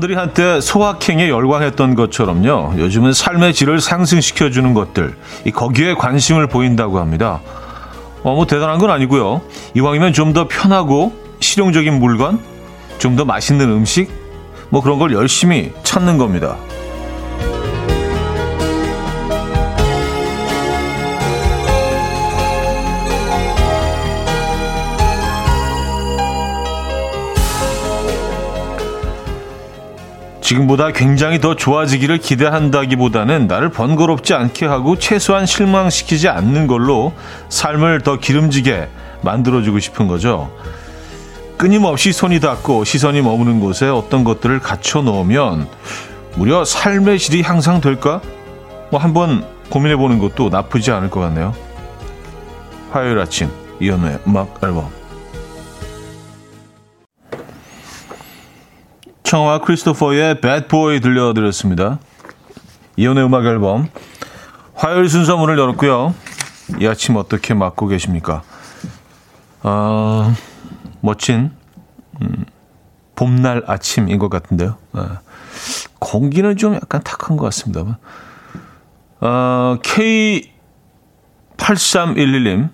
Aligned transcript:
사람들이 0.00 0.14
한때 0.14 0.60
소확행에 0.60 1.28
열광했던 1.28 1.94
것처럼요. 1.94 2.74
요즘은 2.78 3.12
삶의 3.12 3.52
질을 3.52 3.80
상승시켜주는 3.80 4.72
것들, 4.72 5.14
이 5.44 5.50
거기에 5.50 5.94
관심을 5.94 6.46
보인다고 6.46 6.98
합니다. 6.98 7.40
어, 8.22 8.34
뭐 8.34 8.46
대단한 8.46 8.78
건 8.78 8.90
아니고요. 8.90 9.42
이왕이면 9.74 10.12
좀 10.14 10.32
더 10.32 10.48
편하고 10.48 11.12
실용적인 11.40 11.98
물건, 11.98 12.40
좀 12.98 13.16
더 13.16 13.24
맛있는 13.26 13.68
음식, 13.70 14.10
뭐 14.70 14.80
그런 14.82 14.98
걸 14.98 15.12
열심히 15.12 15.70
찾는 15.82 16.16
겁니다. 16.18 16.56
지금보다 30.50 30.90
굉장히 30.90 31.38
더 31.38 31.54
좋아지기를 31.54 32.18
기대한다기보다는 32.18 33.46
나를 33.46 33.68
번거롭지 33.68 34.34
않게 34.34 34.66
하고 34.66 34.98
최소한 34.98 35.46
실망시키지 35.46 36.28
않는 36.28 36.66
걸로 36.66 37.12
삶을 37.50 38.00
더 38.00 38.18
기름지게 38.18 38.88
만들어주고 39.22 39.78
싶은 39.78 40.08
거죠. 40.08 40.52
끊임없이 41.56 42.12
손이 42.12 42.40
닿고 42.40 42.82
시선이 42.82 43.22
머무는 43.22 43.60
곳에 43.60 43.86
어떤 43.86 44.24
것들을 44.24 44.58
갖춰 44.58 45.02
놓으면 45.02 45.68
무려 46.34 46.64
삶의 46.64 47.20
질이 47.20 47.42
향상될까? 47.42 48.20
뭐 48.90 48.98
한번 48.98 49.46
고민해 49.68 49.94
보는 49.96 50.18
것도 50.18 50.48
나쁘지 50.48 50.90
않을 50.90 51.10
것 51.10 51.20
같네요. 51.20 51.54
화요일 52.90 53.20
아침 53.20 53.50
이연우의 53.78 54.18
음악 54.26 54.58
앨범 54.64 54.99
청와 59.30 59.60
크리스토퍼의 59.60 60.40
배드보이 60.40 60.98
들려드렸습니다. 60.98 62.00
이혼의 62.96 63.24
음악 63.24 63.46
앨범 63.46 63.88
화요일 64.74 65.08
순서 65.08 65.36
문을 65.36 65.56
열었고요. 65.56 66.16
이 66.80 66.86
아침 66.88 67.14
어떻게 67.14 67.54
맞고 67.54 67.86
계십니까? 67.86 68.42
어, 69.62 70.34
멋진 71.00 71.52
음, 72.20 72.44
봄날 73.14 73.62
아침인 73.68 74.18
것 74.18 74.30
같은데요. 74.30 74.74
어, 74.94 75.18
공기는 76.00 76.56
좀 76.56 76.74
약간 76.74 77.00
탁한 77.04 77.36
것 77.36 77.44
같습니다. 77.44 78.00
어, 79.20 79.78
K8311님 81.56 82.70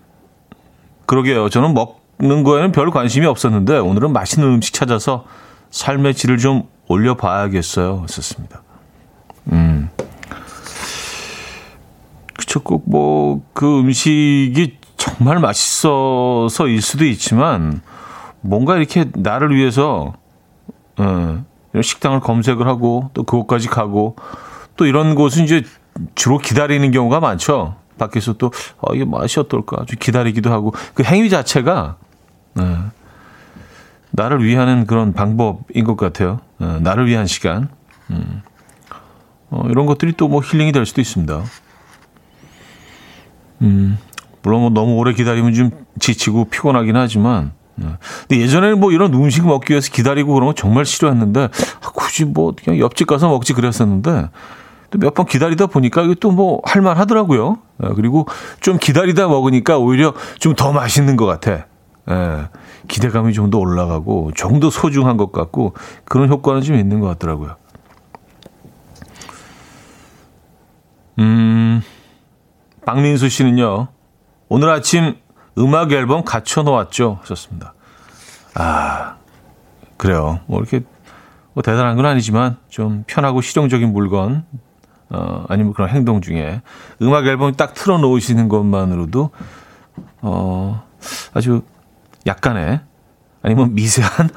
그러게요. 1.04 1.50
저는 1.50 1.74
먹는 1.74 2.44
거에는 2.44 2.72
별 2.72 2.90
관심이 2.90 3.26
없었는데 3.26 3.76
오늘은 3.76 4.14
맛있는 4.14 4.48
음식 4.48 4.72
찾아서 4.72 5.26
삶의 5.70 6.14
질을 6.14 6.38
좀 6.38 6.64
올려봐야겠어요. 6.88 8.06
썼습니다. 8.08 8.62
음. 9.52 9.88
그쵸. 12.36 12.62
꼭 12.62 12.84
뭐, 12.86 13.42
그 13.52 13.80
음식이 13.80 14.78
정말 14.96 15.40
맛있어서일 15.40 16.80
수도 16.80 17.04
있지만, 17.04 17.82
뭔가 18.40 18.76
이렇게 18.76 19.06
나를 19.14 19.54
위해서, 19.54 20.14
어, 20.98 21.44
식당을 21.80 22.20
검색을 22.20 22.66
하고, 22.66 23.10
또 23.14 23.24
그곳까지 23.24 23.68
가고, 23.68 24.16
또 24.76 24.86
이런 24.86 25.14
곳은 25.14 25.44
이제 25.44 25.64
주로 26.14 26.38
기다리는 26.38 26.90
경우가 26.90 27.20
많죠. 27.20 27.76
밖에서 27.98 28.34
또, 28.34 28.52
어, 28.78 28.94
이게 28.94 29.04
맛이 29.04 29.40
어떨까? 29.40 29.84
좀 29.86 29.96
기다리기도 29.98 30.52
하고, 30.52 30.72
그 30.94 31.02
행위 31.02 31.28
자체가, 31.30 31.96
네. 32.54 32.76
나를 34.16 34.42
위하는 34.44 34.86
그런 34.86 35.12
방법인 35.12 35.84
것 35.84 35.96
같아요. 35.96 36.40
어, 36.58 36.78
나를 36.82 37.06
위한 37.06 37.26
시간. 37.26 37.68
음. 38.10 38.42
어, 39.50 39.66
이런 39.70 39.86
것들이 39.86 40.12
또 40.14 40.28
뭐 40.28 40.40
힐링이 40.42 40.72
될 40.72 40.86
수도 40.86 41.00
있습니다. 41.00 41.44
음, 43.62 43.98
물론 44.42 44.60
뭐 44.62 44.70
너무 44.70 44.94
오래 44.96 45.12
기다리면 45.12 45.54
좀 45.54 45.70
지치고 45.98 46.46
피곤하긴 46.46 46.96
하지만, 46.96 47.52
어. 47.82 47.96
근데 48.28 48.42
예전에는 48.42 48.80
뭐 48.80 48.92
이런 48.92 49.12
음식 49.14 49.46
먹기 49.46 49.72
위해서 49.72 49.90
기다리고 49.92 50.34
그런 50.34 50.48
거 50.48 50.54
정말 50.54 50.84
싫어했는데, 50.84 51.44
아, 51.82 51.90
굳이 51.94 52.24
뭐 52.24 52.54
그냥 52.56 52.78
옆집 52.80 53.06
가서 53.06 53.28
먹지 53.28 53.52
그랬었는데, 53.52 54.28
또 54.90 54.98
몇 54.98 55.14
번 55.14 55.26
기다리다 55.26 55.66
보니까 55.66 56.02
이게 56.02 56.14
또 56.14 56.30
뭐 56.30 56.60
할만 56.64 56.96
하더라고요. 56.96 57.58
어, 57.78 57.94
그리고 57.94 58.26
좀 58.60 58.78
기다리다 58.78 59.28
먹으니까 59.28 59.78
오히려 59.78 60.14
좀 60.38 60.54
더 60.54 60.72
맛있는 60.72 61.16
것 61.16 61.26
같아. 61.26 61.66
예. 62.08 62.48
기대감이 62.88 63.32
좀 63.32 63.50
더 63.50 63.58
올라가고 63.58 64.32
좀 64.34 64.60
더 64.60 64.70
소중한 64.70 65.16
것 65.16 65.32
같고 65.32 65.74
그런 66.04 66.28
효과는 66.28 66.62
좀 66.62 66.76
있는 66.76 67.00
것 67.00 67.08
같더라고요. 67.08 67.56
음, 71.18 71.82
박민수 72.84 73.28
씨는요, 73.28 73.88
오늘 74.48 74.70
아침 74.70 75.16
음악 75.58 75.92
앨범 75.92 76.24
갖춰 76.24 76.62
놓았죠. 76.62 77.18
하셨습니다. 77.22 77.74
아, 78.54 79.16
그래요. 79.96 80.40
뭐 80.46 80.60
이렇게 80.60 80.82
뭐 81.54 81.62
대단한 81.62 81.96
건 81.96 82.04
아니지만 82.06 82.58
좀 82.68 83.04
편하고 83.06 83.40
실용적인 83.40 83.92
물건, 83.92 84.44
어, 85.08 85.44
아니면 85.48 85.72
그런 85.72 85.88
행동 85.88 86.20
중에 86.20 86.60
음악 87.00 87.26
앨범 87.26 87.52
딱 87.54 87.72
틀어 87.74 87.96
놓으시는 87.98 88.48
것만으로도, 88.48 89.30
어, 90.20 90.84
아주 91.32 91.62
약간의 92.26 92.80
아니면 93.42 93.74
미세한 93.74 94.28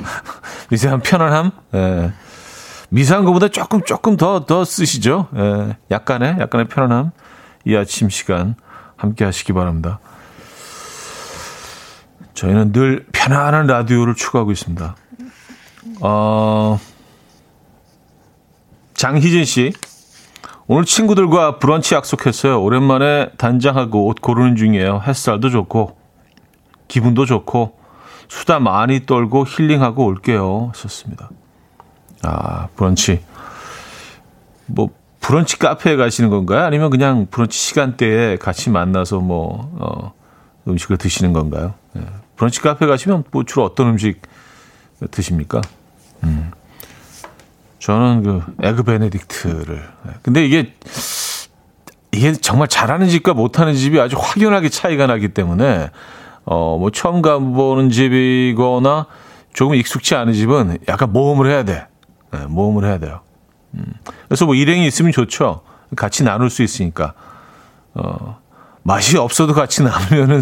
미세한 0.70 1.00
편안함. 1.02 1.50
예. 1.74 2.12
미세한 2.90 3.24
것보다 3.24 3.48
조금 3.48 3.82
조금 3.84 4.16
더더 4.16 4.64
쓰시죠. 4.64 5.28
예. 5.36 5.76
약간의 5.90 6.36
약간의 6.40 6.68
편안함. 6.68 7.10
이 7.66 7.76
아침 7.76 8.08
시간 8.08 8.54
함께 8.96 9.24
하시기 9.24 9.52
바랍니다. 9.52 10.00
저희는 12.32 12.72
늘 12.72 13.04
편안한 13.12 13.66
라디오를 13.66 14.14
추구하고 14.14 14.52
있습니다. 14.52 14.96
어, 16.00 16.78
장희진 18.94 19.44
씨. 19.44 19.72
오늘 20.68 20.84
친구들과 20.84 21.58
브런치 21.58 21.94
약속했어요. 21.94 22.62
오랜만에 22.62 23.30
단장하고 23.36 24.06
옷 24.06 24.20
고르는 24.20 24.56
중이에요. 24.56 25.02
햇살도 25.06 25.50
좋고 25.50 25.97
기분도 26.88 27.26
좋고 27.26 27.78
수다 28.28 28.58
많이 28.58 29.06
떨고 29.06 29.46
힐링하고 29.46 30.04
올게요. 30.04 30.72
썼습니다. 30.74 31.30
아, 32.22 32.68
브런치. 32.76 33.22
뭐, 34.66 34.90
브런치 35.20 35.58
카페에 35.58 35.96
가시는 35.96 36.30
건가요? 36.30 36.64
아니면 36.64 36.90
그냥 36.90 37.26
브런치 37.30 37.58
시간대에 37.58 38.36
같이 38.36 38.70
만나서 38.70 39.20
뭐, 39.20 39.70
어, 39.78 40.12
음식을 40.68 40.98
드시는 40.98 41.32
건가요? 41.32 41.74
네. 41.92 42.02
브런치 42.36 42.60
카페 42.60 42.86
가시면 42.86 43.24
뭐 43.30 43.44
주로 43.44 43.64
어떤 43.64 43.88
음식 43.88 44.20
드십니까? 45.10 45.60
음. 46.24 46.50
저는 47.78 48.22
그 48.22 48.42
에그 48.62 48.82
베네딕트를. 48.84 49.68
네. 49.68 50.12
근데 50.22 50.44
이게 50.44 50.74
이게 52.12 52.32
정말 52.32 52.68
잘하는 52.68 53.08
집과 53.08 53.34
못하는 53.34 53.74
집이 53.74 54.00
아주 54.00 54.16
확연하게 54.18 54.68
차이가 54.68 55.06
나기 55.06 55.28
때문에 55.28 55.90
어, 56.50 56.78
뭐 56.78 56.90
처음 56.90 57.20
가보는 57.20 57.90
집이거나 57.90 59.06
조금 59.52 59.74
익숙치 59.74 60.14
않은 60.14 60.32
집은 60.32 60.78
약간 60.88 61.12
모험을 61.12 61.50
해야 61.50 61.62
돼. 61.62 61.86
네, 62.32 62.46
모험을 62.46 62.84
해야 62.86 62.96
돼요. 62.98 63.20
음. 63.74 63.84
그래서 64.28 64.46
뭐 64.46 64.54
일행이 64.54 64.86
있으면 64.86 65.12
좋죠. 65.12 65.60
같이 65.94 66.24
나눌 66.24 66.48
수 66.48 66.62
있으니까. 66.62 67.12
어, 67.92 68.38
맛이 68.82 69.18
없어도 69.18 69.52
같이 69.52 69.82
나누면은 69.84 70.40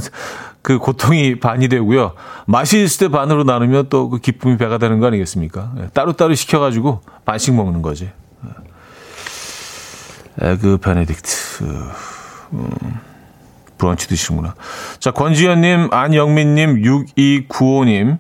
그 0.62 0.78
고통이 0.78 1.40
반이 1.40 1.69
되고요. 1.69 2.12
맛이 2.46 2.84
있을 2.84 3.08
때 3.08 3.12
반으로 3.12 3.42
나누면 3.42 3.88
또 3.88 4.08
그 4.08 4.19
기쁨이 4.19 4.56
배가 4.56 4.78
되는 4.78 5.00
거 5.00 5.08
아니겠습니까? 5.08 5.72
네, 5.75 5.88
따로따로 5.92 6.34
시켜가지고 6.36 7.00
반씩 7.25 7.54
먹는 7.54 7.82
거지. 7.82 8.10
네. 8.42 8.50
에그 10.52 10.78
베네딕트. 10.78 11.62
음. 12.52 12.70
브런치 13.78 14.08
드시는구나. 14.08 14.55
자, 14.99 15.11
권지현님, 15.11 15.88
안영민님, 15.93 16.82
6295님, 16.82 18.19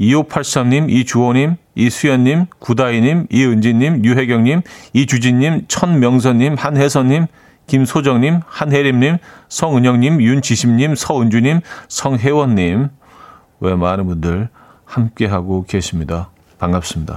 2583님, 0.00 0.90
이주호님, 0.90 1.56
이수연님, 1.74 2.46
구다희님, 2.58 3.26
이은지님, 3.30 4.04
유혜경님, 4.04 4.62
이주진님, 4.92 5.66
천명선님, 5.68 6.54
한혜선님, 6.58 7.26
김소정님, 7.66 8.40
한혜림님, 8.46 9.18
성은영님, 9.48 10.20
윤지심님, 10.20 10.94
서은주님, 10.94 11.60
성혜원님, 11.88 12.88
왜 13.60 13.74
많은 13.74 14.06
분들 14.06 14.48
함께하고 14.84 15.64
계십니다. 15.64 16.30
반갑습니다. 16.58 17.16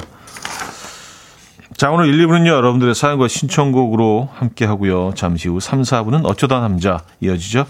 자, 1.77 1.91
오늘 1.91 2.07
1, 2.07 2.25
2부는요, 2.25 2.47
여러분들의 2.47 2.95
사연과 2.95 3.27
신청곡으로 3.27 4.29
함께 4.33 4.65
하고요. 4.65 5.13
잠시 5.13 5.47
후 5.47 5.59
3, 5.59 5.83
4부는 5.83 6.25
어쩌다 6.25 6.59
남자 6.59 7.03
이어지죠. 7.21 7.67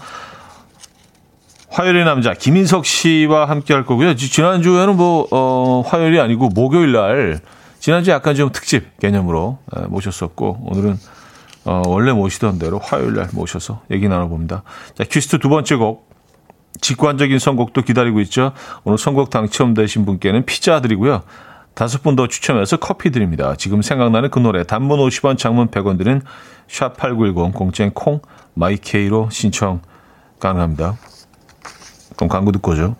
화요일의 1.68 2.06
남자, 2.06 2.32
김인석 2.32 2.86
씨와 2.86 3.44
함께 3.50 3.74
할 3.74 3.84
거고요. 3.84 4.16
지난주에는 4.16 4.96
뭐, 4.96 5.28
어, 5.30 5.82
화요일이 5.86 6.20
아니고 6.20 6.48
목요일 6.48 6.92
날 6.92 7.40
지난주에 7.80 8.14
약간 8.14 8.34
좀 8.34 8.50
특집 8.50 8.98
개념으로 8.98 9.58
모셨었고, 9.88 10.68
오늘은 10.70 10.98
어, 11.66 11.82
원래 11.84 12.10
모시던 12.12 12.58
대로 12.58 12.78
화요일 12.78 13.12
날 13.12 13.28
모셔서 13.34 13.82
얘기 13.90 14.08
나눠봅니다. 14.08 14.62
자, 14.94 15.04
퀴스트 15.04 15.38
두 15.38 15.50
번째 15.50 15.76
곡. 15.76 16.08
직관적인 16.80 17.38
선곡도 17.38 17.82
기다리고 17.82 18.20
있죠. 18.20 18.52
오늘 18.84 18.96
선곡 18.96 19.28
당첨되신 19.28 20.06
분께는 20.06 20.46
피자 20.46 20.80
드리고요. 20.80 21.24
다섯 21.78 22.02
분 22.02 22.16
더 22.16 22.26
추첨해서 22.26 22.76
커피 22.76 23.12
드립니다. 23.12 23.54
지금 23.56 23.82
생각나는 23.82 24.30
그 24.30 24.40
노래 24.40 24.64
단문 24.64 24.98
50원 24.98 25.38
장문 25.38 25.68
100원 25.68 25.96
드는 25.96 26.22
샵8910 26.66 27.54
공짜인 27.54 27.92
콩 27.94 28.20
마이케이로 28.54 29.28
신청 29.30 29.80
가능합니다. 30.40 30.96
그럼 32.16 32.28
광고 32.28 32.50
듣고 32.50 32.72
오죠. 32.72 32.96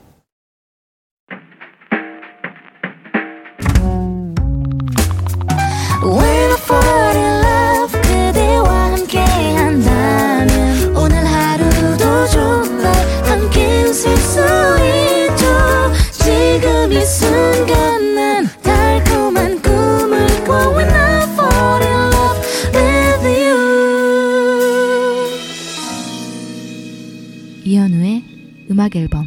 음악 28.78 28.94
앨범 28.94 29.26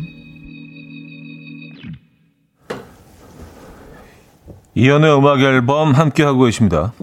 이연의 4.76 5.18
음악 5.18 5.42
앨범 5.42 5.92
함께 5.92 6.24
하고 6.24 6.46
계십니다. 6.46 6.94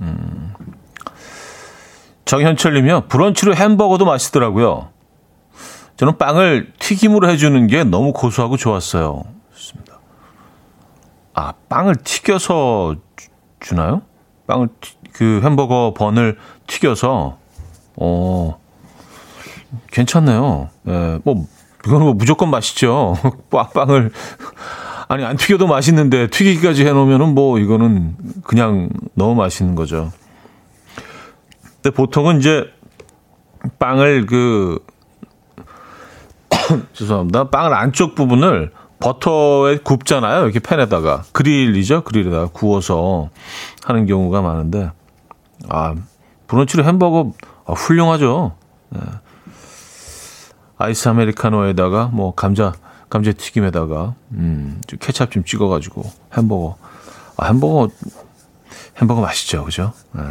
음. 0.00 0.52
정현철님이요. 2.24 3.02
브런치로 3.02 3.54
햄버거도 3.54 4.04
맛있더라고요. 4.04 4.88
저는 5.96 6.18
빵을 6.18 6.72
튀김으로 6.80 7.30
해주는 7.30 7.68
게 7.68 7.84
너무 7.84 8.12
고소하고 8.12 8.56
좋았어요. 8.56 9.22
좋습니다. 9.54 10.00
아 11.34 11.52
빵을 11.68 11.94
튀겨서 12.02 12.96
주, 13.60 13.74
나요 13.76 14.02
빵을 14.48 14.68
튀, 14.80 14.96
그 15.12 15.40
햄버거 15.44 15.94
번을 15.96 16.36
튀겨서 16.66 17.38
어 17.94 18.58
괜찮네요. 19.92 20.68
예, 20.88 21.20
뭐 21.22 21.46
이거는 21.86 22.06
뭐 22.06 22.14
무조건 22.14 22.50
맛있죠. 22.50 23.16
빵빵을 23.50 24.10
아니 25.08 25.24
안 25.24 25.36
튀겨도 25.36 25.66
맛있는데 25.66 26.28
튀기기까지 26.28 26.86
해놓으면은 26.86 27.34
뭐 27.34 27.58
이거는 27.58 28.16
그냥 28.44 28.88
너무 29.14 29.34
맛있는 29.34 29.74
거죠. 29.74 30.10
근데 31.82 31.90
보통은 31.94 32.38
이제 32.38 32.64
빵을 33.78 34.26
그 34.26 34.78
죄송합니다. 36.94 37.50
빵을 37.50 37.74
안쪽 37.74 38.14
부분을 38.14 38.72
버터에 39.00 39.78
굽잖아요. 39.78 40.44
이렇게 40.44 40.60
팬에다가 40.60 41.24
그릴이죠. 41.32 42.04
그릴에다가 42.04 42.46
구워서 42.46 43.30
하는 43.84 44.06
경우가 44.06 44.42
많은데 44.42 44.92
아 45.68 45.94
브런치로 46.46 46.84
햄버거 46.84 47.32
아, 47.66 47.72
훌륭하죠. 47.72 48.52
네. 48.90 49.00
아이스 50.78 51.08
아메리카노에다가 51.08 52.10
뭐 52.12 52.34
감자 52.34 52.72
감자 53.08 53.32
튀김에다가 53.32 54.14
음, 54.32 54.80
좀 54.86 54.98
케찹 55.00 55.28
좀 55.30 55.44
찍어 55.44 55.68
가지고 55.68 56.10
햄버거 56.36 56.76
아, 57.36 57.46
햄버거 57.46 57.88
햄버거 58.98 59.20
맛있죠, 59.20 59.64
그죠? 59.64 59.92
네. 60.12 60.22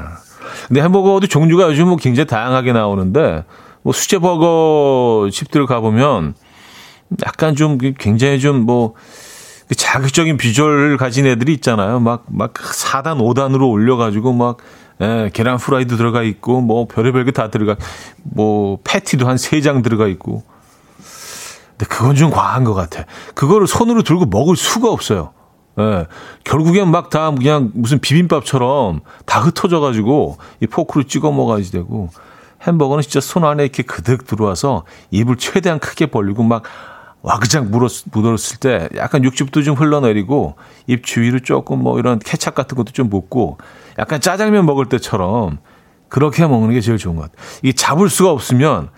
근데 0.67 0.81
햄버거도 0.81 1.27
종류가 1.27 1.69
요즘 1.69 1.87
뭐 1.87 1.97
굉장히 1.97 2.27
다양하게 2.27 2.73
나오는데 2.73 3.45
뭐 3.83 3.93
수제 3.93 4.19
버거 4.19 5.29
집들 5.31 5.65
가 5.65 5.79
보면 5.79 6.33
약간 7.25 7.55
좀 7.55 7.77
굉장히 7.77 8.39
좀 8.39 8.65
뭐 8.65 8.95
자극적인 9.75 10.37
비주얼을 10.37 10.97
가진 10.97 11.25
애들이 11.25 11.53
있잖아요. 11.53 11.99
막, 11.99 12.25
막 12.27 12.53
4단, 12.53 13.19
5단으로 13.19 13.69
올려 13.69 13.95
가지고 13.95 14.33
막 14.33 14.57
예, 15.01 15.29
계란 15.33 15.57
프라이도 15.57 15.97
들어가 15.97 16.21
있고 16.23 16.61
뭐 16.61 16.85
별의별 16.87 17.25
게 17.25 17.31
다 17.31 17.49
들어가 17.49 17.75
뭐 18.23 18.77
패티도 18.83 19.27
한 19.27 19.35
세 19.37 19.61
장 19.61 19.81
들어가 19.81 20.07
있고. 20.07 20.43
근데 21.71 21.85
그건 21.87 22.15
좀 22.15 22.29
과한 22.29 22.63
것 22.63 22.73
같아. 22.75 23.05
그거를 23.33 23.65
손으로 23.67 24.03
들고 24.03 24.25
먹을 24.27 24.55
수가 24.55 24.91
없어요. 24.91 25.31
예. 25.79 26.05
결국엔 26.43 26.89
막 26.91 27.09
다 27.09 27.31
그냥 27.31 27.71
무슨 27.73 27.99
비빔밥처럼 27.99 28.99
다 29.25 29.39
흩어져 29.41 29.79
가지고 29.79 30.37
이 30.59 30.67
포크로 30.67 31.03
찍어 31.03 31.31
먹어야지 31.31 31.71
되고 31.71 32.09
햄버거는 32.67 33.01
진짜 33.01 33.19
손 33.21 33.43
안에 33.45 33.63
이렇게 33.63 33.81
그득 33.81 34.27
들어와서 34.27 34.83
입을 35.09 35.37
최대한 35.37 35.79
크게 35.79 36.07
벌리고 36.07 36.43
막 36.43 36.63
와그작 37.23 37.67
묻었을 37.69 38.57
때 38.59 38.89
약간 38.95 39.23
육즙도 39.23 39.63
좀 39.63 39.75
흘러내리고 39.75 40.55
입 40.87 41.03
주위로 41.05 41.39
조금 41.39 41.79
뭐 41.81 41.99
이런 41.99 42.19
케찹 42.19 42.53
같은 42.53 42.75
것도 42.75 42.91
좀 42.91 43.09
묻고 43.09 43.57
약간 44.01 44.19
짜장면 44.19 44.65
먹을 44.65 44.87
때처럼 44.87 45.59
그렇게 46.09 46.45
먹는 46.45 46.71
게 46.73 46.81
제일 46.81 46.97
좋은 46.97 47.15
것 47.15 47.31
같아요. 47.31 47.47
이게 47.63 47.71
잡을 47.73 48.09
수가 48.09 48.31
없으면 48.31 48.89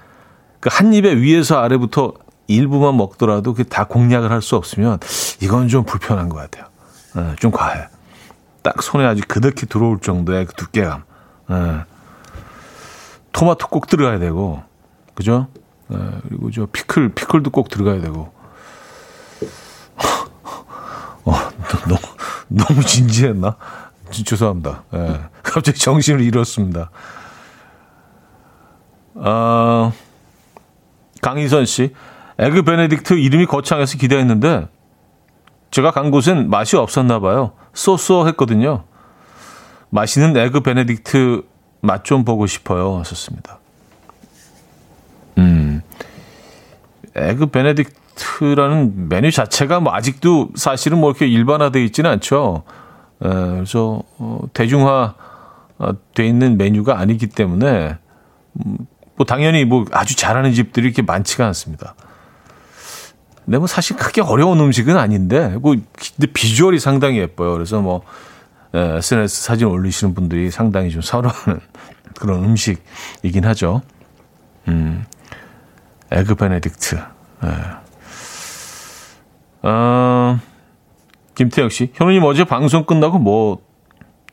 그 0.60 0.70
한 0.72 0.94
입에 0.94 1.16
위에서 1.18 1.60
아래부터 1.60 2.14
일부만 2.48 2.96
먹더라도 2.98 3.54
그 3.54 3.66
다 3.66 3.84
공략을 3.86 4.32
할 4.32 4.42
수 4.42 4.56
없으면 4.56 5.00
이건 5.42 5.68
좀 5.68 5.84
불편한 5.84 6.30
것 6.30 6.38
같아요. 6.38 6.66
네, 7.16 7.36
좀 7.40 7.52
과해. 7.52 7.88
딱 8.64 8.82
손에 8.82 9.06
아주 9.06 9.22
그득히 9.28 9.66
들어올 9.68 10.00
정도의 10.00 10.46
그 10.46 10.54
두께감. 10.56 11.04
네. 11.50 11.82
토마토 13.34 13.68
꼭 13.68 13.88
들어가야 13.88 14.20
되고, 14.20 14.64
그죠? 15.16 15.48
네, 15.90 15.98
그리고 16.30 16.50
저 16.52 16.66
피클, 16.66 17.10
피클도 17.10 17.50
꼭 17.52 17.70
들어가야 17.70 18.00
되고. 18.02 18.32
어, 21.26 21.34
너무, 21.88 22.00
너무 22.48 22.84
진지했나? 22.84 23.56
죄송합니다. 24.24 24.84
예. 24.94 25.20
갑자기 25.44 25.80
정신을 25.80 26.22
잃었습니다. 26.22 26.92
어, 29.16 29.92
강희선 31.22 31.66
씨, 31.66 31.94
에그 32.40 32.64
베네딕트 32.64 33.18
이름이 33.22 33.46
거창해서 33.46 33.98
기대했는데 33.98 34.68
제가 35.72 35.92
간 35.92 36.12
곳은 36.12 36.50
맛이 36.50 36.76
없었나 36.78 37.20
봐요. 37.20 37.54
쏘쏘했거든요. 37.74 38.84
맛있는 39.90 40.36
에그 40.38 40.62
베네딕트 40.62 41.46
맛 41.82 42.04
좀 42.04 42.24
보고 42.26 42.48
싶어요. 42.48 42.98
하셨습니다. 43.00 43.60
음, 45.38 45.82
에그 47.16 47.48
베네딕트라는 47.48 49.08
메뉴 49.10 49.32
자체가 49.32 49.80
뭐 49.80 49.94
아직도 49.94 50.50
사실은 50.56 51.00
뭐 51.00 51.12
이렇게 51.12 51.28
일반화되어 51.28 51.82
있지는 51.84 52.10
않죠. 52.12 52.64
에, 53.24 53.28
그래서 53.28 54.04
어, 54.18 54.40
대중화 54.54 55.16
돼 56.14 56.26
있는 56.26 56.58
메뉴가 56.58 57.00
아니기 57.00 57.28
때문에 57.28 57.98
음, 58.66 58.78
뭐 59.16 59.26
당연히 59.26 59.66
뭐 59.66 59.86
아주 59.92 60.16
잘하는 60.16 60.54
집들이 60.54 60.88
이렇게 60.88 61.02
많지가 61.02 61.46
않습니다. 61.48 61.96
근데 63.46 63.58
뭐 63.58 63.68
사실 63.68 63.98
크게 63.98 64.22
어려운 64.22 64.60
음식은 64.60 64.98
아닌데 64.98 65.50
뭐 65.60 65.76
근데 66.16 66.32
비주얼이 66.32 66.80
상당히 66.80 67.18
예뻐요. 67.18 67.54
그래서 67.54 67.82
뭐 67.82 68.04
에, 68.74 68.98
SNS 68.98 69.44
사진 69.44 69.68
올리시는 69.68 70.14
분들이 70.14 70.50
상당히 70.52 70.90
좀 70.90 71.02
선호하는 71.02 71.60
그런 72.18 72.44
음식이긴 72.44 73.46
하죠. 73.46 73.82
음, 74.68 75.06
에그 76.12 76.36
베네딕트. 76.36 77.06
예. 77.44 77.84
어, 79.64 80.40
김태혁 81.36 81.72
씨, 81.72 81.92
현우님 81.96 82.24
어제 82.24 82.44
방송 82.44 82.86
끝나고 82.86 83.18
뭐 83.18 83.60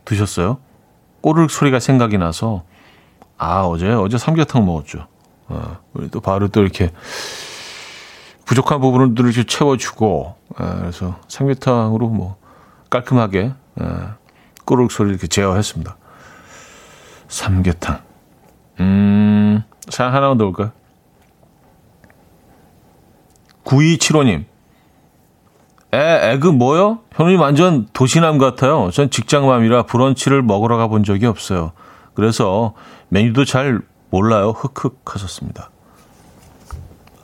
드셨어요? 0.05 0.59
꼬르륵 1.21 1.51
소리가 1.51 1.81
생각이 1.81 2.19
나서 2.19 2.65
아 3.39 3.63
어제 3.63 3.91
어제 3.91 4.19
삼계탕 4.19 4.65
먹었죠. 4.65 5.07
어, 5.49 5.79
우리 5.93 6.11
또 6.11 6.21
바로 6.21 6.49
또 6.49 6.61
이렇게 6.63 6.91
부족한 8.45 8.81
부분들을 8.81 9.31
이렇게 9.31 9.47
채워주고 9.47 10.37
어, 10.59 10.77
그래서 10.81 11.19
삼계탕으로 11.29 12.09
뭐 12.09 12.37
깔끔하게 12.91 13.53
어, 13.81 14.15
꼬르륵 14.65 14.93
소리 14.93 15.11
이렇게 15.11 15.27
제어했습니다. 15.27 15.97
삼계탕. 17.29 18.01
음, 18.81 19.63
사 19.89 20.07
하나만 20.07 20.39
더 20.39 20.47
올까요? 20.47 20.73
9275님. 23.65 24.50
에, 25.93 26.33
에그 26.33 26.47
뭐요? 26.47 27.01
현우님 27.13 27.41
완전 27.41 27.89
도시남 27.93 28.39
같아요. 28.39 28.91
전 28.93 29.11
직장맘이라 29.11 29.85
브런치를 29.85 30.43
먹으러 30.43 30.77
가본 30.77 31.05
적이 31.05 31.27
없어요. 31.27 31.73
그래서 32.15 32.75
메뉴도 33.09 33.45
잘 33.45 33.81
몰라요. 34.11 34.51
흑흑 34.51 35.01
하셨습니다. 35.05 35.71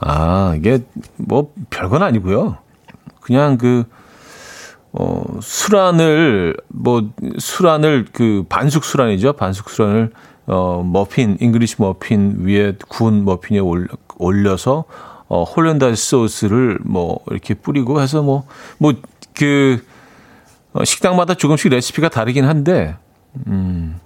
아, 0.00 0.54
이게 0.56 0.84
뭐 1.16 1.52
별건 1.70 2.02
아니고요. 2.02 2.58
그냥 3.20 3.56
그 3.56 3.84
어, 4.98 5.22
수란을, 5.42 6.56
뭐, 6.68 7.10
수란을, 7.38 8.06
그, 8.12 8.44
반숙 8.48 8.82
수란이죠. 8.82 9.34
반숙 9.34 9.68
수란을, 9.68 10.10
어, 10.46 10.82
머핀, 10.82 11.36
잉글리시 11.38 11.76
머핀 11.78 12.46
위에 12.46 12.76
구운 12.88 13.26
머핀에 13.26 13.58
올려, 13.58 13.88
올려서, 14.16 14.84
어, 15.28 15.42
hollandaise 15.42 16.10
소스를 16.10 16.78
뭐, 16.82 17.20
이렇게 17.30 17.54
뿌리고 17.54 18.00
해서 18.00 18.22
뭐, 18.22 18.46
뭐, 18.78 18.94
그, 19.34 19.84
어, 20.72 20.84
식당마다 20.84 21.34
조금씩 21.34 21.70
레시피가 21.70 22.08
다르긴 22.08 22.44
한데, 22.44 22.96
음, 23.46 23.98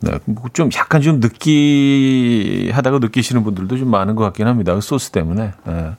네, 0.00 0.12
좀 0.52 0.70
약간 0.76 1.00
좀 1.00 1.20
느끼하다고 1.20 3.00
느끼시는 3.00 3.42
분들도 3.42 3.78
좀 3.78 3.90
많은 3.90 4.14
것 4.14 4.24
같긴 4.24 4.46
합니다. 4.46 4.74
그 4.74 4.80
소스 4.80 5.10
때문에. 5.10 5.52
네. 5.66 5.92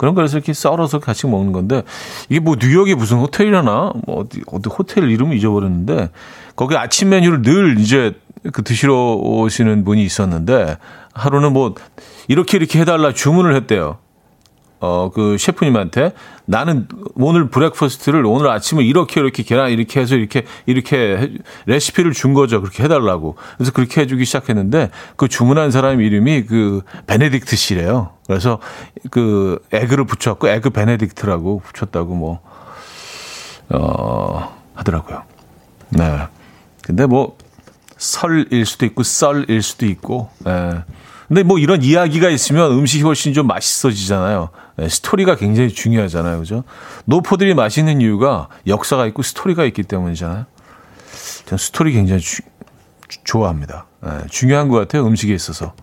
그런 0.00 0.14
거에서 0.14 0.38
이렇게 0.38 0.54
썰어서 0.54 0.98
같이 0.98 1.26
먹는 1.26 1.52
건데 1.52 1.82
이게 2.30 2.40
뭐 2.40 2.56
뉴욕에 2.58 2.94
무슨 2.94 3.18
호텔이라나 3.18 3.92
뭐 4.06 4.20
어디 4.20 4.40
어디 4.46 4.70
호텔 4.70 5.10
이름을 5.10 5.36
잊어버렸는데 5.36 6.08
거기 6.56 6.76
아침 6.76 7.10
메뉴를 7.10 7.42
늘 7.42 7.78
이제 7.78 8.14
그 8.52 8.62
드시러 8.62 9.14
오시는 9.14 9.84
분이 9.84 10.02
있었는데 10.02 10.78
하루는 11.12 11.52
뭐 11.52 11.74
이렇게 12.28 12.56
이렇게 12.56 12.80
해달라 12.80 13.12
주문을 13.12 13.54
했대요. 13.56 13.98
어, 14.82 15.10
그 15.12 15.36
셰프님한테 15.38 16.12
나는 16.46 16.88
오늘 17.14 17.50
breakfast를 17.50 18.24
오늘 18.24 18.48
아침에 18.48 18.82
이렇게 18.82 19.20
이렇게 19.20 19.42
계란 19.42 19.70
이렇게 19.70 20.00
해서 20.00 20.16
이렇게 20.16 20.46
이렇게 20.64 21.32
레시피를 21.66 22.12
준 22.12 22.32
거죠. 22.32 22.62
그렇게 22.62 22.82
해달라고. 22.84 23.36
그래서 23.58 23.72
그렇게 23.72 24.00
해주기 24.00 24.24
시작했는데 24.24 24.90
그 25.16 25.28
주문한 25.28 25.70
사람 25.70 26.00
이름이 26.00 26.46
그 26.46 26.80
베네딕트 27.06 27.56
씨래요. 27.56 28.12
그래서 28.26 28.58
그 29.10 29.58
egg를 29.70 30.06
붙였고 30.06 30.48
에그 30.48 30.70
베네딕트라고 30.70 31.62
붙였다고 31.62 32.14
뭐, 32.14 32.40
어, 33.68 34.56
하더라고요. 34.74 35.22
네. 35.90 36.26
근데 36.90 37.06
뭐 37.06 37.36
설일 37.96 38.66
수도 38.66 38.86
있고 38.86 39.02
썰일 39.02 39.62
수도 39.62 39.86
있고, 39.86 40.30
예. 40.46 40.82
근데 41.28 41.44
뭐 41.44 41.58
이런 41.58 41.82
이야기가 41.82 42.28
있으면 42.28 42.72
음식이 42.72 43.04
훨씬 43.04 43.32
좀 43.32 43.46
맛있어지잖아요. 43.46 44.48
네, 44.76 44.88
스토리가 44.88 45.36
굉장히 45.36 45.68
중요하잖아요. 45.68 46.40
그죠? 46.40 46.64
노포들이 47.04 47.54
맛있는 47.54 48.00
이유가 48.00 48.48
역사가 48.66 49.06
있고 49.06 49.22
스토리가 49.22 49.64
있기 49.66 49.84
때문이잖아요. 49.84 50.46
저는 51.46 51.58
스토리 51.58 51.92
굉장히 51.92 52.20
주, 52.20 52.42
좋아합니다. 53.22 53.86
네, 54.02 54.10
중요한 54.28 54.68
것 54.68 54.78
같아요. 54.78 55.06
음식에 55.06 55.32
있어서. 55.32 55.74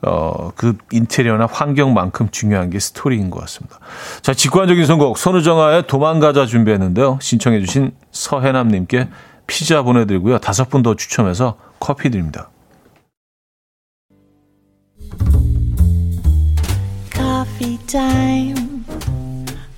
어, 0.00 0.52
그 0.54 0.76
인테리어나 0.92 1.46
환경만큼 1.50 2.28
중요한 2.30 2.70
게 2.70 2.78
스토리인 2.78 3.30
것 3.30 3.40
같습니다. 3.40 3.78
자, 4.22 4.32
직관적인 4.32 4.86
선곡, 4.86 5.18
선우정아의 5.18 5.86
도망가자 5.86 6.46
준비했는데요. 6.46 7.18
신청해주신 7.20 7.92
서해남님께 8.10 9.08
피자 9.46 9.82
보내드리고요. 9.82 10.38
다섯 10.38 10.68
분 10.68 10.82
더 10.82 10.94
추첨해서 10.94 11.56
커피 11.80 12.10
드립니다. 12.10 12.50
coffee 17.12 17.78
time. 17.86 18.84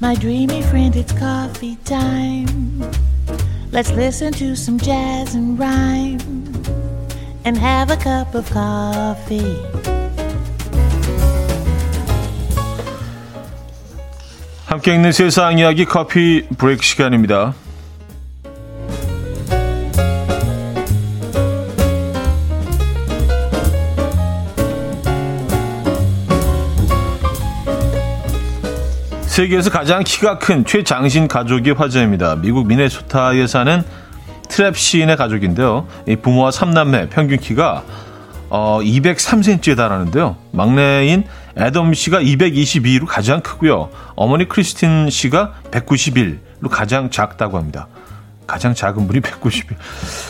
My 0.00 0.14
dreamy 0.14 0.62
friend, 0.62 0.96
it's 0.96 1.12
coffee 1.12 1.76
time. 1.84 2.82
Let's 3.72 3.90
listen 3.92 4.32
to 4.34 4.54
some 4.54 4.78
jazz 4.78 5.34
and 5.34 5.58
rhyme 5.58 6.20
and 7.44 7.58
have 7.58 7.90
a 7.90 7.96
cup 7.96 8.34
of 8.34 8.50
coffee. 8.52 9.56
함께 14.66 14.94
읽는 14.94 15.12
세상 15.12 15.58
이야기 15.58 15.84
커피 15.84 16.46
브레이크 16.58 16.82
시간입니다. 16.82 17.54
세계에서 29.36 29.68
가장 29.68 30.02
키가 30.02 30.38
큰 30.38 30.64
최장신 30.64 31.28
가족이 31.28 31.72
화제입니다. 31.72 32.36
미국 32.36 32.66
미네소타에 32.68 33.46
사는 33.46 33.82
트랩 34.48 34.74
시인의 34.74 35.18
가족인데요. 35.18 35.86
부모와 36.22 36.48
3남매 36.48 37.10
평균 37.10 37.38
키가 37.38 37.84
어, 38.48 38.80
203cm에 38.80 39.76
달하는데요. 39.76 40.36
막내인 40.52 41.24
애덤 41.58 41.92
씨가 41.92 42.22
222로 42.22 43.04
가장 43.06 43.42
크고요. 43.42 43.90
어머니 44.14 44.48
크리스틴 44.48 45.10
씨가 45.10 45.52
191로 45.70 46.70
가장 46.70 47.10
작다고 47.10 47.58
합니다. 47.58 47.88
가장 48.46 48.72
작은 48.72 49.06
분이 49.06 49.20
191. 49.20 49.76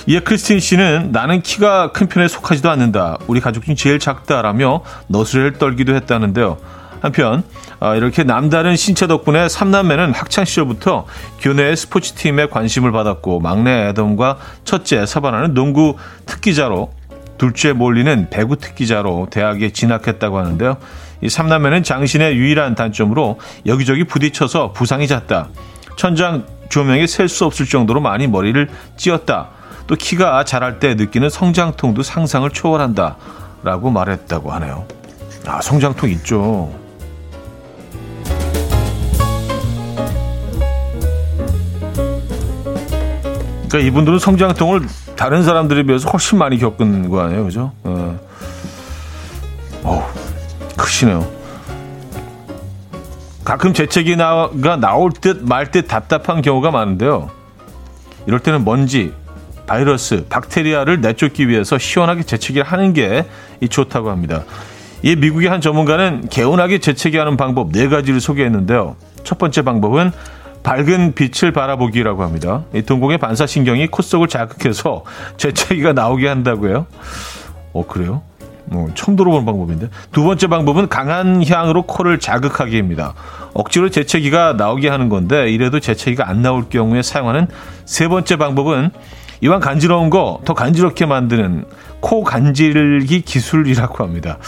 이에 0.08 0.18
크리스틴 0.18 0.58
씨는 0.58 1.12
나는 1.12 1.42
키가 1.42 1.92
큰 1.92 2.08
편에 2.08 2.26
속하지도 2.26 2.68
않는다. 2.70 3.18
우리 3.28 3.38
가족 3.38 3.66
중 3.66 3.76
제일 3.76 4.00
작다라며 4.00 4.82
너스레를 5.06 5.52
떨기도 5.58 5.94
했다는데요. 5.94 6.58
한편 7.06 7.42
어, 7.80 7.94
이렇게 7.94 8.22
남다른 8.24 8.76
신체 8.76 9.06
덕분에 9.06 9.48
삼남매는 9.48 10.14
학창 10.14 10.44
시절부터 10.44 11.06
교내 11.40 11.74
스포츠팀에 11.74 12.46
관심을 12.48 12.92
받았고 12.92 13.40
막내 13.40 13.88
애덤과 13.88 14.38
첫째 14.64 15.06
사바나는 15.06 15.54
농구 15.54 15.96
특기자로 16.26 16.92
둘째 17.38 17.72
몰리는 17.72 18.28
배구 18.30 18.56
특기자로 18.56 19.28
대학에 19.30 19.70
진학했다고 19.70 20.38
하는데요. 20.38 20.78
이 21.22 21.28
삼남매는 21.28 21.82
장신의 21.82 22.36
유일한 22.36 22.74
단점으로 22.74 23.38
여기저기 23.66 24.04
부딪혀서 24.04 24.72
부상이 24.72 25.06
잦다. 25.06 25.48
천장 25.96 26.44
조명이 26.68 27.06
셀 27.06 27.28
수 27.28 27.44
없을 27.44 27.66
정도로 27.66 28.00
많이 28.00 28.26
머리를 28.26 28.68
찧었다. 28.96 29.48
또 29.86 29.94
키가 29.94 30.44
자랄 30.44 30.78
때 30.80 30.94
느끼는 30.94 31.30
성장통도 31.30 32.02
상상을 32.02 32.48
초월한다. 32.50 33.16
라고 33.62 33.90
말했다고 33.90 34.52
하네요. 34.52 34.86
아, 35.46 35.60
성장통 35.60 36.10
있죠. 36.10 36.85
그러니까 43.68 43.78
이분들은 43.78 44.18
성장통을 44.18 44.82
다른 45.16 45.42
사람들에 45.42 45.82
비해서 45.84 46.08
훨씬 46.08 46.38
많이 46.38 46.58
겪은 46.58 47.08
거 47.08 47.20
아니에요, 47.20 47.44
그죠? 47.44 47.72
어, 47.84 48.18
어 49.82 50.12
크시네요. 50.76 51.26
가끔 53.44 53.72
재채기 53.72 54.16
가 54.16 54.76
나올 54.80 55.12
듯 55.12 55.42
말 55.42 55.70
듯 55.70 55.86
답답한 55.88 56.42
경우가 56.42 56.70
많은데요. 56.70 57.30
이럴 58.26 58.40
때는 58.40 58.64
먼지, 58.64 59.12
바이러스, 59.66 60.26
박테리아를 60.28 61.00
내쫓기 61.00 61.48
위해서 61.48 61.78
시원하게 61.78 62.24
재채기를 62.24 62.66
하는 62.66 62.92
게 62.92 63.24
좋다고 63.68 64.10
합니다. 64.10 64.42
이 65.02 65.14
미국의 65.14 65.48
한 65.48 65.60
전문가는 65.60 66.28
개운하게 66.28 66.78
재채기하는 66.78 67.36
방법 67.36 67.70
네 67.70 67.88
가지를 67.88 68.20
소개했는데요. 68.20 68.96
첫 69.22 69.38
번째 69.38 69.62
방법은 69.62 70.10
밝은 70.66 71.14
빛을 71.14 71.52
바라보기라고 71.52 72.24
합니다. 72.24 72.64
이 72.74 72.82
동공의 72.82 73.18
반사신경이 73.18 73.86
코 73.86 74.02
속을 74.02 74.26
자극해서 74.26 75.04
재채기가 75.36 75.92
나오게 75.92 76.26
한다고요. 76.26 76.86
어, 77.72 77.86
그래요? 77.86 78.22
뭐, 78.64 78.90
처음 78.96 79.14
들어보는 79.14 79.46
방법인데. 79.46 79.90
두 80.10 80.24
번째 80.24 80.48
방법은 80.48 80.88
강한 80.88 81.46
향으로 81.48 81.82
코를 81.82 82.18
자극하기입니다. 82.18 83.14
억지로 83.54 83.90
재채기가 83.90 84.54
나오게 84.54 84.88
하는 84.88 85.08
건데, 85.08 85.52
이래도 85.52 85.78
재채기가 85.78 86.28
안 86.28 86.42
나올 86.42 86.68
경우에 86.68 87.00
사용하는 87.00 87.46
세 87.84 88.08
번째 88.08 88.34
방법은 88.34 88.90
이왕 89.42 89.60
간지러운 89.60 90.10
거 90.10 90.40
더 90.44 90.52
간지럽게 90.54 91.06
만드는 91.06 91.66
코 92.00 92.24
간질기 92.24 93.20
기술이라고 93.20 94.02
합니다. 94.02 94.38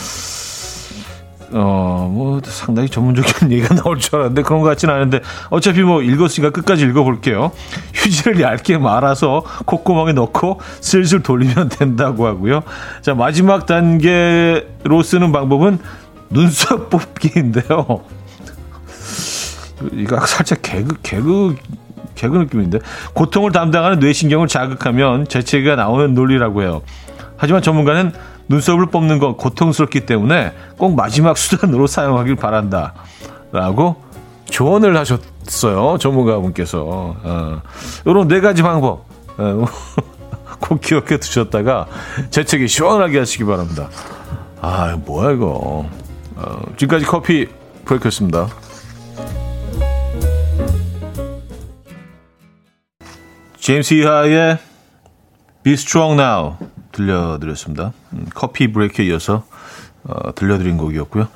어, 1.52 2.10
뭐, 2.12 2.40
상당히 2.44 2.88
전문적인 2.88 3.50
얘기가 3.52 3.74
나올 3.74 3.98
줄 3.98 4.16
알았는데 4.16 4.42
그런 4.42 4.60
것 4.60 4.68
같지는 4.68 4.94
않은데 4.94 5.20
어차피 5.50 5.82
뭐 5.82 6.02
읽었으니까 6.02 6.50
끝까지 6.50 6.84
읽어볼게요. 6.84 7.52
휴지를 7.94 8.40
얇게 8.40 8.78
말아서 8.78 9.44
콧구멍에 9.64 10.12
넣고 10.12 10.60
슬슬 10.80 11.22
돌리면 11.22 11.70
된다고 11.70 12.26
하고요. 12.26 12.62
자, 13.02 13.14
마지막 13.14 13.66
단계로 13.66 15.02
쓰는 15.02 15.32
방법은 15.32 15.78
눈썹 16.30 16.90
뽑기인데요. 16.90 18.02
이거 19.92 20.20
살짝 20.26 20.60
개그, 20.62 20.96
개그, 21.02 21.56
개그 22.14 22.36
느낌인데. 22.36 22.80
고통을 23.14 23.52
담당하는 23.52 24.00
뇌신경을 24.00 24.48
자극하면 24.48 25.28
재채기가 25.28 25.76
나오는 25.76 26.14
논리라고 26.14 26.62
해요. 26.62 26.82
하지만 27.36 27.62
전문가는 27.62 28.12
눈썹을 28.48 28.86
뽑는 28.86 29.18
건 29.18 29.36
고통스럽기 29.36 30.06
때문에 30.06 30.52
꼭 30.76 30.94
마지막 30.94 31.36
수단으로 31.36 31.86
사용하길 31.88 32.36
바란다. 32.36 32.94
라고 33.52 34.02
조언을 34.46 34.96
하셨어요. 34.96 35.98
전문가분께서. 35.98 36.84
어, 36.86 37.62
이런 38.04 38.28
네 38.28 38.40
가지 38.40 38.62
방법. 38.62 39.04
어, 39.36 39.64
꼭 40.60 40.80
기억해 40.80 41.18
두셨다가 41.18 41.86
재채기 42.30 42.66
시원하게 42.66 43.20
하시기 43.20 43.44
바랍니다. 43.44 43.88
아, 44.60 44.96
뭐야, 45.04 45.32
이거. 45.32 45.86
어, 46.36 46.62
지금까지 46.76 47.04
커피 47.04 47.48
브레이크였습니다. 47.84 48.48
제임스 53.58 53.94
이하의 53.94 54.58
Be 55.62 55.74
Strong 55.74 56.20
Now 56.20 56.56
들려드렸습니다. 56.98 57.92
음, 58.12 58.26
커피 58.34 58.72
브레이크에 58.72 59.06
이어서 59.06 59.44
어, 60.04 60.34
들려드린 60.34 60.76
곡이었고요. 60.76 61.28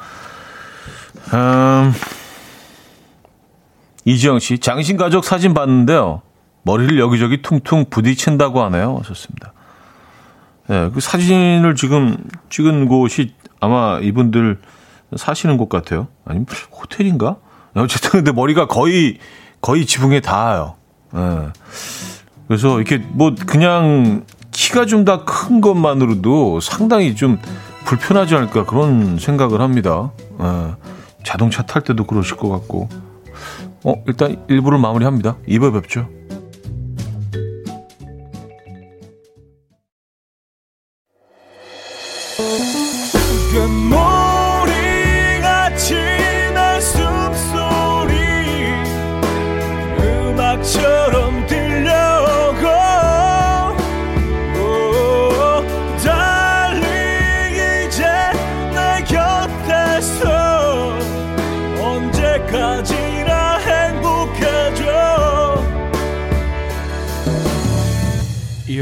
음, 1.34 1.92
이지영 4.04 4.40
씨, 4.40 4.58
장신 4.58 4.96
가족 4.96 5.24
사진 5.24 5.54
봤는데요. 5.54 6.22
머리를 6.64 6.98
여기저기 6.98 7.42
퉁퉁 7.42 7.86
부딪힌다고 7.88 8.62
하네요. 8.64 8.98
하셨습니다. 9.00 9.52
네, 10.68 10.90
그 10.90 11.00
사진을 11.00 11.74
지금 11.74 12.16
찍은 12.50 12.86
곳이 12.86 13.34
아마 13.60 13.98
이분들 14.00 14.60
사시는 15.16 15.56
곳 15.56 15.68
같아요. 15.68 16.08
아니면 16.24 16.46
호텔인가? 16.72 17.36
어쨌든 17.74 18.10
근데 18.10 18.32
머리가 18.32 18.66
거의 18.66 19.18
거의 19.60 19.86
지붕에 19.86 20.20
닿아요. 20.20 20.76
네. 21.12 21.48
그래서 22.48 22.80
이렇게 22.80 22.98
뭐 22.98 23.34
그냥 23.46 24.24
키가 24.52 24.86
좀더큰 24.86 25.60
것만으로도 25.60 26.60
상당히 26.60 27.14
좀 27.16 27.38
불편하지 27.84 28.36
않을까 28.36 28.64
그런 28.64 29.18
생각을 29.18 29.60
합니다. 29.60 30.12
네. 30.38 30.74
자동차 31.24 31.62
탈 31.62 31.82
때도 31.82 32.04
그러실 32.04 32.36
것 32.36 32.48
같고. 32.48 32.88
어, 33.84 33.94
일단 34.06 34.44
일부를 34.48 34.78
마무리합니다. 34.78 35.36
2부에 35.48 35.72
뵙죠. 35.72 36.08
이 51.14 51.21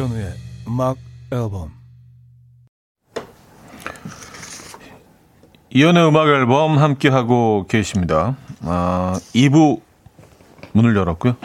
현우의 0.00 0.32
음악 0.66 0.96
앨범 1.30 1.72
이현우의 5.70 6.08
음악 6.08 6.26
앨범 6.28 6.78
함께 6.78 7.08
하고 7.10 7.66
계십니다. 7.68 8.36
아, 8.62 9.18
2부 9.34 9.80
문을 10.72 10.96
열었고요. 10.96 11.36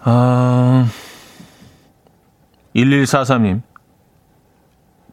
아, 0.00 0.86
1143님. 2.76 3.62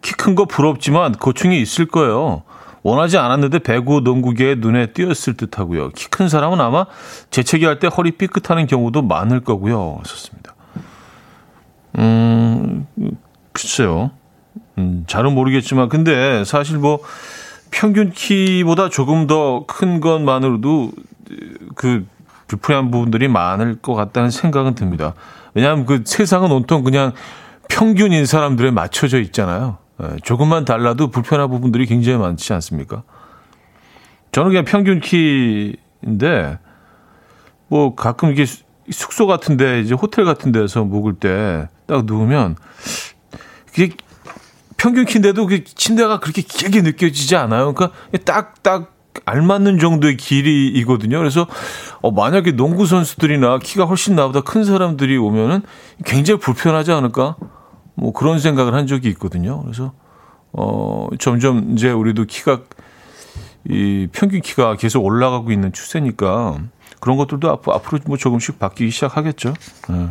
키 0.02 0.14
큰 0.18 0.36
거 0.36 0.46
부럽지만 0.46 1.14
고충이 1.14 1.60
있을 1.62 1.88
거예요. 1.88 2.44
원하지 2.84 3.18
않았는데 3.18 3.60
배구 3.60 4.02
농구계의 4.02 4.58
눈에 4.58 4.88
띄었을 4.94 5.36
듯하고요. 5.38 5.90
키 5.92 6.08
큰 6.10 6.30
사람은 6.30 6.60
아마 6.62 6.86
재채기 7.32 7.66
할 7.66 7.80
때 7.80 7.88
허리 7.88 8.12
삐끗하는 8.12 8.68
경우도 8.68 9.02
많을 9.02 9.40
거고요. 9.40 10.02
썼습니다. 10.06 10.55
음, 11.98 12.86
글쎄요. 13.54 14.12
음, 14.78 15.06
잘은 15.08 15.34
모르겠지만, 15.34 15.90
근데 15.90 16.44
사실 16.46 16.78
뭐, 16.78 17.00
평균 17.72 18.12
키보다 18.12 18.90
조금 18.90 19.28
더 19.28 19.66
큰 19.68 20.00
것만으로도 20.00 20.92
그 21.76 22.06
불편한 22.48 22.92
부분들이 22.92 23.28
많을 23.28 23.76
것 23.76 23.96
같다는 23.96 24.30
생각은 24.30 24.76
듭니다. 24.76 25.14
왜냐하면 25.54 25.86
그 25.86 26.04
세상은 26.06 26.52
온통 26.52 26.84
그냥 26.84 27.14
평균인 27.68 28.26
사람들에 28.26 28.72
맞춰져 28.72 29.20
있잖아요. 29.20 29.78
예, 30.04 30.18
조금만 30.24 30.66
달라도 30.66 31.10
불편한 31.10 31.50
부분들이 31.50 31.86
굉장히 31.86 32.18
많지 32.18 32.54
않습니까? 32.54 33.04
저는 34.32 34.52
그냥 34.52 34.66
평균 34.66 35.00
키인데, 35.00 36.60
뭐 37.68 37.96
가끔 37.96 38.32
이게 38.32 38.46
숙소 38.92 39.26
같은데, 39.26 39.80
이제 39.80 39.96
호텔 39.96 40.26
같은 40.26 40.52
데서 40.52 40.84
묵을 40.84 41.16
때 41.16 41.68
딱 41.88 42.06
누우면, 42.06 42.56
그게 43.68 43.96
평균 44.78 45.06
키인데도 45.06 45.46
그 45.48 45.64
침대가 45.64 46.20
그렇게 46.20 46.42
길게 46.42 46.82
느껴지지 46.82 47.36
않아요. 47.36 47.74
그러니까 47.74 47.98
딱, 48.24 48.62
딱 48.64 48.96
알맞는 49.26 49.80
정도의 49.80 50.18
길이거든요. 50.18 51.18
그래서 51.18 51.48
어, 52.02 52.12
만약에 52.12 52.52
농구 52.52 52.86
선수들이나 52.86 53.60
키가 53.60 53.86
훨씬 53.86 54.16
나보다 54.16 54.42
큰 54.42 54.64
사람들이 54.64 55.18
오면은 55.18 55.62
굉장히 56.04 56.40
불편하지 56.40 56.92
않을까? 56.92 57.38
뭐 57.96 58.12
그런 58.12 58.40
생각을 58.40 58.74
한 58.74 58.88
적이 58.88 59.10
있거든요. 59.10 59.62
그래서 59.64 59.94
어 60.52 61.08
점점 61.18 61.72
이제 61.74 61.92
우리도 61.92 62.26
키가 62.26 62.62
이 63.70 64.08
평균 64.12 64.42
키가 64.42 64.76
계속 64.76 65.04
올라가고 65.04 65.52
있는 65.52 65.72
추세니까 65.72 66.60
그런 67.00 67.18
것들도 67.18 67.50
앞으로, 67.50 67.76
앞으로 67.76 68.00
뭐 68.06 68.18
조금씩 68.18 68.60
바뀌기 68.60 68.92
시작하겠죠. 68.92 69.54
네. 69.90 70.10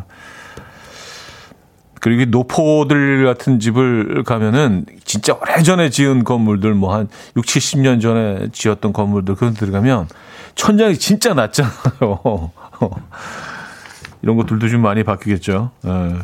그리고 2.05 2.27
노포들 2.27 3.25
같은 3.25 3.59
집을 3.59 4.25
가면은 4.25 4.85
진짜 5.05 5.33
오래전에 5.33 5.88
지은 5.88 6.25
건물들 6.25 6.75
뭐 6.75 6.95
한 6.95 7.09
6, 7.35 7.47
70년 7.47 8.03
전에 8.03 8.49
지었던 8.53 8.93
건물들 8.93 9.37
그런 9.37 9.55
데 9.55 9.61
들어가면 9.61 10.09
천장이 10.55 10.99
진짜 10.99 11.33
낮잖아요. 11.33 12.51
이런 14.21 14.37
것들도 14.37 14.69
좀 14.69 14.83
많이 14.83 15.03
바뀌겠죠. 15.03 15.71
네. 15.81 16.19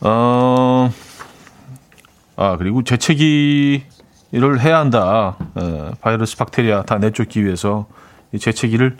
어, 0.00 0.90
아, 2.34 2.56
그리고 2.56 2.82
재채기를 2.82 3.84
해야 4.58 4.80
한다. 4.80 5.36
에, 5.56 5.92
바이러스, 6.00 6.36
박테리아 6.36 6.82
다 6.82 6.98
내쫓기 6.98 7.44
위해서 7.44 7.86
이 8.32 8.40
재채기를 8.40 8.96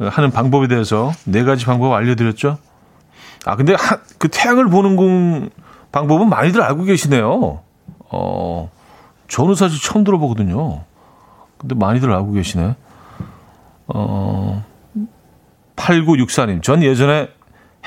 하는 0.00 0.32
방법에 0.32 0.66
대해서 0.66 1.12
네 1.24 1.44
가지 1.44 1.64
방법 1.64 1.92
알려드렸죠. 1.92 2.58
아, 3.48 3.56
근데 3.56 3.74
하, 3.74 3.98
그 4.18 4.28
태양을 4.28 4.68
보는 4.68 4.94
공 4.96 5.48
방법은 5.90 6.28
많이들 6.28 6.60
알고 6.60 6.84
계시네요. 6.84 7.62
어, 8.10 8.70
저는 9.26 9.54
사실 9.54 9.80
처음 9.80 10.04
들어보거든요. 10.04 10.82
근데 11.56 11.74
많이들 11.74 12.12
알고 12.12 12.32
계시네. 12.32 12.76
어, 13.86 14.64
8964님. 15.76 16.62
전 16.62 16.82
예전에 16.82 17.30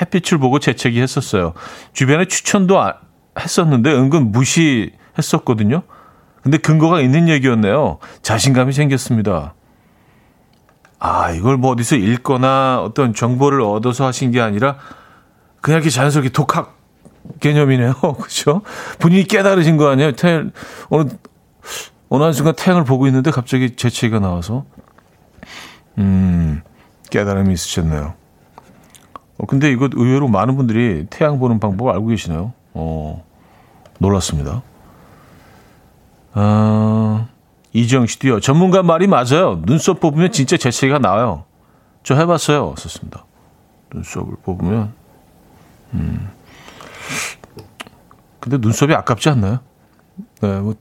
햇빛을 0.02 0.39
보고 0.39 0.58
재채기 0.58 1.00
했었어요. 1.00 1.54
주변에 1.93 2.26
추천도 2.26 2.82
아, 2.82 2.95
했었는데 3.39 3.93
은근 3.93 4.32
무시했었거든요. 4.32 5.84
근데 6.41 6.58
근거가 6.58 7.02
있는 7.02 7.30
얘기였네요. 7.30 8.00
자신감이 8.24 8.74
생겼습니다. 8.74 9.54
아, 10.97 11.30
이걸 11.30 11.58
뭐 11.58 11.69
어디서 11.71 11.97
읽거나 11.97 12.82
어떤 12.82 13.13
정보를 13.13 13.62
얻어서 13.62 14.08
하신 14.08 14.32
게 14.32 14.41
아니라 14.41 14.78
그냥 15.62 15.78
이렇게 15.78 15.89
자연스럽게 15.89 16.30
독학 16.30 16.78
개념이네요. 17.39 17.93
그렇죠? 18.17 18.62
본인이 19.00 19.24
깨달으신 19.24 19.78
거 19.78 19.89
아니에요? 19.89 20.13
태 20.13 20.43
어느 20.89 21.10
어느 22.10 22.24
한순간 22.24 22.56
태양을 22.56 22.84
보고 22.84 23.08
있는데 23.08 23.32
갑자기 23.32 23.76
재채기가 23.76 24.19
나와서 24.19 24.65
음 25.97 26.62
깨달음이 27.10 27.54
있으셨네요. 27.54 28.15
어, 29.38 29.45
근데 29.45 29.71
이거 29.71 29.89
의외로 29.95 30.28
많은 30.28 30.56
분들이 30.56 31.06
태양 31.10 31.39
보는 31.39 31.60
방법을 31.60 31.93
알고 31.93 32.08
계시네요. 32.08 32.54
어, 32.74 33.26
놀랐습니다. 34.00 34.62
아, 36.34 37.28
이지영 37.74 38.08
씨도요. 38.08 38.39
전문가 38.39 38.84
말이 38.84 39.08
맞아요. 39.08 39.62
눈썹 39.65 40.00
뽑으면 40.00 40.32
진짜 40.32 40.58
재채기가 40.58 41.00
나와요. 41.00 41.45
저 42.04 42.15
해봤어요. 42.15 42.76
썼습니다. 42.78 43.26
눈썹을 43.93 44.36
뽑으면. 44.43 44.93
음. 45.94 46.30
근데 48.40 48.58
눈썹이 48.58 48.94
아깝지 48.94 49.30
않나요? 49.30 49.60
네, 50.42 50.60
뭐, 50.60 50.76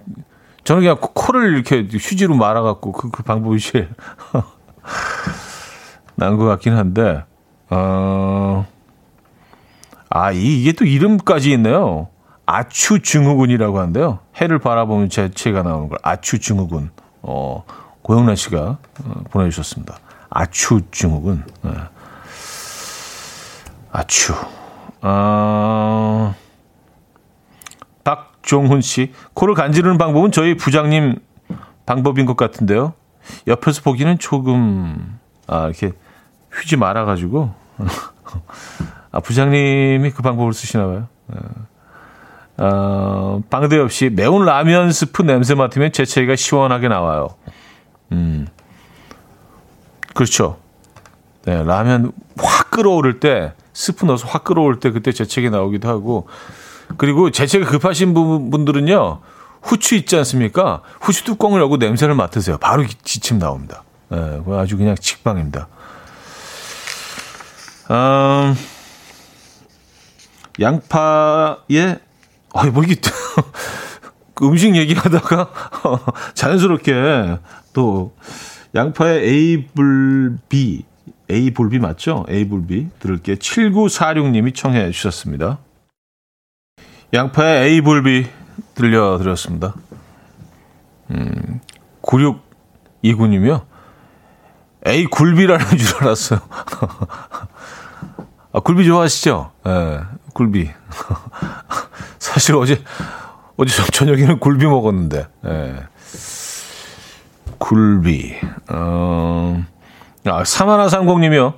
저는 0.64 0.82
그냥 0.82 0.98
코를 1.00 1.54
이렇게 1.54 1.86
휴지로 1.90 2.34
말아갖고 2.34 2.92
그, 2.92 3.10
그 3.10 3.22
방법이 3.22 3.60
제일 3.60 3.90
나은 6.16 6.36
것 6.36 6.44
같긴 6.46 6.74
한데, 6.74 7.24
어, 7.70 8.66
아, 10.08 10.32
이, 10.32 10.60
이게 10.60 10.72
또 10.72 10.84
이름까지 10.84 11.52
있네요. 11.52 12.08
아추증후군이라고 12.46 13.78
하는데요. 13.78 14.18
해를 14.36 14.58
바라보면 14.58 15.08
재채가 15.08 15.62
나오는 15.62 15.88
걸 15.88 15.98
아추증후군. 16.02 16.90
어, 17.22 17.64
고영란 18.02 18.34
씨가 18.34 18.78
어, 19.04 19.24
보내주셨습니다. 19.30 19.98
아추증후군. 20.30 21.44
네. 21.62 21.70
아추. 23.92 24.34
아, 25.02 26.34
박종훈 28.04 28.80
씨. 28.80 29.12
코를 29.34 29.54
간지르는 29.54 29.98
방법은 29.98 30.32
저희 30.32 30.56
부장님 30.56 31.18
방법인 31.86 32.26
것 32.26 32.36
같은데요. 32.36 32.94
옆에서 33.46 33.82
보기는 33.82 34.18
조금, 34.18 35.18
아, 35.46 35.66
이렇게 35.66 35.92
휴지 36.50 36.76
말아가지고 36.76 37.54
아 39.12 39.20
부장님이 39.20 40.10
그 40.10 40.22
방법을 40.22 40.52
쓰시나 40.52 40.86
봐요. 40.86 41.08
어, 42.58 43.42
방대 43.48 43.78
없이 43.78 44.10
매운 44.10 44.44
라면 44.44 44.92
스프 44.92 45.22
냄새 45.22 45.54
맡으면 45.54 45.92
재채기가 45.92 46.36
시원하게 46.36 46.88
나와요. 46.88 47.28
음, 48.12 48.46
그렇죠. 50.14 50.58
네, 51.44 51.62
라면 51.64 52.12
확 52.38 52.70
끓어오를 52.70 53.18
때 53.18 53.54
스프 53.72 54.04
넣어서 54.06 54.26
확 54.26 54.44
끓어올 54.44 54.80
때 54.80 54.90
그때 54.90 55.12
재채기 55.12 55.50
나오기도 55.50 55.88
하고 55.88 56.28
그리고 56.96 57.30
재채기 57.30 57.64
급하신 57.64 58.14
분들은요 58.14 59.20
후추 59.62 59.94
있지 59.94 60.16
않습니까? 60.16 60.82
후추 61.00 61.24
뚜껑을 61.24 61.60
열고 61.60 61.76
냄새를 61.76 62.14
맡으세요. 62.14 62.58
바로 62.58 62.84
지침 63.04 63.38
나옵니다. 63.38 63.84
네, 64.08 64.40
아주 64.52 64.76
그냥 64.76 64.96
직방입니다. 64.96 65.68
음, 67.90 68.54
양파에 70.60 71.98
어이 72.52 72.70
뭐 72.70 72.84
이게 72.84 72.96
음식 74.42 74.74
얘기하다가 74.74 75.50
자연스럽게 76.34 77.38
또 77.72 78.14
양파의 78.74 79.28
에이블 79.28 80.38
비 81.30 81.34
에이블비 81.34 81.78
맞죠? 81.78 82.26
에이블비 82.28 82.88
들을게 82.98 83.36
7946님이 83.36 84.52
청해 84.54 84.90
주셨습니다. 84.90 85.58
양파의 87.14 87.70
에이블비 87.70 88.26
들려드렸습니다. 88.74 89.74
음, 91.12 91.60
9629님이요. 92.02 93.64
에이 94.86 95.06
굴비라는 95.06 95.66
줄 95.78 96.02
알았어요. 96.02 96.40
아, 98.52 98.58
굴비 98.58 98.84
좋아하시죠? 98.84 99.52
예, 99.66 99.70
네, 99.70 100.00
굴비. 100.34 100.68
사실 102.18 102.56
어제, 102.56 102.82
어제 103.56 103.82
저녁에는 103.92 104.40
굴비 104.40 104.66
먹었는데, 104.66 105.28
예. 105.46 105.76
굴비. 107.58 108.34
어, 108.70 109.64
아, 110.26 110.44
사마나 110.44 110.88
상공님이요. 110.88 111.54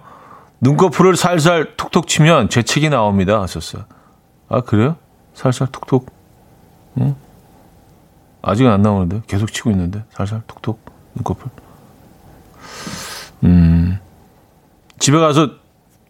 눈꺼풀을 0.60 1.16
살살 1.16 1.76
톡톡 1.76 2.06
치면 2.06 2.48
재채기 2.48 2.88
나옵니다. 2.88 3.40
하셨어요. 3.42 3.84
아, 4.48 4.60
그래요? 4.60 4.96
살살 5.34 5.68
톡톡. 5.72 6.12
응? 7.00 7.16
아직은 8.42 8.70
안 8.70 8.82
나오는데? 8.82 9.22
계속 9.26 9.52
치고 9.52 9.70
있는데? 9.70 10.04
살살 10.10 10.42
톡톡. 10.46 10.80
눈꺼풀. 11.14 11.50
음. 13.44 13.98
집에 14.98 15.18
가서 15.18 15.50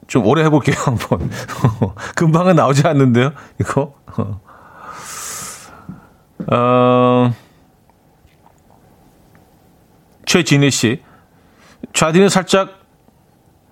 좀 0.07 0.27
오래 0.27 0.45
해볼게요, 0.45 0.77
한번. 0.85 1.31
금방은 2.17 2.57
나오지 2.57 2.87
않는데요, 2.87 3.33
이거? 3.61 3.95
어, 6.53 7.33
최진희 10.27 10.71
씨. 10.71 11.03
좌디는 11.93 12.29
살짝 12.29 12.81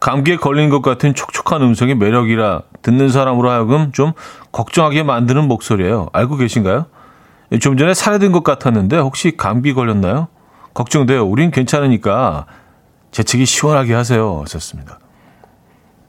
감기에 0.01 0.37
걸린 0.37 0.71
것 0.71 0.81
같은 0.83 1.15
촉촉한 1.15 1.63
음성이 1.63 1.95
매력이라 1.95 2.63
듣는 2.83 3.11
사람으로 3.11 3.51
하여금 3.51 3.93
좀 3.93 4.13
걱정하게 4.51 5.03
만드는 5.03 5.47
목소리예요. 5.47 6.09
알고 6.13 6.37
계신가요? 6.37 6.87
좀 7.61 7.77
전에 7.77 7.95
살해된 7.95 8.33
것 8.33 8.43
같았는데 8.43 8.99
혹시 8.99 9.37
감기 9.37 9.75
걸렸나요? 9.75 10.29
걱정돼요. 10.73 11.27
우린 11.27 11.51
괜찮으니까 11.51 12.47
재채기 13.11 13.45
시원하게 13.45 13.93
하세요. 13.93 14.41
하셨습니다. 14.43 14.99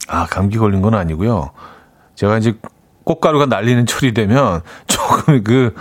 아, 0.08 0.28
감기 0.28 0.58
걸린 0.58 0.82
건 0.82 0.94
아니고요. 0.94 1.52
제가 2.16 2.38
이제 2.38 2.54
꽃가루가 3.04 3.48
날리는 3.48 3.86
철이 3.88 4.14
되면 4.14 4.62
조금 4.88 5.44
그 5.44 5.76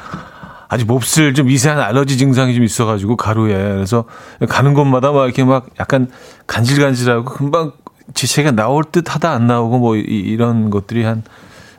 아주 0.72 0.86
몹쓸 0.86 1.34
좀 1.34 1.48
미세한 1.48 1.80
알러지 1.80 2.16
증상이 2.16 2.54
좀 2.54 2.62
있어가지고 2.62 3.16
가루에 3.16 3.54
그래서 3.56 4.04
가는 4.48 4.72
곳마다 4.72 5.10
막 5.10 5.24
이렇게 5.24 5.42
막 5.42 5.66
약간 5.80 6.08
간질간질하고 6.46 7.24
금방 7.24 7.72
지체가 8.14 8.52
나올 8.52 8.84
듯 8.84 9.12
하다 9.12 9.32
안 9.32 9.48
나오고 9.48 9.78
뭐 9.80 9.96
이, 9.96 10.36
런 10.36 10.70
것들이 10.70 11.02
한, 11.02 11.24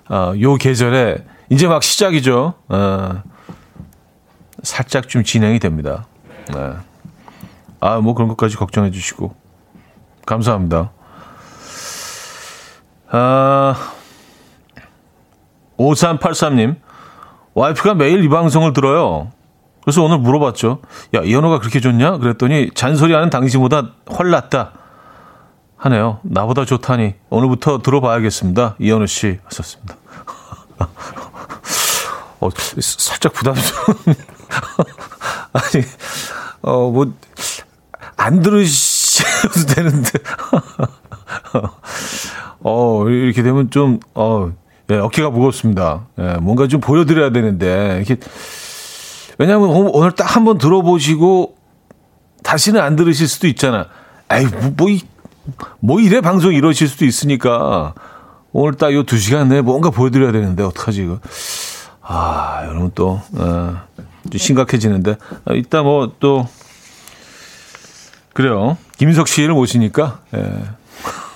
어, 0.09 0.33
요 0.41 0.55
계절에 0.55 1.23
이제 1.49 1.67
막 1.67 1.83
시작이죠. 1.83 2.53
어, 2.67 3.23
살짝 4.61 5.07
좀 5.07 5.23
진행이 5.23 5.59
됩니다. 5.59 6.05
네. 6.53 6.73
아, 7.79 7.99
뭐 7.99 8.13
그런 8.13 8.27
것까지 8.27 8.57
걱정해 8.57 8.91
주시고. 8.91 9.33
감사합니다. 10.25 10.91
아, 13.09 13.93
5383님. 15.77 16.75
와이프가 17.53 17.95
매일 17.95 18.23
이 18.23 18.29
방송을 18.29 18.73
들어요. 18.73 19.31
그래서 19.83 20.03
오늘 20.03 20.19
물어봤죠. 20.19 20.79
야, 21.15 21.21
이현우가 21.21 21.59
그렇게 21.59 21.79
좋냐? 21.79 22.17
그랬더니 22.17 22.71
잔소리하는 22.73 23.29
당신보다 23.29 23.89
훨 24.17 24.29
낫다. 24.29 24.73
하네요. 25.75 26.19
나보다 26.23 26.65
좋다니. 26.65 27.15
오늘부터 27.29 27.81
들어봐야겠습니다. 27.81 28.75
이현우 28.79 29.07
씨 29.07 29.39
하셨습니다. 29.45 29.95
어, 32.39 32.49
살짝 32.79 33.33
부담스러운. 33.33 33.97
아니, 35.53 35.83
어, 36.61 36.91
뭐, 36.91 37.11
안 38.17 38.41
들으셔도 38.41 39.73
되는데. 39.73 40.11
어, 42.63 43.09
이렇게 43.09 43.41
되면 43.41 43.71
좀, 43.71 43.99
어, 44.13 44.51
예, 44.89 44.95
어깨가 44.97 45.29
무겁습니다. 45.29 46.07
예, 46.19 46.33
뭔가 46.41 46.67
좀 46.67 46.81
보여드려야 46.81 47.31
되는데, 47.31 48.03
이렇게, 48.05 48.17
왜냐하면 49.37 49.69
오늘 49.69 50.11
딱 50.11 50.35
한 50.35 50.43
번 50.43 50.57
들어보시고, 50.57 51.55
다시는 52.43 52.81
안 52.81 52.95
들으실 52.95 53.27
수도 53.27 53.47
있잖아. 53.47 53.87
에이, 54.31 54.45
뭐, 54.45 54.73
뭐, 54.77 54.87
뭐 55.79 55.99
이래 56.01 56.21
방송 56.21 56.53
이러실 56.53 56.87
수도 56.87 57.05
있으니까, 57.05 57.93
오늘 58.51 58.73
딱 58.75 58.91
요 58.93 59.03
두 59.03 59.17
시간 59.17 59.47
내에 59.49 59.61
뭔가 59.61 59.89
보여드려야 59.91 60.31
되는데, 60.31 60.63
어떡하지, 60.63 61.03
이거. 61.03 61.19
아, 62.01 62.63
여러분 62.65 62.91
또, 62.95 63.21
어, 63.33 63.81
좀 64.29 64.37
심각해지는데. 64.37 65.15
아, 65.45 65.53
이따 65.53 65.83
뭐 65.83 66.11
또, 66.19 66.47
그래요. 68.33 68.77
김인석 68.97 69.27
씨를 69.27 69.53
모시니까, 69.53 70.19
예. 70.35 70.63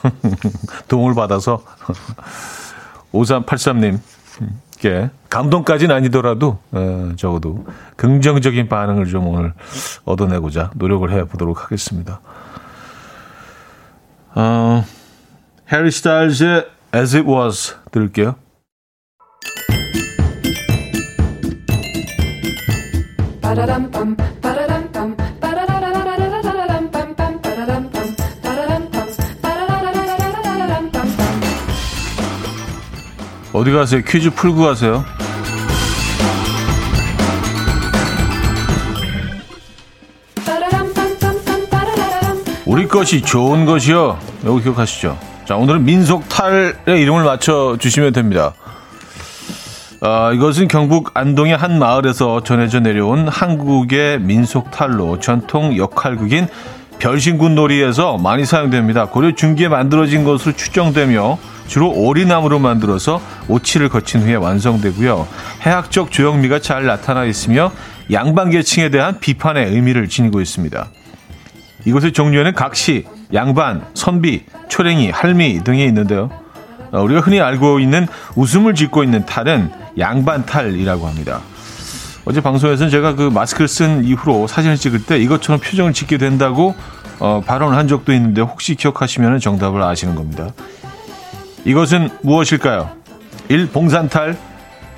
도움을 0.88 1.16
받아서 1.16 1.62
5383님께 3.16 5.10
감동까지는 5.30 5.96
아니더라도 5.96 6.60
에, 6.74 7.16
적어도 7.16 7.66
긍정적인 7.96 8.68
반응을 8.70 9.08
좀 9.08 9.28
오늘 9.28 9.54
얻어내고자 10.06 10.72
노력을 10.76 11.10
해보도록 11.12 11.64
하겠습니다. 11.64 12.20
어, 14.36 14.84
해리 15.72 15.92
스타일즈의 15.92 16.68
As 16.94 17.16
It 17.18 17.30
Was 17.30 17.76
들을게요. 17.92 18.36
어디 33.56 33.72
가세요? 33.72 34.02
퀴즈 34.06 34.32
풀고 34.32 34.64
가세요. 34.64 35.06
우리 42.66 42.86
것이 42.86 43.22
좋은 43.22 43.66
것이요. 43.66 44.20
여기 44.44 44.64
기억하시죠? 44.64 45.18
자, 45.46 45.56
오늘은 45.56 45.86
민속탈의 45.86 46.74
이름을 46.86 47.24
맞춰 47.24 47.78
주시면 47.80 48.12
됩니다. 48.12 48.54
아, 50.02 50.34
이것은 50.34 50.68
경북 50.68 51.12
안동의 51.14 51.56
한 51.56 51.80
마을에서 51.80 52.44
전해져 52.44 52.82
내려온 52.82 53.30
한국의 53.30 54.20
민속탈로 54.20 55.22
전통 55.22 55.78
역할극인 55.78 56.50
별신군 57.00 57.56
놀이에서 57.56 58.18
많이 58.18 58.44
사용됩니다. 58.44 59.06
고려 59.06 59.34
중기에 59.34 59.70
만들어진 59.70 60.26
것으로 60.26 60.54
추정되며 60.58 61.38
주로 61.68 61.90
오리나무로 61.90 62.60
만들어서 62.60 63.22
오치를 63.48 63.90
거친 63.90 64.22
후에 64.22 64.36
완성되고요. 64.36 65.28
해학적 65.62 66.12
조형미가 66.12 66.60
잘 66.60 66.86
나타나 66.86 67.26
있으며 67.26 67.72
양반 68.12 68.50
계층에 68.52 68.90
대한 68.90 69.20
비판의 69.20 69.72
의미를 69.72 70.08
지니고 70.08 70.42
있습니다. 70.42 70.88
이곳의 71.86 72.14
종류에는 72.14 72.54
각시, 72.54 73.06
양반, 73.34 73.86
선비, 73.94 74.44
초랭이, 74.70 75.12
할미 75.12 75.64
등이 75.64 75.86
있는데요. 75.86 76.30
어, 76.92 77.02
우리가 77.02 77.22
흔히 77.22 77.42
알고 77.42 77.80
있는 77.80 78.08
웃음을 78.36 78.74
짓고 78.76 79.04
있는 79.04 79.26
탈은 79.26 79.72
양반 79.98 80.46
탈이라고 80.46 81.08
합니다. 81.08 81.42
어제 82.26 82.42
방송에서는 82.42 82.90
제가 82.90 83.16
그 83.16 83.24
마스크를 83.24 83.68
쓴 83.68 84.04
이후로 84.04 84.48
사진을 84.48 84.78
찍을 84.78 85.06
때 85.06 85.18
이것처럼 85.20 85.60
표정을 85.60 85.94
짓게 85.94 86.18
된다고 86.18 86.76
어, 87.20 87.42
발언을 87.46 87.78
한 87.78 87.88
적도 87.88 88.14
있는데 88.14 88.42
혹시 88.42 88.76
기억하시면 88.76 89.40
정답을 89.40 89.82
아시는 89.82 90.16
겁니다. 90.16 90.50
이것은 91.66 92.10
무엇일까요? 92.22 92.92
1. 93.50 93.72
봉산탈 93.72 94.38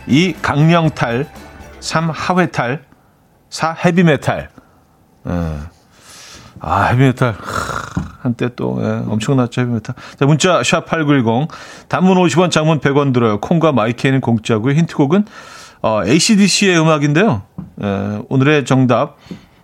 2. 0.08 0.34
강령탈 0.42 1.28
3. 1.80 2.10
하회탈 2.10 2.84
4. 3.50 3.78
헤비메탈 3.86 4.50
예. 5.30 5.32
아 6.60 6.84
헤비메탈 6.88 7.36
한때 8.20 8.50
또 8.56 8.80
예, 8.82 8.88
엄청났죠 9.08 9.62
헤비메탈 9.62 9.96
자 10.20 10.26
문자 10.26 10.62
샵8910 10.62 11.48
단문 11.88 12.18
50원 12.18 12.52
장문 12.52 12.82
100원 12.82 13.14
들어요 13.14 13.40
콩과 13.40 13.72
마이케이는 13.72 14.20
공짜고요 14.20 14.74
힌트곡은 14.74 15.26
어, 15.84 16.02
ACDC의 16.06 16.80
음악인데요 16.80 17.44
예, 17.82 18.22
오늘의 18.28 18.66
정답 18.66 19.18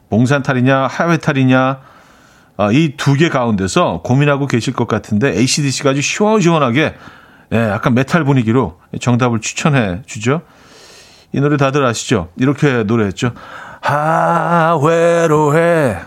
봉산탈이냐 0.10 0.88
하회탈이냐 0.88 1.60
어, 1.70 1.93
이 2.72 2.96
두 2.98 3.16
개 3.18 3.30
가운데서 3.30 4.02
고민하고 4.04 4.48
계실 4.48 4.74
것 4.74 4.88
같은데 4.88 5.36
ACDC가 5.38 5.92
아주 5.92 6.02
시원시원하게 6.02 6.94
예, 7.54 7.58
약간 7.58 7.94
메탈 7.94 8.24
분위기로 8.24 8.80
정답을 9.00 9.40
추천해 9.42 10.02
주죠. 10.06 10.42
이 11.34 11.40
노래 11.40 11.58
다들 11.58 11.86
아시죠? 11.86 12.30
이렇게 12.38 12.84
노래했죠. 12.84 13.32
하회로해. 13.82 15.98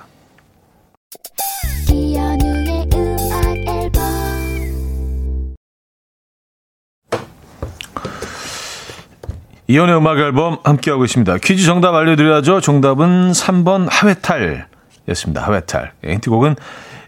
이현우의 9.68 9.96
음악앨범 9.96 10.58
함께하고 10.62 11.04
있습니다. 11.04 11.38
퀴즈 11.38 11.66
정답 11.66 11.94
알려드려야죠. 11.94 12.60
정답은 12.60 13.32
3번 13.32 13.88
하회탈 13.90 14.68
이었습니다. 15.08 15.42
하회탈. 15.42 15.92
힌트곡은 16.04 16.56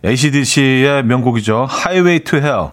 ACDC의 0.05 1.05
명곡이죠. 1.05 1.67
Highway 1.71 2.21
to 2.21 2.39
Hell. 2.39 2.69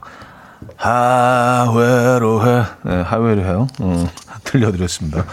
하회로 0.77 2.47
해. 2.47 2.63
네, 2.83 3.01
하회로해요. 3.01 3.67
음, 3.81 4.07
들려드렸습니다. 4.43 5.25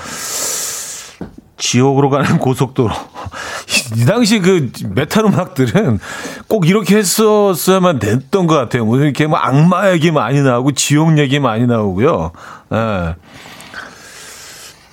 지옥으로 1.57 2.11
가는 2.11 2.39
고속도로. 2.39 2.91
이 3.97 4.05
당시 4.05 4.41
그 4.41 4.71
메탈 4.91 5.27
음악들은 5.27 6.01
꼭 6.49 6.67
이렇게 6.67 6.97
했었어야만 6.97 7.99
됐던 7.99 8.47
것 8.47 8.55
같아요. 8.55 8.85
뭐 8.85 8.99
이렇게 8.99 9.27
뭐 9.27 9.39
악마 9.39 9.91
얘기 9.93 10.11
많이 10.11 10.41
나오고 10.43 10.73
지옥 10.73 11.19
얘기 11.19 11.39
많이 11.39 11.67
나오고요. 11.67 12.33
예. 12.73 12.77
네. 12.77 13.15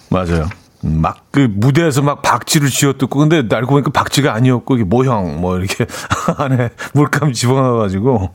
맞아요. 0.09 0.49
막 0.81 1.29
그 1.31 1.47
무대에서 1.49 2.01
막 2.01 2.21
박쥐를 2.21 2.69
쥐어뜯고 2.69 3.19
근데 3.19 3.43
알고 3.55 3.67
보니까 3.69 3.91
박쥐가 3.91 4.33
아니었고 4.33 4.75
이게 4.75 4.83
모형 4.83 5.39
뭐 5.41 5.57
이렇게 5.57 5.85
안에 6.37 6.69
물감 6.93 7.33
집어넣어가지고 7.33 8.33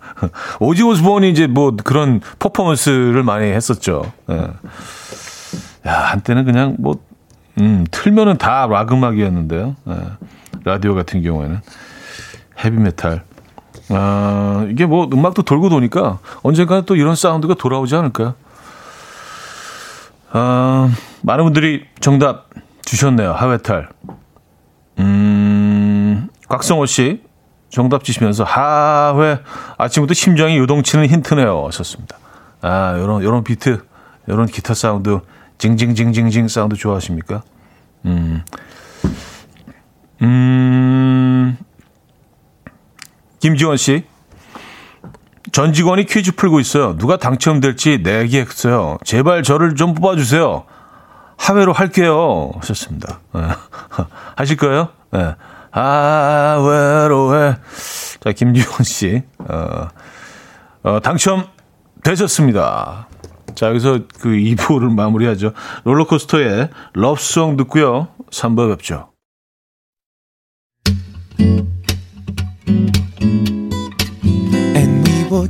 오지 0.60 0.82
오스본이 0.82 1.30
이제 1.30 1.46
뭐 1.46 1.74
그런 1.82 2.20
퍼포먼스를 2.38 3.22
많이 3.22 3.46
했었죠. 3.46 4.12
예. 4.30 4.48
야 5.86 5.92
한때는 5.92 6.44
그냥 6.44 6.76
뭐 6.78 6.96
음, 7.58 7.86
틀면은 7.90 8.36
다 8.36 8.66
락 8.66 8.92
음악이었는데요. 8.92 9.76
예. 9.88 9.96
라디오 10.64 10.94
같은 10.94 11.22
경우에는 11.22 11.60
헤비메탈. 12.64 13.22
아, 13.90 14.66
이게 14.70 14.84
뭐 14.84 15.08
음악도 15.12 15.42
돌고 15.42 15.68
도니까 15.68 16.18
언젠가 16.42 16.80
또 16.82 16.96
이런 16.96 17.14
사운드가 17.14 17.54
돌아오지 17.54 17.94
않을까요? 17.94 18.34
어, 20.32 20.90
많은 21.22 21.44
분들이 21.44 21.84
정답 22.00 22.48
주셨네요. 22.84 23.32
하회탈. 23.32 23.88
음, 24.98 26.28
곽성호 26.48 26.86
씨 26.86 27.22
정답 27.68 28.04
주시면서 28.04 28.44
하회 28.44 29.38
아침부터 29.78 30.14
심장이 30.14 30.56
요동치는 30.58 31.06
힌트네요. 31.06 31.66
하셨습니다. 31.66 32.16
아, 32.62 32.96
요런 32.98 33.22
요런 33.22 33.44
비트, 33.44 33.84
요런 34.28 34.46
기타 34.46 34.74
사운드, 34.74 35.20
징징징징징 35.58 36.48
사운드 36.48 36.76
좋아하십니까? 36.76 37.42
음. 38.04 38.42
음. 40.22 41.56
김지원 43.40 43.76
씨. 43.76 44.04
전 45.56 45.72
직원이 45.72 46.04
퀴즈 46.04 46.32
풀고 46.32 46.60
있어요. 46.60 46.98
누가 46.98 47.16
당첨될지 47.16 48.00
내기했어요. 48.02 48.98
제발 49.04 49.42
저를 49.42 49.74
좀 49.74 49.94
뽑아주세요. 49.94 50.64
하회로 51.38 51.72
할게요. 51.72 52.50
하셨습니다. 52.56 53.20
네. 53.32 53.40
하실 54.36 54.58
거예요? 54.58 54.90
네. 55.12 55.34
하회로 55.70 57.36
해. 57.40 57.56
자, 58.20 58.32
김지원 58.32 58.82
씨. 58.84 59.22
어, 59.38 59.88
어, 60.82 61.00
당첨 61.00 61.46
되셨습니다. 62.04 63.08
자, 63.54 63.68
여기서 63.68 64.00
그 64.20 64.28
2부를 64.28 64.94
마무리하죠. 64.94 65.54
롤러코스터의 65.84 66.68
러브송 66.92 67.56
듣고요. 67.56 68.08
3부 68.30 68.76
뵙죠. 68.76 69.08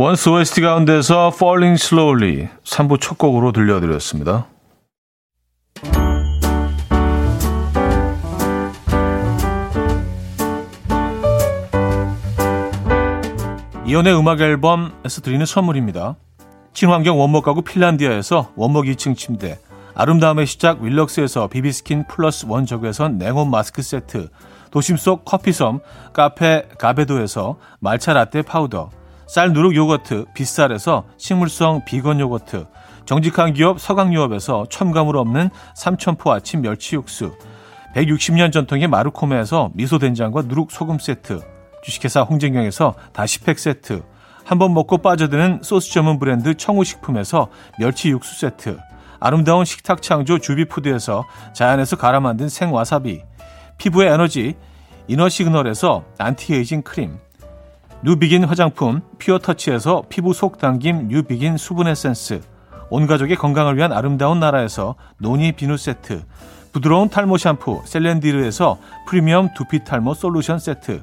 원스 0.00 0.28
OST 0.28 0.60
가운데서 0.60 1.32
Falling 1.34 1.74
Slowly 1.82 2.48
3부 2.62 3.00
첫 3.00 3.18
곡으로 3.18 3.50
들려드렸습니다. 3.50 4.46
이연의 13.84 14.16
음악 14.16 14.40
앨범에서 14.40 15.20
드리는 15.20 15.44
선물입니다. 15.44 16.14
친환경 16.72 17.18
원목 17.18 17.44
가구 17.44 17.62
핀란디아에서 17.62 18.52
원목 18.54 18.84
2층 18.84 19.16
침대 19.16 19.58
아름다움의 19.96 20.46
시작 20.46 20.80
윌럭스에서 20.80 21.48
비비스킨 21.48 22.06
플러스 22.06 22.46
원적외선 22.48 23.18
냉온 23.18 23.50
마스크 23.50 23.82
세트 23.82 24.28
도심 24.70 24.96
속 24.96 25.24
커피섬 25.24 25.80
카페 26.12 26.68
가베도에서 26.78 27.56
말차 27.80 28.12
라떼 28.12 28.42
파우더 28.42 28.97
쌀 29.28 29.52
누룩 29.52 29.74
요거트 29.76 30.26
빗살에서 30.34 31.04
식물성 31.18 31.84
비건 31.84 32.18
요거트 32.18 32.66
정직한 33.04 33.52
기업 33.52 33.78
서강유업에서 33.80 34.66
첨가물 34.70 35.16
없는 35.16 35.50
삼천포 35.74 36.32
아침 36.32 36.62
멸치 36.62 36.96
육수 36.96 37.36
160년 37.94 38.52
전통의 38.52 38.88
마르코메에서 38.88 39.70
미소된장과 39.74 40.42
누룩 40.42 40.72
소금 40.72 40.98
세트 40.98 41.40
주식회사 41.82 42.22
홍진경에서 42.22 42.94
다시팩 43.12 43.58
세트 43.58 44.02
한 44.44 44.58
번 44.58 44.72
먹고 44.72 44.96
빠져드는 44.98 45.60
소스 45.62 45.92
전문 45.92 46.18
브랜드 46.18 46.54
청우식품에서 46.54 47.48
멸치 47.78 48.08
육수 48.08 48.40
세트 48.40 48.78
아름다운 49.20 49.66
식탁 49.66 50.00
창조 50.00 50.38
주비푸드에서 50.38 51.24
자연에서 51.52 51.96
갈아 51.96 52.20
만든 52.20 52.48
생와사비 52.48 53.20
피부의 53.76 54.10
에너지 54.10 54.54
이너시그널에서 55.08 56.04
안티에이징 56.16 56.80
크림 56.82 57.18
뉴비긴 58.04 58.44
화장품 58.44 59.00
피어터치에서 59.18 60.04
피부 60.08 60.32
속 60.32 60.58
당김 60.58 61.08
뉴비긴 61.08 61.56
수분 61.56 61.88
에센스. 61.88 62.40
온 62.90 63.08
가족의 63.08 63.34
건강을 63.36 63.76
위한 63.76 63.92
아름다운 63.92 64.38
나라에서 64.38 64.94
노니 65.18 65.52
비누 65.52 65.76
세트. 65.76 66.22
부드러운 66.72 67.08
탈모 67.08 67.38
샴푸 67.38 67.82
셀렌디르에서 67.84 68.78
프리미엄 69.08 69.48
두피 69.52 69.82
탈모 69.82 70.14
솔루션 70.14 70.60
세트. 70.60 71.02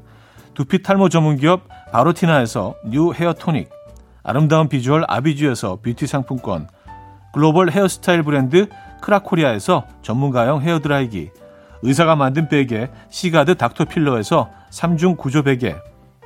두피 0.53 0.81
탈모 0.81 1.10
전문기업 1.10 1.67
바로티나에서 1.91 2.75
뉴 2.86 3.12
헤어 3.12 3.34
토닉. 3.34 3.69
아름다운 4.23 4.69
비주얼 4.69 5.03
아비주에서 5.05 5.79
뷰티 5.84 6.08
상품권. 6.08 6.69
글로벌 7.34 7.71
헤어스타일 7.71 8.23
브랜드 8.23 8.69
크라코리아에서 9.01 9.86
전문가용 10.01 10.62
헤어드라이기. 10.62 11.29
의사가 11.81 12.15
만든 12.15 12.47
베개 12.47 12.89
시가드 13.10 13.55
닥터필러에서 13.55 14.49
3중 14.71 15.17
구조 15.17 15.43
베개 15.43 15.75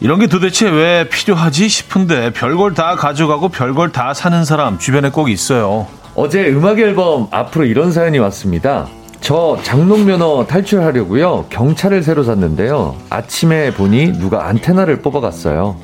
이런 0.00 0.18
게 0.18 0.26
도대체 0.26 0.68
왜 0.68 1.08
필요하지 1.08 1.68
싶은데 1.68 2.30
별걸 2.32 2.74
다 2.74 2.96
가져가고 2.96 3.50
별걸 3.50 3.92
다 3.92 4.14
사는 4.14 4.44
사람 4.44 4.78
주변에 4.78 5.10
꼭 5.10 5.28
있어요. 5.28 5.86
어제 6.14 6.48
음악 6.48 6.78
앨범 6.78 7.28
앞으로 7.30 7.66
이런 7.66 7.92
사연이 7.92 8.18
왔습니다. 8.18 8.88
저 9.20 9.58
장롱면허 9.62 10.46
탈출하려고요. 10.48 11.46
경차를 11.50 12.02
새로 12.02 12.24
샀는데요. 12.24 12.96
아침에 13.10 13.72
보니 13.74 14.12
누가 14.18 14.48
안테나를 14.48 15.02
뽑아갔어요. 15.02 15.76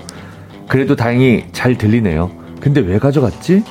그래도 0.67 0.97
다행히 0.97 1.45
잘 1.53 1.77
들리네요. 1.77 2.31
근데 2.61 2.81
왜 2.81 2.99
가져갔지? 2.99 3.63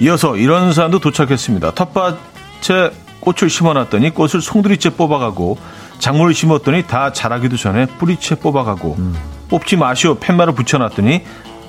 이어서 0.00 0.36
이런 0.36 0.72
사연도 0.72 1.00
도착했습니다. 1.00 1.72
텃밭에 1.72 2.90
꽃을 3.20 3.50
심어놨더니 3.50 4.10
꽃을 4.14 4.40
송두리째 4.40 4.90
뽑아가고 4.90 5.58
작물을 5.98 6.34
심었더니 6.34 6.86
다 6.86 7.12
자라기도 7.12 7.56
전에 7.56 7.86
뿌리채 7.86 8.36
뽑아가고 8.36 8.96
음. 8.98 9.14
뽑지 9.48 9.76
마시오 9.76 10.14
팻말을 10.16 10.54
붙여놨더니 10.54 11.22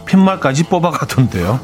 팻말까지 0.05 0.63
뽑아가던데요. 0.65 1.59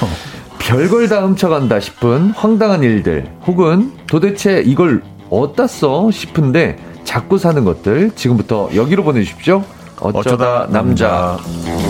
별걸 0.58 1.08
다 1.08 1.22
훔쳐간다 1.22 1.80
싶은 1.80 2.30
황당한 2.30 2.82
일들 2.82 3.30
혹은 3.46 3.92
도대체 4.06 4.62
이걸 4.64 5.02
어디다 5.30 5.66
써 5.66 6.10
싶은데 6.10 6.78
자꾸 7.04 7.38
사는 7.38 7.64
것들 7.64 8.10
지금부터 8.14 8.68
여기로 8.74 9.02
보내주십시오. 9.04 9.64
어쩌다, 10.00 10.18
어쩌다 10.18 10.66
남자. 10.70 11.38
남자. 11.64 11.87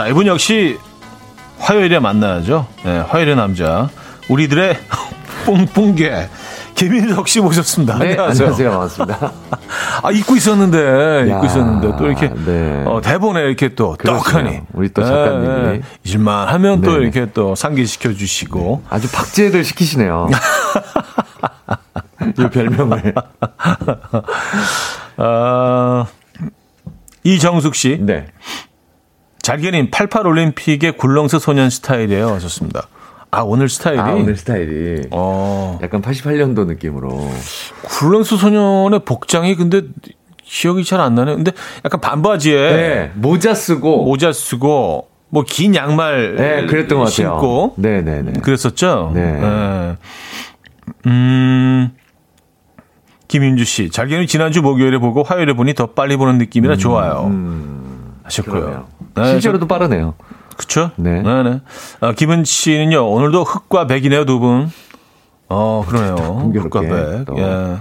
자, 0.00 0.06
이분 0.06 0.26
역시 0.26 0.78
화요일에 1.58 1.98
만나야죠. 1.98 2.66
네, 2.86 3.00
화요일의 3.00 3.36
남자. 3.36 3.90
우리들의 4.30 4.78
뽕뽕개. 5.44 6.26
김인석 6.74 7.28
씨 7.28 7.42
모셨습니다. 7.42 7.98
네, 7.98 8.12
안녕하세요. 8.12 8.48
안녕하세요. 8.48 8.70
반갑습니다. 8.70 9.32
아, 10.02 10.10
잊고 10.10 10.36
있었는데, 10.36 11.26
잊고 11.28 11.44
있었는데, 11.44 11.98
또 11.98 12.06
이렇게, 12.06 12.32
네. 12.32 12.82
어, 12.86 13.02
대본에 13.02 13.40
이렇게 13.40 13.74
또, 13.74 13.94
떡하니. 14.02 14.62
우리 14.72 14.88
또 14.88 15.04
작가님이. 15.04 15.46
네, 15.46 15.72
네. 15.72 15.80
잊을만 16.06 16.48
하면 16.48 16.80
또 16.80 16.96
이렇게 16.96 17.30
또 17.34 17.54
상기시켜 17.54 18.14
주시고. 18.14 18.84
아주 18.88 19.06
박제를 19.12 19.64
시키시네요. 19.64 20.30
이 22.38 22.48
별명을. 22.48 23.14
아, 25.18 26.06
이정숙 27.22 27.74
씨. 27.74 27.98
네. 28.00 28.28
잘게님 29.42 29.90
88 29.90 30.26
올림픽의 30.26 30.92
굴렁쇠 30.96 31.38
소년 31.38 31.70
스타일이에요. 31.70 32.28
하셨습니다. 32.34 32.86
아, 33.30 33.42
오늘 33.42 33.68
스타일이? 33.68 34.00
아, 34.00 34.12
오늘 34.12 34.36
스타일이. 34.36 35.02
어. 35.12 35.78
약간 35.82 36.02
88년도 36.02 36.66
느낌으로. 36.66 37.30
굴렁쇠 37.82 38.36
소년의 38.36 39.00
복장이 39.04 39.54
근데 39.54 39.82
기억이 40.42 40.84
잘 40.84 41.00
안 41.00 41.14
나네. 41.14 41.36
근데 41.36 41.52
약간 41.84 42.00
반바지에. 42.00 42.70
네, 42.72 43.10
모자 43.14 43.54
쓰고. 43.54 44.04
모자 44.04 44.32
쓰고. 44.32 45.08
뭐 45.32 45.44
긴 45.46 45.76
양말 45.76 46.34
네, 46.34 46.66
그랬던 46.66 46.98
것 46.98 47.04
같아요. 47.04 47.12
신고 47.38 47.74
네, 47.76 48.02
네, 48.02 48.20
네. 48.20 48.32
그랬었죠. 48.40 49.12
네. 49.14 49.32
네. 49.40 49.96
음. 51.06 51.90
김윤주 53.28 53.64
씨, 53.64 53.90
잘게는 53.90 54.26
지난주 54.26 54.60
목요일에 54.60 54.98
보고 54.98 55.22
화요일에 55.22 55.52
보니 55.52 55.74
더 55.74 55.86
빨리 55.86 56.16
보는 56.16 56.36
느낌이라 56.38 56.74
음, 56.74 56.78
좋아요. 56.78 57.26
음, 57.28 57.79
하셨고요. 58.30 58.86
네, 59.16 59.24
실제로도 59.26 59.66
저, 59.66 59.68
빠르네요. 59.68 60.14
그렇죠. 60.56 60.90
네. 60.96 61.22
네네. 61.22 61.60
아, 62.00 62.12
김은 62.12 62.44
씨는요 62.44 63.10
오늘도 63.10 63.44
흑과 63.44 63.86
백이네요 63.86 64.24
두 64.24 64.38
분. 64.38 64.70
어 65.48 65.84
그러네요. 65.86 66.14
흑과 66.54 66.80
백. 66.80 67.24
또. 67.26 67.36
예. 67.38 67.76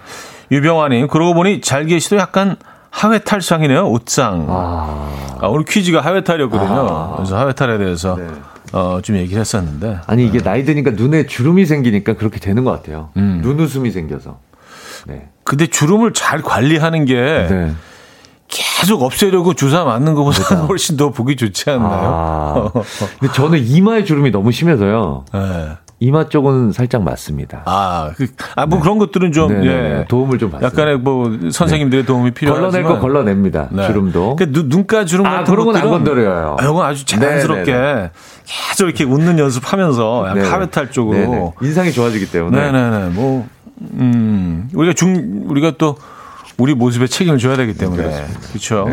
유병환님 0.51 1.07
그러고 1.07 1.35
보니 1.35 1.62
잘계 1.62 1.99
씨도 1.99 2.17
약간 2.17 2.55
하회 2.89 3.19
탈상이네요 3.19 3.88
옷상. 3.88 4.47
아. 4.49 5.38
아 5.41 5.47
오늘 5.47 5.65
퀴즈가 5.65 6.01
하회 6.01 6.23
탈이었거든요. 6.23 6.88
아. 6.89 7.13
그래서 7.17 7.38
하회 7.38 7.53
탈에 7.53 7.77
대해서. 7.77 8.15
네. 8.15 8.27
어, 8.71 8.99
좀 9.01 9.15
얘기를 9.15 9.39
했었는데. 9.39 9.97
아니, 10.05 10.27
이게 10.27 10.38
네. 10.38 10.43
나이 10.43 10.63
드니까 10.63 10.91
눈에 10.91 11.25
주름이 11.25 11.65
생기니까 11.65 12.13
그렇게 12.13 12.39
되는 12.39 12.63
것 12.63 12.71
같아요. 12.71 13.09
음. 13.17 13.39
눈웃음이 13.41 13.89
생겨서. 13.89 14.38
네. 15.07 15.27
근데 15.43 15.65
주름을 15.65 16.13
잘 16.13 16.43
관리하는 16.43 17.05
게 17.05 17.15
네. 17.49 17.73
계속 18.79 19.01
없애려고 19.03 19.53
주사 19.53 19.83
맞는 19.83 20.13
것보다 20.15 20.43
그렇죠. 20.43 20.65
훨씬 20.67 20.97
더 20.97 21.09
보기 21.11 21.35
좋지 21.35 21.69
않나요? 21.69 22.71
아, 22.73 22.81
근데 23.19 23.33
저는 23.33 23.59
이마에 23.65 24.03
주름이 24.03 24.31
너무 24.31 24.51
심해서요. 24.51 25.25
네. 25.33 25.69
이마 26.01 26.29
쪽은 26.29 26.71
살짝 26.71 27.03
맞습니다. 27.03 27.63
아, 27.65 28.11
그, 28.15 28.27
아, 28.55 28.65
뭐 28.65 28.77
네. 28.79 28.83
그런 28.83 28.99
것들은 28.99 29.33
좀, 29.33 29.49
네, 29.49 29.59
네, 29.59 29.65
네. 29.65 29.99
예. 29.99 30.05
도움을 30.07 30.37
좀 30.39 30.49
받습니다. 30.49 30.65
약간의 30.81 30.99
뭐 30.99 31.29
선생님들의 31.51 32.03
네. 32.03 32.07
도움이 32.07 32.31
필요하지만. 32.31 32.71
걸러낼 32.71 32.87
거 32.87 32.99
걸러냅니다. 33.01 33.67
네. 33.71 33.85
주름도. 33.85 34.37
그 34.37 34.45
눈가 34.49 35.03
주름 35.03 35.25
아, 35.25 35.39
같은 35.39 35.53
그런 35.53 35.65
건 35.65 35.75
안 35.75 35.89
건드려요. 35.89 36.55
아, 36.57 36.63
이건 36.63 36.85
아주 36.85 37.03
자연스럽게 37.05 38.11
계속 38.45 38.85
이렇게 38.85 39.03
웃는 39.03 39.39
연습하면서 39.39 40.25
약간 40.29 40.43
카메탈 40.49 40.89
쪽으로. 40.91 41.53
인상이 41.61 41.91
좋아지기 41.91 42.31
때문에. 42.31 42.71
네네네. 42.71 43.09
뭐, 43.09 43.45
음, 43.95 44.69
우리가 44.73 44.93
중, 44.93 45.43
우리가 45.47 45.73
또 45.77 45.97
우리 46.60 46.74
모습에 46.76 47.08
책임을 47.08 47.39
져야 47.39 47.58
되기 47.58 47.74
때문에. 47.74 48.28
그렇죠. 48.50 48.88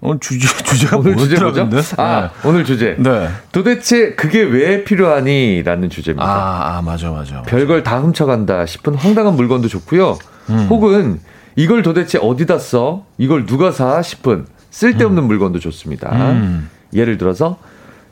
오늘 0.00 0.20
주제 0.20 0.46
주제가 0.46 0.98
오늘 0.98 1.16
주제 1.16 1.40
뭐죠? 1.40 1.68
아 1.96 2.30
네. 2.42 2.48
오늘 2.48 2.64
주제. 2.64 2.96
네. 2.98 3.28
도대체 3.50 4.14
그게 4.14 4.42
왜 4.42 4.84
필요하니라는 4.84 5.88
주제입니다. 5.90 6.24
아, 6.24 6.76
아 6.78 6.82
맞아 6.82 7.10
맞아. 7.10 7.42
별걸 7.42 7.82
다 7.82 7.98
훔쳐간다 8.00 8.66
싶은 8.66 8.94
황당한 8.94 9.34
물건도 9.34 9.68
좋고요. 9.68 10.18
음. 10.50 10.66
혹은 10.68 11.20
이걸 11.56 11.82
도대체 11.82 12.18
어디다 12.18 12.58
써? 12.58 13.04
이걸 13.16 13.46
누가 13.46 13.72
사? 13.72 14.02
싶은 14.02 14.46
쓸데없는 14.70 15.22
음. 15.22 15.26
물건도 15.26 15.58
좋습니다. 15.60 16.10
음. 16.12 16.68
예를 16.92 17.16
들어서 17.16 17.58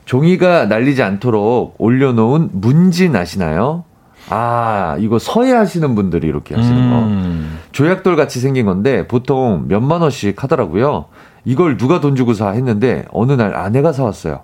종이가 0.05 0.65
날리지 0.65 1.03
않도록 1.03 1.75
올려놓은 1.77 2.49
문진 2.53 3.15
아시나요? 3.15 3.83
아, 4.29 4.95
이거 4.99 5.19
서예 5.19 5.51
하시는 5.53 5.93
분들이 5.95 6.27
이렇게 6.27 6.55
하시는 6.55 6.77
음. 6.77 7.57
거. 7.59 7.67
조약돌 7.71 8.15
같이 8.15 8.39
생긴 8.39 8.65
건데 8.65 9.07
보통 9.07 9.65
몇만 9.67 10.01
원씩 10.01 10.41
하더라고요. 10.41 11.05
이걸 11.43 11.77
누가 11.77 11.99
돈 11.99 12.15
주고 12.15 12.33
사 12.33 12.49
했는데 12.49 13.05
어느 13.11 13.33
날 13.33 13.55
아내가 13.55 13.93
사왔어요. 13.93 14.41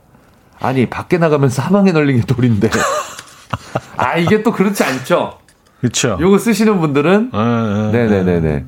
아니, 0.60 0.88
밖에 0.88 1.18
나가면 1.18 1.50
사방에 1.50 1.92
널린 1.92 2.18
게 2.20 2.26
돌인데. 2.26 2.70
아, 3.98 4.18
이게 4.18 4.44
또 4.44 4.52
그렇지 4.52 4.84
않죠? 4.84 5.41
그렇죠. 5.82 6.18
요거 6.22 6.38
쓰시는 6.38 6.80
분들은 6.80 7.32
네, 7.92 8.08
네, 8.08 8.24
네, 8.24 8.40
네. 8.40 8.66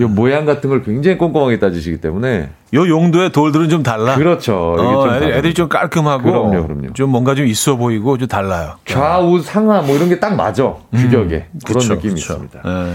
요 0.00 0.08
모양 0.08 0.44
같은 0.44 0.68
걸 0.68 0.82
굉장히 0.82 1.16
꼼꼼하게 1.16 1.58
따지시기 1.60 2.00
때문에 2.00 2.50
요 2.74 2.88
용도의 2.88 3.30
돌들은 3.30 3.68
좀 3.68 3.82
달라. 3.84 4.16
그렇죠. 4.16 4.72
어, 4.72 5.06
좀 5.06 5.14
애들, 5.14 5.32
애들이 5.34 5.54
좀 5.54 5.68
깔끔하고 5.68 6.24
그럼요, 6.24 6.66
그럼요. 6.66 6.92
좀 6.94 7.10
뭔가 7.10 7.34
좀 7.36 7.46
있어 7.46 7.76
보이고 7.76 8.18
좀 8.18 8.26
달라요. 8.28 8.74
좌우 8.84 9.40
상하 9.40 9.80
뭐 9.82 9.94
이런 9.96 10.08
게 10.08 10.18
딱 10.18 10.34
맞아. 10.34 10.74
규격에. 10.92 11.46
음, 11.52 11.60
그런 11.64 11.78
그쵸, 11.80 11.94
느낌이 11.94 12.14
그쵸. 12.14 12.32
있습니다. 12.34 12.60
네. 12.64 12.94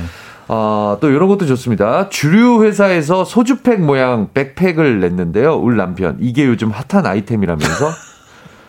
아, 0.50 0.98
또 1.00 1.10
이런 1.10 1.30
것도 1.30 1.46
좋습니다. 1.46 2.10
주류 2.10 2.64
회사에서 2.66 3.24
소주팩 3.24 3.80
모양 3.80 4.28
백팩을 4.34 5.00
냈는데요. 5.00 5.54
울 5.56 5.78
남편. 5.78 6.18
이게 6.20 6.46
요즘 6.46 6.72
핫한 6.72 7.06
아이템이라면서 7.06 7.90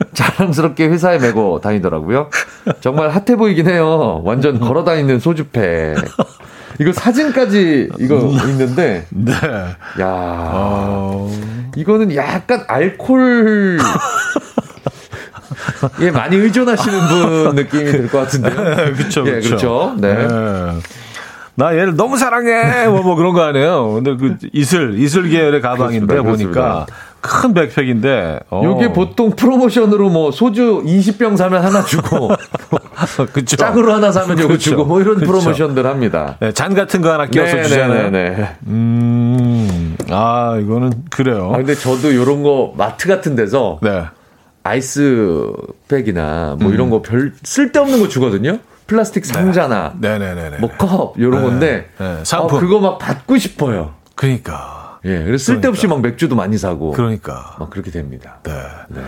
자랑스럽게 0.14 0.86
회사에 0.86 1.18
메고 1.18 1.60
다니더라고요. 1.60 2.28
정말 2.80 3.10
핫해 3.10 3.36
보이긴 3.36 3.68
해요. 3.68 4.20
완전 4.24 4.60
걸어 4.60 4.84
다니는 4.84 5.20
소주팩. 5.20 5.96
이거 6.80 6.92
사진까지 6.92 7.90
이거 7.98 8.16
있는데. 8.48 9.06
네. 9.10 9.32
야. 10.00 10.06
어... 10.06 11.30
이거는 11.76 12.14
약간 12.16 12.64
알콜 12.66 13.78
예, 16.00 16.10
많이 16.10 16.36
의존하시는 16.36 17.08
분 17.08 17.54
느낌이 17.54 17.84
들 17.84 18.08
것 18.08 18.18
같은데요. 18.20 18.94
그렇죠. 18.94 19.26
예, 19.26 19.40
그렇죠. 19.40 19.94
네. 19.98 20.14
네. 20.14 20.28
나 21.54 21.72
얘를 21.76 21.96
너무 21.96 22.16
사랑해. 22.16 22.86
뭐, 22.86 23.02
뭐 23.02 23.14
그런 23.16 23.32
거 23.34 23.42
아니에요. 23.42 23.92
근데 23.92 24.16
그 24.16 24.36
이슬, 24.52 24.94
이슬 24.98 25.28
계열의 25.28 25.60
가방인데 25.60 26.20
보니까 26.22 26.86
큰 27.22 27.54
백팩인데. 27.54 28.40
어. 28.50 28.62
요게 28.64 28.92
보통 28.92 29.30
프로모션으로 29.30 30.10
뭐 30.10 30.30
소주 30.32 30.82
20병 30.84 31.36
사면 31.38 31.64
하나 31.64 31.82
주고. 31.84 32.30
그쵸. 33.32 33.56
짝으로 33.56 33.92
하나 33.94 34.10
사면 34.12 34.36
그쵸. 34.36 34.58
주고 34.58 34.84
뭐 34.84 35.00
이런 35.00 35.14
그쵸. 35.14 35.26
프로모션들 35.26 35.86
합니다. 35.86 36.36
네, 36.40 36.52
잔 36.52 36.74
같은 36.74 37.00
거 37.00 37.12
하나 37.12 37.26
끼워서 37.26 37.56
네, 37.56 37.62
주잖아요. 37.62 38.10
네, 38.10 38.30
네, 38.30 38.36
네. 38.36 38.56
음. 38.66 39.96
아, 40.10 40.58
이거는 40.60 40.92
그래요. 41.10 41.52
아, 41.54 41.56
근데 41.58 41.74
저도 41.74 42.14
요런 42.14 42.42
거 42.42 42.74
마트 42.76 43.08
같은 43.08 43.36
데서. 43.36 43.78
네. 43.82 44.04
아이스팩이나 44.64 46.56
뭐 46.60 46.68
음. 46.70 46.74
이런 46.74 46.90
거 46.90 47.02
별 47.02 47.32
쓸데없는 47.42 48.00
거 48.00 48.08
주거든요. 48.08 48.58
플라스틱 48.86 49.24
상자나 49.24 49.94
네. 49.98 50.18
네네네. 50.18 50.58
뭐컵 50.58 51.14
이런 51.18 51.30
네. 51.32 51.40
건데 51.42 51.88
네. 51.98 52.16
아, 52.32 52.46
그거 52.46 52.78
막 52.80 52.98
받고 52.98 53.38
싶어요. 53.38 53.94
그러니까. 54.14 54.81
예, 55.04 55.24
그래서 55.24 55.44
쓸데없이 55.52 55.82
그러니까. 55.82 55.96
막 56.02 56.10
맥주도 56.10 56.36
많이 56.36 56.56
사고. 56.58 56.92
그러니까. 56.92 57.56
막 57.58 57.70
그렇게 57.70 57.90
됩니다. 57.90 58.38
네. 58.44 58.52
네. 58.88 59.02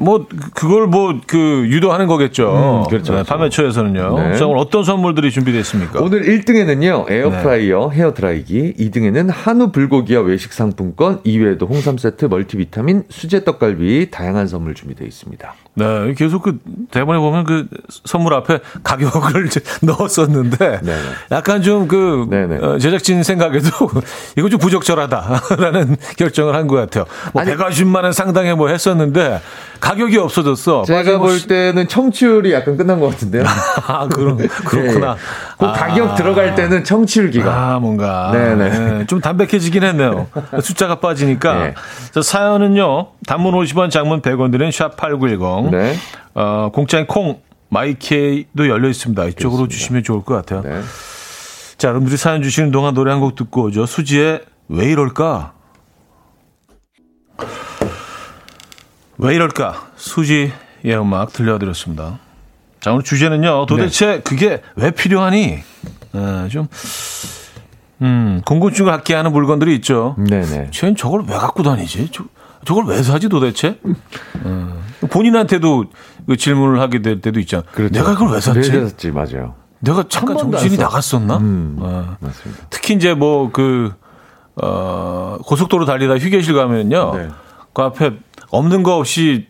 뭐 0.00 0.26
그걸 0.54 0.86
뭐 0.86 1.18
그 1.26 1.66
유도하는 1.68 2.06
거겠죠. 2.06 2.84
음, 2.84 2.88
그렇죠. 2.90 3.14
네, 3.14 3.22
판매처에서는요. 3.22 4.18
네. 4.18 4.36
자, 4.36 4.46
오늘 4.46 4.58
어떤 4.58 4.84
선물들이 4.84 5.30
준비됐습니까? 5.30 6.00
오늘 6.00 6.22
1등에는요. 6.22 7.10
에어프라이어 7.10 7.88
네. 7.90 7.96
헤어 7.96 8.14
드라이기, 8.14 8.74
2등에는 8.78 9.30
한우 9.32 9.72
불고기와 9.72 10.22
외식 10.22 10.52
상품권, 10.52 11.22
2위에도 11.22 11.68
홍삼 11.68 11.98
세트, 11.98 12.26
멀티비타민, 12.26 13.04
수제 13.08 13.44
떡갈비 13.44 14.10
다양한 14.10 14.46
선물 14.46 14.74
준비되어 14.74 15.06
있습니다. 15.06 15.54
네, 15.74 16.14
계속 16.16 16.42
그 16.42 16.58
대본에 16.90 17.18
보면 17.18 17.44
그 17.44 17.66
선물 18.04 18.34
앞에 18.34 18.58
가격을 18.82 19.48
넣었었는데 19.82 20.80
네네. 20.82 20.98
약간 21.32 21.62
좀 21.62 21.88
그 21.88 22.78
제작진 22.80 23.22
생각에도 23.22 23.68
이거 24.36 24.48
좀 24.48 24.58
부적절하다라는 24.58 25.96
결정을 26.18 26.54
한 26.54 26.66
것 26.68 26.76
같아요. 26.76 27.06
뭐 27.32 27.42
150만 27.42 28.02
원 28.02 28.12
상당히 28.12 28.52
뭐 28.54 28.68
했었는데 28.68 29.40
가격이 29.88 30.18
없어졌어. 30.18 30.84
제가 30.84 31.18
볼 31.18 31.40
때는 31.46 31.88
청취율이 31.88 32.52
약간 32.52 32.76
끝난 32.76 33.00
것 33.00 33.08
같은데요. 33.08 33.44
아, 33.88 34.06
그럼, 34.08 34.36
그렇구나. 34.36 35.14
네. 35.14 35.20
그 35.58 35.66
아. 35.66 35.72
가격 35.72 36.14
들어갈 36.14 36.54
때는 36.54 36.84
청취율 36.84 37.30
기가. 37.30 37.74
아, 37.74 37.78
뭔가. 37.78 38.30
네네. 38.32 38.68
네, 38.98 39.06
좀 39.06 39.20
담백해지긴 39.20 39.82
했네요. 39.84 40.26
숫자가 40.62 40.96
빠지니까. 40.96 41.54
네. 41.54 41.74
자, 42.12 42.20
사연은요, 42.20 43.08
단문 43.26 43.54
50원, 43.54 43.90
장문 43.90 44.20
100원 44.20 44.52
드는 44.52 44.68
샵8910. 44.68 45.70
네. 45.70 45.94
어, 46.34 46.70
공짜인 46.72 47.06
콩, 47.06 47.40
마이케이도 47.70 48.68
열려 48.68 48.88
있습니다. 48.88 49.24
이쪽으로 49.24 49.62
그렇습니다. 49.64 49.72
주시면 49.74 50.02
좋을 50.02 50.22
것 50.22 50.34
같아요. 50.34 50.62
네. 50.62 50.82
자, 51.78 51.88
여러분들이 51.88 52.16
사연 52.18 52.42
주시는 52.42 52.72
동안 52.72 52.92
노래 52.92 53.10
한 53.10 53.20
곡 53.20 53.36
듣고 53.36 53.64
오죠. 53.64 53.86
수지의 53.86 54.42
왜 54.68 54.86
이럴까? 54.90 55.52
왜 59.18 59.34
이럴까? 59.34 59.90
수지의 59.96 60.52
음악 60.94 61.32
들려드렸습니다. 61.32 62.20
자, 62.80 62.92
오늘 62.92 63.02
주제는요. 63.02 63.66
도대체 63.66 64.06
네. 64.06 64.20
그게 64.20 64.62
왜 64.76 64.92
필요하니? 64.92 65.58
어, 66.12 66.46
좀, 66.48 66.68
음, 68.00 68.40
궁금증을 68.46 68.90
갖게 68.92 69.14
하는 69.14 69.32
물건들이 69.32 69.74
있죠. 69.76 70.14
네네. 70.18 70.70
쟤는 70.70 70.94
저걸 70.94 71.24
왜 71.28 71.34
갖고 71.34 71.64
다니지? 71.64 72.10
저, 72.12 72.24
저걸 72.64 72.84
왜 72.86 73.02
사지 73.02 73.28
도대체? 73.28 73.80
어, 74.44 74.80
본인한테도 75.10 75.86
그 76.26 76.36
질문을 76.36 76.80
하게 76.80 77.02
될 77.02 77.20
때도 77.20 77.40
있잖아. 77.40 77.64
그렇죠. 77.72 77.92
내가 77.92 78.12
그걸 78.14 78.34
왜 78.34 78.40
샀지? 78.40 78.70
왜 78.70 78.88
샀지, 78.88 79.10
맞아요. 79.10 79.54
내가 79.80 80.04
잠깐 80.08 80.38
정신이 80.38 80.76
나갔었나? 80.76 81.38
음, 81.38 81.76
어. 81.80 82.16
맞습니다. 82.20 82.66
특히 82.70 82.94
이제 82.94 83.14
뭐 83.14 83.50
그, 83.50 83.92
어, 84.62 85.38
고속도로 85.44 85.86
달리다 85.86 86.18
휴게실 86.18 86.54
가면요. 86.54 87.14
네. 87.16 87.28
그 87.72 87.82
앞에 87.82 88.12
없는 88.50 88.82
거 88.82 88.96
없이 88.96 89.46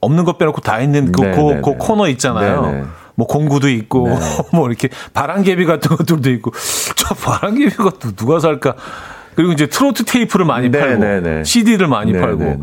없는 0.00 0.24
거 0.24 0.36
빼놓고 0.36 0.60
다 0.60 0.80
있는 0.80 1.12
그, 1.12 1.20
네, 1.22 1.30
그, 1.32 1.40
네, 1.40 1.60
그 1.62 1.70
네. 1.70 1.76
코너 1.78 2.08
있잖아요. 2.08 2.66
네, 2.66 2.72
네. 2.72 2.84
뭐 3.14 3.26
공구도 3.26 3.68
있고 3.70 4.08
네. 4.08 4.16
뭐 4.52 4.68
이렇게 4.68 4.88
바람개비 5.14 5.64
같은 5.64 5.96
것들도 5.96 6.30
있고 6.32 6.52
저 6.96 7.14
바람개비 7.14 7.76
같은 7.76 8.14
누가 8.14 8.38
살까? 8.38 8.74
그리고 9.34 9.52
이제 9.52 9.66
트로트 9.66 10.04
테이프를 10.04 10.46
많이 10.46 10.70
팔고 10.70 11.44
CD를 11.44 11.88
많이 11.88 12.12
팔고 12.12 12.62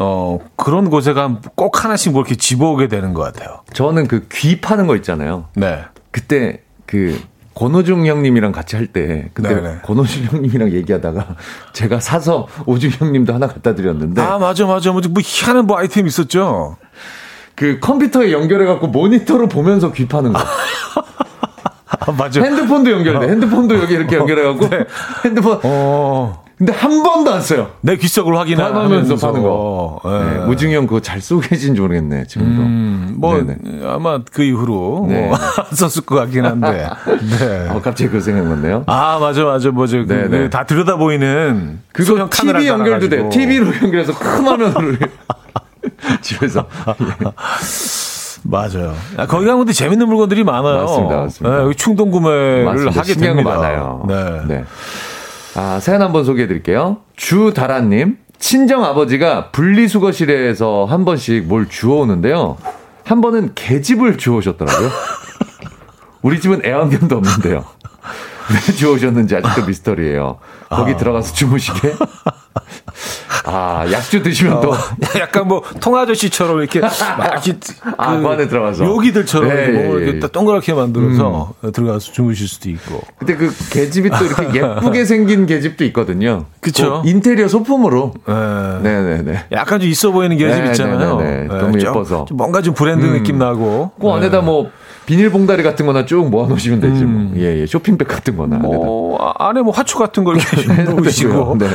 어 0.00 0.38
그런 0.56 0.90
곳에 0.90 1.12
가면 1.12 1.42
꼭 1.54 1.84
하나씩 1.84 2.12
뭐 2.12 2.22
이렇게 2.22 2.34
집어오게 2.34 2.88
되는 2.88 3.14
것 3.14 3.22
같아요. 3.22 3.60
저는 3.72 4.08
그 4.08 4.26
귀 4.28 4.60
파는 4.60 4.86
거 4.86 4.96
있잖아요. 4.96 5.46
네. 5.54 5.84
그때 6.10 6.62
그 6.86 7.20
권호중 7.54 8.06
형님이랑 8.06 8.52
같이 8.52 8.76
할 8.76 8.86
때 8.86 9.30
근데 9.32 9.54
네네. 9.54 9.78
권호중 9.84 10.24
형님이랑 10.24 10.72
얘기하다가 10.72 11.36
제가 11.72 12.00
사서 12.00 12.48
오중 12.66 12.90
형님도 12.90 13.32
하나 13.34 13.46
갖다 13.46 13.74
드렸는데 13.74 14.20
아 14.20 14.38
맞아 14.38 14.66
맞아 14.66 14.92
뭐, 14.92 15.00
뭐 15.10 15.22
희한한 15.24 15.66
뭐 15.66 15.78
아이템 15.78 16.06
있었죠. 16.06 16.76
그 17.54 17.78
컴퓨터에 17.80 18.32
연결해 18.32 18.66
갖고 18.66 18.88
모니터로 18.88 19.48
보면서 19.48 19.92
귀 19.92 20.06
파는 20.08 20.32
거. 20.32 20.40
아, 22.06 22.12
맞아. 22.12 22.42
핸드폰도 22.42 22.90
연결돼. 22.90 23.28
핸드폰도 23.28 23.78
여기 23.78 23.94
이렇게 23.94 24.16
연결해 24.16 24.42
갖고 24.42 24.68
네. 24.68 24.84
핸드폰 25.24 25.60
어. 25.62 26.43
근데 26.64 26.72
한 26.78 27.02
번도 27.02 27.30
안 27.30 27.42
써요. 27.42 27.68
내 27.82 27.94
귀속을 27.96 28.34
확인하면서 28.38 29.16
파는 29.16 29.42
거. 29.42 30.00
네. 30.02 30.10
네. 30.38 30.44
우중이 30.46 30.74
형 30.74 30.86
그거 30.86 30.98
잘 31.00 31.20
쓰고 31.20 31.40
계신지 31.40 31.78
모르겠네, 31.78 32.26
지금도. 32.26 32.62
음, 32.62 33.14
뭐, 33.18 33.36
네네. 33.36 33.86
아마 33.86 34.20
그 34.32 34.42
이후로 34.42 35.04
네. 35.10 35.26
뭐 35.28 35.36
썼을 35.72 36.06
것 36.06 36.14
같긴 36.14 36.46
한데. 36.46 36.88
네. 37.38 37.68
어, 37.68 37.82
갑자기 37.82 38.08
그 38.08 38.18
생각났네요. 38.22 38.84
아, 38.86 39.18
맞아, 39.20 39.44
맞아. 39.44 39.70
뭐죠. 39.70 40.06
그, 40.06 40.28
그 40.30 40.48
다 40.48 40.64
들여다 40.64 40.96
보이는. 40.96 41.80
그거 41.92 42.28
TV 42.30 42.66
연결도 42.66 43.10
돼. 43.10 43.28
TV로 43.28 43.66
연결해서 43.82 44.18
큰 44.18 44.46
화면으로. 44.46 44.96
집에서. 46.22 46.66
맞아요. 48.42 48.94
아, 49.18 49.26
거기 49.26 49.44
가면 49.44 49.66
재밌는 49.66 50.06
물건들이 50.06 50.44
많아요. 50.44 50.80
맞습니다. 50.84 51.16
맞습니다. 51.16 51.64
네, 51.64 51.74
충동 51.74 52.10
구매를. 52.10 52.90
하게 52.90 53.14
됩니다. 53.14 53.50
많아요. 53.50 54.04
네. 54.08 54.40
네. 54.46 54.64
아, 55.56 55.78
사연 55.80 56.02
한번 56.02 56.24
소개해 56.24 56.48
드릴게요. 56.48 56.98
주다라님. 57.16 58.18
친정 58.38 58.84
아버지가 58.84 59.50
분리수거실에서 59.52 60.84
한 60.84 61.04
번씩 61.04 61.46
뭘 61.46 61.68
주워오는데요. 61.68 62.56
한 63.04 63.20
번은 63.20 63.52
개집을 63.54 64.18
주워오셨더라고요. 64.18 64.90
우리 66.22 66.40
집은 66.40 66.64
애완견도 66.64 67.16
없는데요. 67.16 67.64
왜 68.50 68.74
주워오셨는지 68.74 69.36
아직도 69.36 69.66
미스터리예요. 69.66 70.38
거기 70.68 70.92
아. 70.92 70.96
들어가서 70.96 71.34
주무시게? 71.34 71.94
아, 73.46 73.84
약주 73.90 74.22
드시면 74.22 74.60
또. 74.62 74.72
어, 74.72 74.76
약간 75.20 75.46
뭐, 75.46 75.62
통아저씨처럼 75.80 76.60
이렇게 76.60 76.80
막 76.80 76.90
이렇게. 77.46 77.52
아, 77.98 78.18
그 78.18 78.26
안에 78.26 78.48
들어가서. 78.48 78.84
요기들처럼 78.84 79.48
네, 79.48 79.68
몸을 79.68 80.00
예, 80.00 80.04
이렇게 80.04 80.20
예. 80.24 80.28
동그랗게 80.28 80.72
만들어서 80.72 81.54
음. 81.62 81.72
들어가서 81.72 82.12
주무실 82.12 82.48
수도 82.48 82.70
있고. 82.70 83.02
근데 83.18 83.36
그 83.36 83.54
계집이 83.70 84.10
또 84.10 84.24
이렇게 84.24 84.60
예쁘게 84.60 85.04
생긴 85.06 85.46
계집도 85.46 85.84
있거든요. 85.86 86.46
그쵸. 86.60 87.02
그 87.02 87.08
인테리어 87.08 87.48
소품으로. 87.48 88.14
네. 88.26 88.34
네네네. 88.82 89.46
약간 89.52 89.78
좀 89.80 89.90
있어 89.90 90.10
보이는 90.10 90.36
계집 90.36 90.64
네, 90.64 90.70
있잖아요. 90.70 91.16
네네네. 91.18 91.48
네. 91.48 91.58
너무 91.58 91.78
예뻐서. 91.78 92.24
좀 92.26 92.36
뭔가 92.38 92.62
좀 92.62 92.72
브랜드 92.74 93.04
음. 93.04 93.12
느낌 93.12 93.38
나고. 93.38 93.92
그 94.00 94.08
안에다 94.08 94.40
뭐, 94.40 94.70
비닐 95.06 95.30
봉다리 95.30 95.62
같은 95.62 95.84
거나 95.86 96.04
쭉 96.06 96.30
모아 96.30 96.46
놓으시면 96.48 96.80
되지. 96.80 97.04
뭐. 97.04 97.20
음. 97.22 97.30
뭐. 97.34 97.38
예, 97.42 97.60
예. 97.60 97.66
쇼핑백 97.66 98.08
같은 98.08 98.36
거나. 98.36 98.56
뭐. 98.56 99.18
아, 99.20 99.48
안에 99.48 99.60
뭐 99.62 99.72
화초 99.72 99.98
같은 99.98 100.24
걸 100.24 100.36
놓으시고. 100.96 101.56
네. 101.58 101.68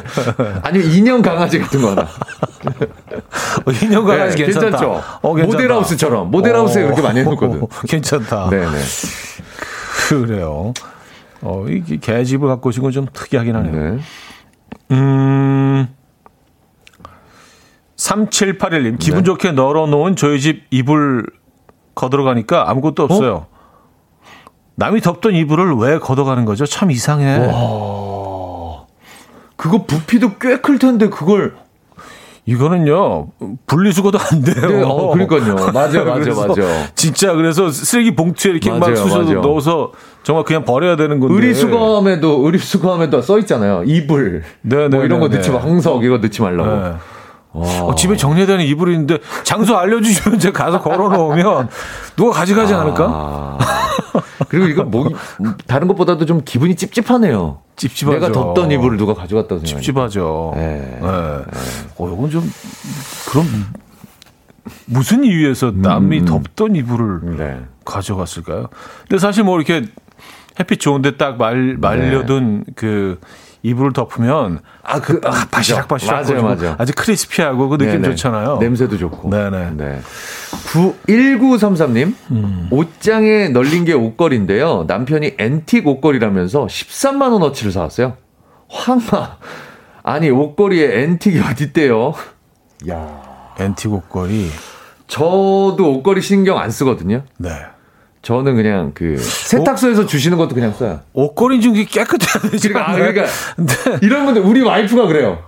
아니면 0.63 0.91
인형 0.91 1.21
강아지 1.21 1.59
같은 1.59 1.82
거 1.82 1.91
하나. 1.91 2.01
어, 2.01 3.71
인형 3.84 4.05
강아지 4.05 4.36
네, 4.38 4.45
괜찮다. 4.45 4.69
괜찮죠? 4.77 5.03
어, 5.21 5.34
모델하우스처럼. 5.36 6.32
모델하우스에 6.32 6.84
그렇게 6.84 7.01
많이 7.01 7.19
해놓거든. 7.19 7.67
괜찮다. 7.88 8.49
네네. 8.49 8.77
그래요. 10.09 10.73
어, 11.41 11.65
이 11.69 11.99
개집을 11.99 12.47
갖고 12.47 12.69
오신 12.69 12.82
건 12.84 12.91
좀 12.91 13.05
특이하긴 13.13 13.55
하네요. 13.55 13.73
네. 13.95 13.99
음. 14.91 15.88
3781님, 17.97 18.97
기분 18.97 19.19
네. 19.19 19.23
좋게 19.25 19.51
널어놓은 19.51 20.15
저희 20.15 20.39
집 20.39 20.63
이불 20.71 21.25
걷어가니까 21.95 22.69
아무것도 22.69 23.03
없어요. 23.03 23.33
어? 23.35 23.47
남이 24.75 25.01
덮던 25.01 25.33
이불을 25.35 25.73
왜 25.75 25.99
걷어가는 25.99 26.45
거죠? 26.45 26.65
참 26.65 26.89
이상해. 26.91 27.37
와. 27.47 28.85
그거 29.57 29.83
부피도 29.85 30.37
꽤 30.39 30.57
클 30.61 30.79
텐데 30.79 31.09
그걸 31.09 31.55
이거는요 32.45 33.27
분리수거도 33.67 34.17
안 34.17 34.41
돼요. 34.41 34.67
네, 34.69 34.81
어, 34.83 35.09
그러니까요. 35.11 35.55
맞아, 35.73 36.03
맞아, 36.03 36.47
맞아. 36.47 36.61
진짜 36.95 37.33
그래서 37.33 37.69
쓰레기 37.69 38.15
봉투에 38.15 38.51
이렇게 38.51 38.69
맞아요, 38.69 38.79
막 38.79 38.95
쑤셔서 38.95 39.33
넣어서 39.33 39.91
정말 40.23 40.45
그냥 40.45 40.63
버려야 40.63 40.95
되는 40.95 41.19
건데. 41.19 41.35
의리수거함에도 41.35 42.45
의리수거함에도 42.45 43.21
써 43.21 43.37
있잖아요. 43.39 43.83
이불, 43.85 44.43
네, 44.61 44.87
네, 44.87 44.95
뭐 44.95 45.03
이런 45.05 45.19
거 45.19 45.27
네, 45.29 45.35
넣지 45.37 45.51
마, 45.51 45.59
황석 45.59 46.03
이거 46.05 46.17
넣지 46.17 46.41
말라고. 46.41 46.97
네. 47.55 47.79
어, 47.79 47.95
집에 47.95 48.15
정리되는 48.15 48.63
이불이 48.63 48.93
있는데 48.93 49.17
장소 49.43 49.75
알려주시면 49.75 50.39
제가 50.39 50.65
가서 50.65 50.81
걸어놓으면 50.81 51.69
누가 52.15 52.31
가져가지 52.31 52.73
않을까? 52.73 53.05
아, 53.09 53.57
그리고 54.49 54.67
이거 54.67 54.83
뭐 54.83 55.09
다른 55.65 55.87
것보다도 55.87 56.25
좀 56.25 56.41
기분이 56.45 56.75
찝찝하네요. 56.75 57.59
찝찝하죠. 57.75 58.19
내가 58.19 58.31
덮던 58.31 58.71
이불을 58.71 58.97
누가 58.97 59.13
가져갔다고 59.13 59.65
생각해. 59.65 59.81
찝찝하죠. 59.81 60.53
네. 60.55 60.99
네. 61.01 61.07
어, 61.07 61.45
이건 62.13 62.29
좀 62.29 62.51
그럼 63.29 63.47
무슨 64.85 65.23
이유에서 65.23 65.71
남이 65.75 66.19
음. 66.19 66.25
덮던 66.25 66.75
이불을 66.75 67.37
네. 67.37 67.59
가져갔을까요? 67.85 68.67
근데 69.07 69.17
사실 69.17 69.43
뭐 69.43 69.57
이렇게 69.59 69.87
햇빛 70.59 70.79
좋은데 70.79 71.17
딱 71.17 71.37
말, 71.37 71.77
말려둔 71.79 72.63
네. 72.65 72.73
그 72.75 73.19
이불을 73.62 73.93
덮으면 73.93 74.60
아, 74.84 75.01
그, 75.01 75.20
아, 75.26 75.45
바시락바시락. 75.51 76.24
맞아요, 76.24 76.43
맞아요. 76.43 76.76
아주 76.78 76.93
크리스피하고 76.95 77.68
그 77.70 77.78
느낌 77.78 78.01
네네. 78.01 78.16
좋잖아요. 78.16 78.57
냄새도 78.57 78.97
좋고. 78.97 79.30
네네. 79.30 79.72
네. 79.76 80.01
9, 80.72 80.95
1933님, 81.07 82.14
음. 82.32 82.68
옷장에 82.72 83.49
널린 83.49 83.86
게 83.86 83.93
옷걸이인데요. 83.93 84.86
남편이 84.88 85.36
앤틱 85.38 85.88
옷걸이라면서 85.88 86.68
13만 86.68 87.34
원어치를 87.34 87.72
사왔어요. 87.72 88.16
황마. 88.70 89.38
아니, 90.03 90.30
옷걸이에 90.30 91.03
앤틱이 91.03 91.39
어딨대요? 91.41 92.14
야 92.89 93.53
앤틱 93.60 93.91
옷걸이. 93.91 94.49
저도 95.07 95.95
옷걸이 95.97 96.22
신경 96.22 96.60
안 96.60 96.72
쓰거든요. 96.72 97.24
네. 97.38 97.49
저는 98.22 98.55
그냥 98.55 98.91
그 98.93 99.17
세탁소에서 99.17 100.05
주시는 100.05 100.38
것도 100.38 100.55
그냥 100.55 100.74
써요. 100.74 100.99
옷걸이 101.13 101.61
중에 101.61 101.86
깨끗해야 101.86 102.51
되지 102.51 102.70
그러니까, 102.70 102.91
아, 102.91 102.95
그러니까 102.95 103.24
네. 103.57 103.99
이런 104.01 104.26
분들 104.26 104.41
우리 104.41 104.61
와이프가 104.61 105.07
그래요. 105.07 105.39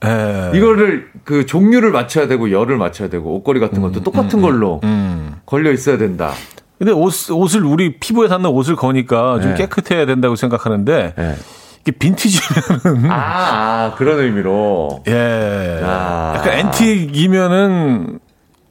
네. 0.00 0.52
이거를 0.54 1.08
그 1.24 1.44
종류를 1.44 1.90
맞춰야 1.90 2.26
되고 2.28 2.50
열을 2.50 2.76
맞춰야 2.78 3.08
되고 3.08 3.34
옷걸이 3.36 3.60
같은 3.60 3.82
것도 3.82 4.00
음, 4.00 4.04
똑같은 4.04 4.38
음, 4.38 4.42
걸로 4.42 4.80
음. 4.84 5.36
걸려 5.44 5.72
있어야 5.72 5.98
된다. 5.98 6.32
근데 6.78 6.92
옷, 6.92 7.30
옷을 7.30 7.64
우리 7.64 7.98
피부에 7.98 8.28
닿는 8.28 8.48
옷을 8.48 8.76
거니까 8.76 9.38
좀 9.40 9.54
네. 9.54 9.66
깨끗해야 9.66 10.06
된다고 10.06 10.36
생각하는데 10.36 11.14
네. 11.16 11.34
이게 11.82 11.92
빈티지면은 11.92 13.10
아, 13.10 13.14
아, 13.14 13.94
그런 13.96 14.20
의미로 14.20 15.02
예 15.08 15.80
아. 15.82 16.34
약간 16.36 16.58
앤틱이면은 16.58 18.18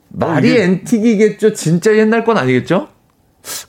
말이 0.10 0.60
앤틱이겠죠. 0.60 1.54
진짜 1.54 1.96
옛날 1.96 2.24
건 2.24 2.38
아니겠죠? 2.38 2.88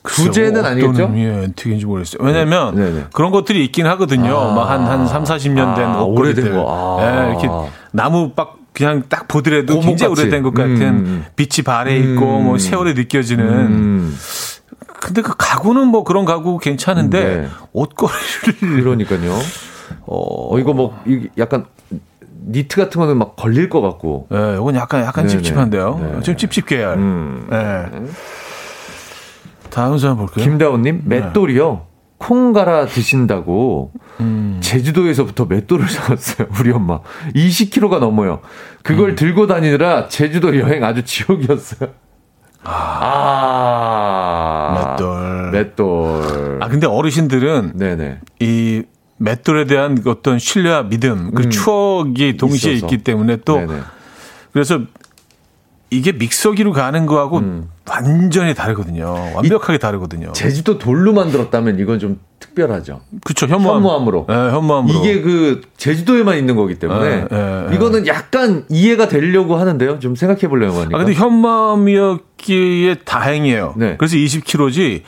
부재는 0.03 0.65
아니겠죠? 0.65 1.03
의미의 1.03 1.43
앤틱인지 1.45 1.85
모르겠어요. 1.85 2.23
왜냐면 2.23 2.75
네, 2.75 2.91
네. 2.91 3.05
그런 3.13 3.31
것들이 3.31 3.63
있긴 3.65 3.85
하거든요. 3.87 4.37
아, 4.37 4.53
막한 4.53 4.81
한 4.85 5.07
3, 5.07 5.23
40년 5.23 5.75
된 5.75 5.85
아, 5.85 6.01
오래된 6.01 6.51
거. 6.53 6.65
아. 6.99 7.01
네, 7.03 7.29
이렇게 7.29 7.49
나무 7.91 8.31
빡 8.31 8.57
그냥 8.73 9.03
딱 9.09 9.27
보더라도 9.27 9.79
굉장히 9.81 10.11
오래된 10.11 10.43
것 10.43 10.53
같은 10.53 10.81
음. 10.81 11.25
빛이 11.35 11.63
발에 11.65 11.97
있고 11.97 12.39
음. 12.39 12.43
뭐 12.45 12.57
세월에 12.57 12.93
느껴지는 12.93 13.45
음. 13.45 14.17
근데 15.01 15.21
그 15.21 15.33
가구는 15.37 15.87
뭐 15.87 16.03
그런 16.03 16.25
가구 16.25 16.57
괜찮은데 16.57 17.23
네. 17.23 17.47
옷걸이를 17.73 18.83
그러니까요. 18.83 19.33
어, 20.05 20.55
어 20.55 20.59
이거 20.59 20.73
뭐 20.73 20.97
약간 21.37 21.65
니트 22.47 22.77
같은 22.77 22.99
거는 22.99 23.17
막 23.17 23.35
걸릴 23.35 23.69
것 23.69 23.81
같고. 23.81 24.27
예, 24.31 24.35
네, 24.35 24.53
이건 24.55 24.75
약간 24.75 25.03
약간 25.03 25.27
네네. 25.27 25.41
찝찝한데요. 25.41 25.99
네. 26.15 26.21
좀 26.21 26.37
찝찝 26.37 26.65
계열. 26.65 26.97
음. 26.97 27.47
네. 27.49 27.85
다음 29.71 29.97
사람 29.97 30.17
볼게요. 30.17 30.43
김다운님, 30.43 31.03
네. 31.05 31.21
맷돌이요. 31.21 31.87
콩 32.17 32.53
갈아 32.53 32.85
드신다고 32.85 33.91
음. 34.19 34.57
제주도에서부터 34.61 35.45
맷돌을 35.45 35.87
사왔어요. 35.89 36.47
우리 36.59 36.71
엄마. 36.71 36.99
20kg가 37.35 37.97
넘어요. 37.99 38.41
그걸 38.83 39.09
음. 39.11 39.15
들고 39.15 39.47
다니느라 39.47 40.07
제주도 40.07 40.55
여행 40.59 40.83
아주 40.83 41.03
지옥이었어요. 41.03 41.89
아, 43.63 44.95
맷돌. 44.99 45.51
맷돌. 45.51 46.59
아, 46.61 46.67
근데 46.67 46.85
어르신들은 46.85 47.71
네네. 47.75 48.19
이 48.39 48.83
맷돌에 49.17 49.65
대한 49.65 49.97
어떤 50.05 50.37
신뢰와 50.39 50.83
믿음, 50.83 51.31
그 51.33 51.43
음. 51.43 51.49
추억이 51.49 52.37
동시에 52.37 52.73
있어서. 52.73 52.85
있기 52.87 53.03
때문에 53.03 53.37
또 53.45 53.55
네네. 53.57 53.73
그래서 54.53 54.81
이게 55.93 56.13
믹서기로 56.13 56.71
가는 56.71 57.05
거하고 57.05 57.39
음. 57.39 57.69
완전히 57.89 58.55
다르거든요. 58.55 59.13
완벽하게 59.35 59.77
다르거든요. 59.77 60.31
제주도 60.31 60.77
돌로 60.77 61.11
만들었다면 61.11 61.79
이건 61.79 61.99
좀 61.99 62.19
특별하죠. 62.39 63.01
그렇죠. 63.25 63.47
현무암. 63.47 63.75
현무암 63.75 64.07
으로. 64.07 64.25
네, 64.29 64.33
현무암으로. 64.33 64.97
이게 64.99 65.21
그 65.21 65.61
제주도에만 65.75 66.37
있는 66.37 66.55
거기 66.55 66.79
때문에 66.79 67.25
네, 67.25 67.27
네, 67.29 67.75
이거는 67.75 68.07
약간 68.07 68.63
이해가 68.69 69.09
되려고 69.09 69.57
하는데요. 69.57 69.99
좀 69.99 70.15
생각해 70.15 70.47
보려고 70.47 70.79
하니까. 70.79 70.97
아, 70.97 71.03
근데 71.03 71.13
현무암이었기에 71.13 72.95
다행이에요. 73.03 73.73
네. 73.75 73.95
그래서 73.97 74.15
20kg지 74.15 75.01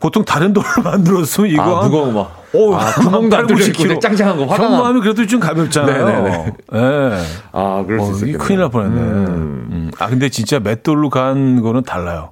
보통 0.00 0.24
다른 0.24 0.52
돌을 0.52 0.68
만들었으면 0.82 1.50
이거 1.50 1.62
아, 1.62 1.84
무거워 1.84 2.10
막. 2.10 2.44
오, 2.52 2.74
아, 2.74 2.92
구멍도 2.94 3.36
안 3.36 3.46
뚫려 3.46 3.64
있고 3.66 3.98
짱짱한 4.00 4.36
거 4.38 4.46
화강. 4.46 4.72
현무암이 4.72 5.00
그래도 5.02 5.26
좀 5.26 5.38
가볍잖아요. 5.38 6.04
네네네. 6.06 6.44
네. 6.72 7.22
아, 7.52 7.84
그럴 7.86 8.00
어, 8.00 8.04
수 8.06 8.26
있겠네요. 8.26 8.38
큰일 8.38 8.60
날 8.60 8.70
뻔했네. 8.70 9.00
음. 9.00 9.68
음. 9.70 9.90
아, 9.98 10.08
근데 10.08 10.28
진짜 10.30 10.58
맷돌로 10.58 11.10
간 11.10 11.60
거는 11.60 11.82
달라요. 11.84 12.30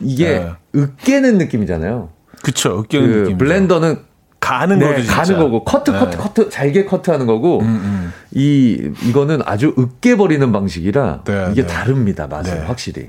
이게 0.00 0.40
네. 0.40 0.52
으깨는 0.74 1.38
느낌이잖아요. 1.38 2.10
그쵸, 2.42 2.80
으깨는 2.80 3.06
그 3.08 3.14
느낌. 3.20 3.38
블렌더는 3.38 4.00
가는 4.40 4.78
네, 4.78 4.94
거죠, 4.96 5.10
가는 5.10 5.38
거고 5.38 5.64
커트 5.64 5.92
네. 5.92 5.98
커트 5.98 6.18
커트 6.18 6.48
잘게 6.50 6.84
커트하는 6.84 7.24
거고 7.26 7.60
음, 7.60 7.66
음. 7.66 8.12
이 8.32 8.90
이거는 9.04 9.40
아주 9.46 9.72
으깨 9.78 10.16
버리는 10.18 10.52
방식이라 10.52 11.22
네, 11.24 11.48
이게 11.52 11.62
네. 11.62 11.66
다릅니다 11.66 12.26
맛은 12.26 12.52
네. 12.60 12.66
확실히. 12.66 13.08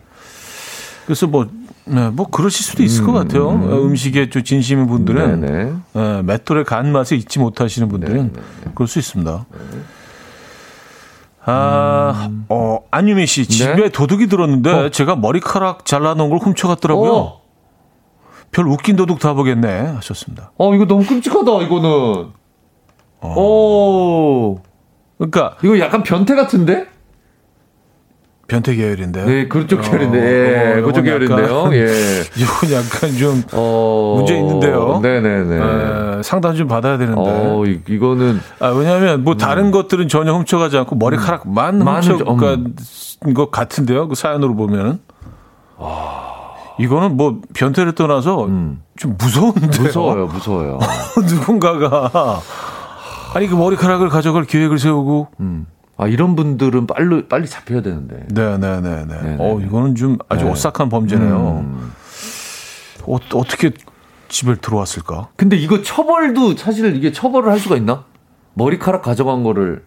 그래서 1.05 1.27
뭐 1.27 1.47
네, 1.85 2.09
뭐 2.09 2.27
그러실 2.27 2.65
수도 2.65 2.83
있을 2.83 3.03
음, 3.03 3.05
것 3.07 3.13
같아요. 3.13 3.51
음. 3.51 3.71
어, 3.71 3.77
음식에 3.81 4.29
좀 4.29 4.43
진심인 4.43 4.87
분들은 4.87 5.41
네, 5.41 5.73
네. 5.93 6.21
맷돌의 6.23 6.65
간 6.65 6.91
맛을 6.91 7.17
잊지 7.17 7.39
못하시는 7.39 7.87
분들은 7.87 8.33
그럴 8.73 8.87
수 8.87 8.99
있습니다. 8.99 9.45
아, 11.47 12.27
음. 12.27 12.45
어, 12.49 12.79
안유미 12.89 13.27
씨, 13.27 13.45
집에 13.45 13.75
네? 13.75 13.89
도둑이 13.89 14.27
들었는데 14.27 14.71
어. 14.71 14.89
제가 14.89 15.15
머리카락 15.15 15.85
잘라놓은 15.85 16.29
걸 16.29 16.39
훔쳐갔더라고요. 16.39 17.13
어. 17.13 17.41
별 18.51 18.67
웃긴 18.67 18.95
도둑 18.95 19.19
다 19.19 19.33
보겠네 19.33 19.67
하셨습니다. 19.95 20.51
어, 20.57 20.73
이거 20.73 20.85
너무 20.85 21.05
끔찍하다, 21.05 21.61
이거는. 21.61 22.29
어. 23.21 23.39
오. 23.39 24.59
그러니까. 25.17 25.55
이거 25.63 25.77
약간 25.79 26.01
변태 26.01 26.33
같은데? 26.33 26.87
변태 28.47 28.75
계열인데요. 28.75 29.25
네, 29.25 29.47
그쪽 29.47 29.81
계열인데, 29.81 30.19
예, 30.19 30.79
어, 30.79 30.83
그쪽 30.85 31.01
계열인데요. 31.03 31.69
예. 31.73 32.23
이건 32.37 32.71
약간 32.73 33.17
좀 33.17 33.43
어, 33.53 34.15
문제 34.17 34.37
있는데요. 34.37 34.99
네네네. 35.01 35.55
에, 35.55 36.23
상담 36.23 36.55
좀 36.55 36.67
받아야 36.67 36.97
되는데. 36.97 37.21
어, 37.21 37.63
이, 37.65 37.97
거는 37.97 38.39
아, 38.59 38.67
왜냐하면 38.69 39.23
뭐 39.23 39.35
다른 39.35 39.65
음. 39.65 39.71
것들은 39.71 40.07
전혀 40.09 40.31
훔쳐가지 40.33 40.77
않고 40.77 40.95
머리카락만 40.95 41.81
음. 41.81 41.87
훔쳐간 41.87 42.75
음. 43.25 43.33
것 43.33 43.49
같은데요. 43.49 44.07
그 44.07 44.15
사연으로 44.15 44.55
보면은. 44.55 44.99
와. 45.77 46.25
이거는 46.77 47.17
뭐 47.17 47.41
변태를 47.55 47.93
떠나서 47.93 48.45
음. 48.45 48.83
좀 48.95 49.15
무서운데. 49.17 49.81
무서워요, 49.81 50.27
무서워요. 50.31 50.79
누군가가 51.27 52.41
아니 53.33 53.47
그 53.47 53.55
머리카락을 53.55 54.09
가져갈 54.09 54.43
계획을 54.43 54.77
세우고. 54.77 55.29
음. 55.39 55.65
아, 55.97 56.07
이런 56.07 56.35
분들은 56.35 56.87
빨리, 56.87 57.27
빨리 57.27 57.47
잡혀야 57.47 57.81
되는데. 57.81 58.25
네네네. 58.29 58.81
네, 58.81 59.05
네, 59.05 59.21
네. 59.21 59.37
어, 59.39 59.59
이거는 59.59 59.95
좀 59.95 60.17
아주 60.27 60.45
네. 60.45 60.51
오싹한 60.51 60.89
범죄네요. 60.89 61.63
음. 61.65 61.91
어, 63.07 63.17
어떻게 63.33 63.71
집에 64.27 64.55
들어왔을까? 64.55 65.29
근데 65.37 65.55
이거 65.55 65.81
처벌도 65.81 66.57
사실 66.57 66.95
이게 66.95 67.11
처벌을 67.11 67.51
할 67.51 67.59
수가 67.59 67.77
있나? 67.77 68.03
머리카락 68.55 69.03
가져간 69.03 69.43
거를. 69.43 69.83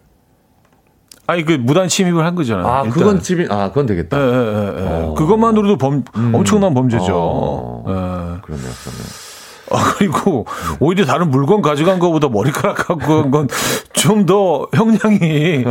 아니, 1.26 1.44
그 1.44 1.52
무단 1.52 1.88
침입을 1.88 2.24
한 2.24 2.34
거잖아요. 2.34 2.66
아, 2.66 2.78
일단. 2.84 2.90
그건 2.92 3.20
침입, 3.20 3.52
아, 3.52 3.68
그건 3.68 3.84
되겠다. 3.84 4.18
예, 4.18 4.22
예, 4.22 4.28
예. 4.28 4.86
어. 4.86 5.14
그것만으로도 5.14 5.76
범, 5.76 6.04
음. 6.16 6.34
엄청난 6.34 6.72
범죄죠. 6.72 7.12
어. 7.14 7.84
예. 7.86 7.92
그러네요, 7.92 8.40
그러네요. 8.40 9.27
아, 9.70 9.94
그리고 9.98 10.46
오히려 10.80 11.04
다른 11.04 11.30
물건 11.30 11.62
가져간 11.62 11.98
것보다 11.98 12.28
머리카락 12.28 12.76
갖고 12.76 13.22
간 13.22 13.30
건 13.30 13.48
좀 13.92 14.26
더 14.26 14.68
형량이 14.74 15.64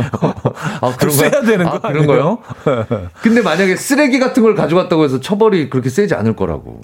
아, 0.80 0.96
그런 0.98 1.12
세야 1.14 1.40
되는 1.42 1.64
거 1.64 1.78
아, 1.82 1.88
그런 1.88 2.06
거요? 2.06 2.38
근데 3.22 3.40
만약에 3.42 3.74
쓰레기 3.76 4.18
같은 4.18 4.42
걸 4.42 4.54
가져갔다고 4.54 5.04
해서 5.04 5.20
처벌이 5.20 5.70
그렇게 5.70 5.88
세지 5.90 6.14
않을 6.14 6.36
거라고. 6.36 6.80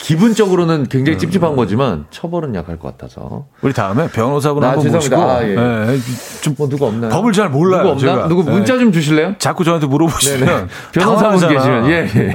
기분적으로는 0.00 0.88
굉장히 0.88 1.16
음. 1.16 1.18
찝찝한 1.18 1.56
거지만 1.56 2.06
처벌은 2.10 2.54
약할 2.54 2.78
것 2.78 2.96
같아서. 2.96 3.46
우리 3.60 3.72
다음에 3.74 4.08
변호사분 4.08 4.64
아, 4.64 4.70
한번 4.72 4.92
모시고 4.92 5.16
아, 5.16 5.42
예. 5.44 5.54
네, 5.54 5.98
좀뭐 6.40 6.68
누구 6.68 6.86
없나요? 6.86 7.10
법을 7.10 7.32
잘 7.32 7.50
몰라요. 7.50 7.82
누구 7.82 7.90
없나? 7.92 8.14
제가. 8.14 8.28
누구 8.28 8.42
문자 8.44 8.78
좀 8.78 8.92
주실래요? 8.92 9.34
자꾸 9.38 9.62
저한테 9.62 9.86
물어보시면 9.86 10.68
변호사분 10.92 11.48
계시면 11.48 11.90
예, 11.90 12.08
예. 12.14 12.34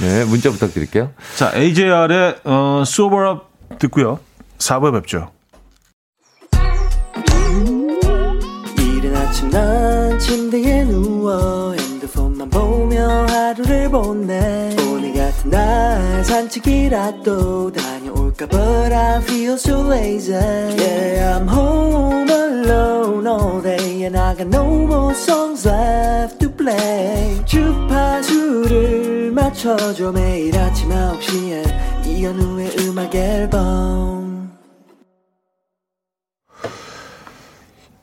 네. 0.00 0.24
문자 0.26 0.50
부탁드릴게요. 0.50 1.10
자, 1.36 1.50
AJR의 1.56 2.36
어, 2.44 2.82
수업업 2.86 3.48
듣고요. 3.78 4.18
4부에 4.58 4.92
뵙죠. 4.92 5.30
이른 8.78 9.16
아침 9.16 9.48
난 9.50 10.18
침대에 10.18 10.84
누워 10.84 11.72
핸드폰만 11.72 12.50
보며 12.50 13.26
하루를 13.28 13.90
보내 13.90 14.76
날 15.50 16.24
산책이라도 16.24 17.72
다녀올 17.72 18.26
볼까 18.36 18.46
But 18.46 18.92
I 18.92 19.22
feel 19.22 19.54
so 19.54 19.80
lazy 19.88 20.34
Yeah 20.34 21.38
I'm 21.38 21.48
home 21.48 22.30
alone 22.30 23.26
all 23.26 23.62
day 23.62 24.04
And 24.04 24.16
I 24.16 24.34
got 24.34 24.48
no 24.48 24.64
more 24.84 25.14
songs 25.14 25.66
left 25.66 26.38
to 26.40 26.50
play 26.50 27.44
주파수를 27.44 29.32
맞춰줘 29.32 30.12
매일 30.12 30.56
아침 30.58 30.90
9시에 30.90 32.06
이현우의 32.06 32.76
음악 32.80 33.14
앨범 33.14 34.26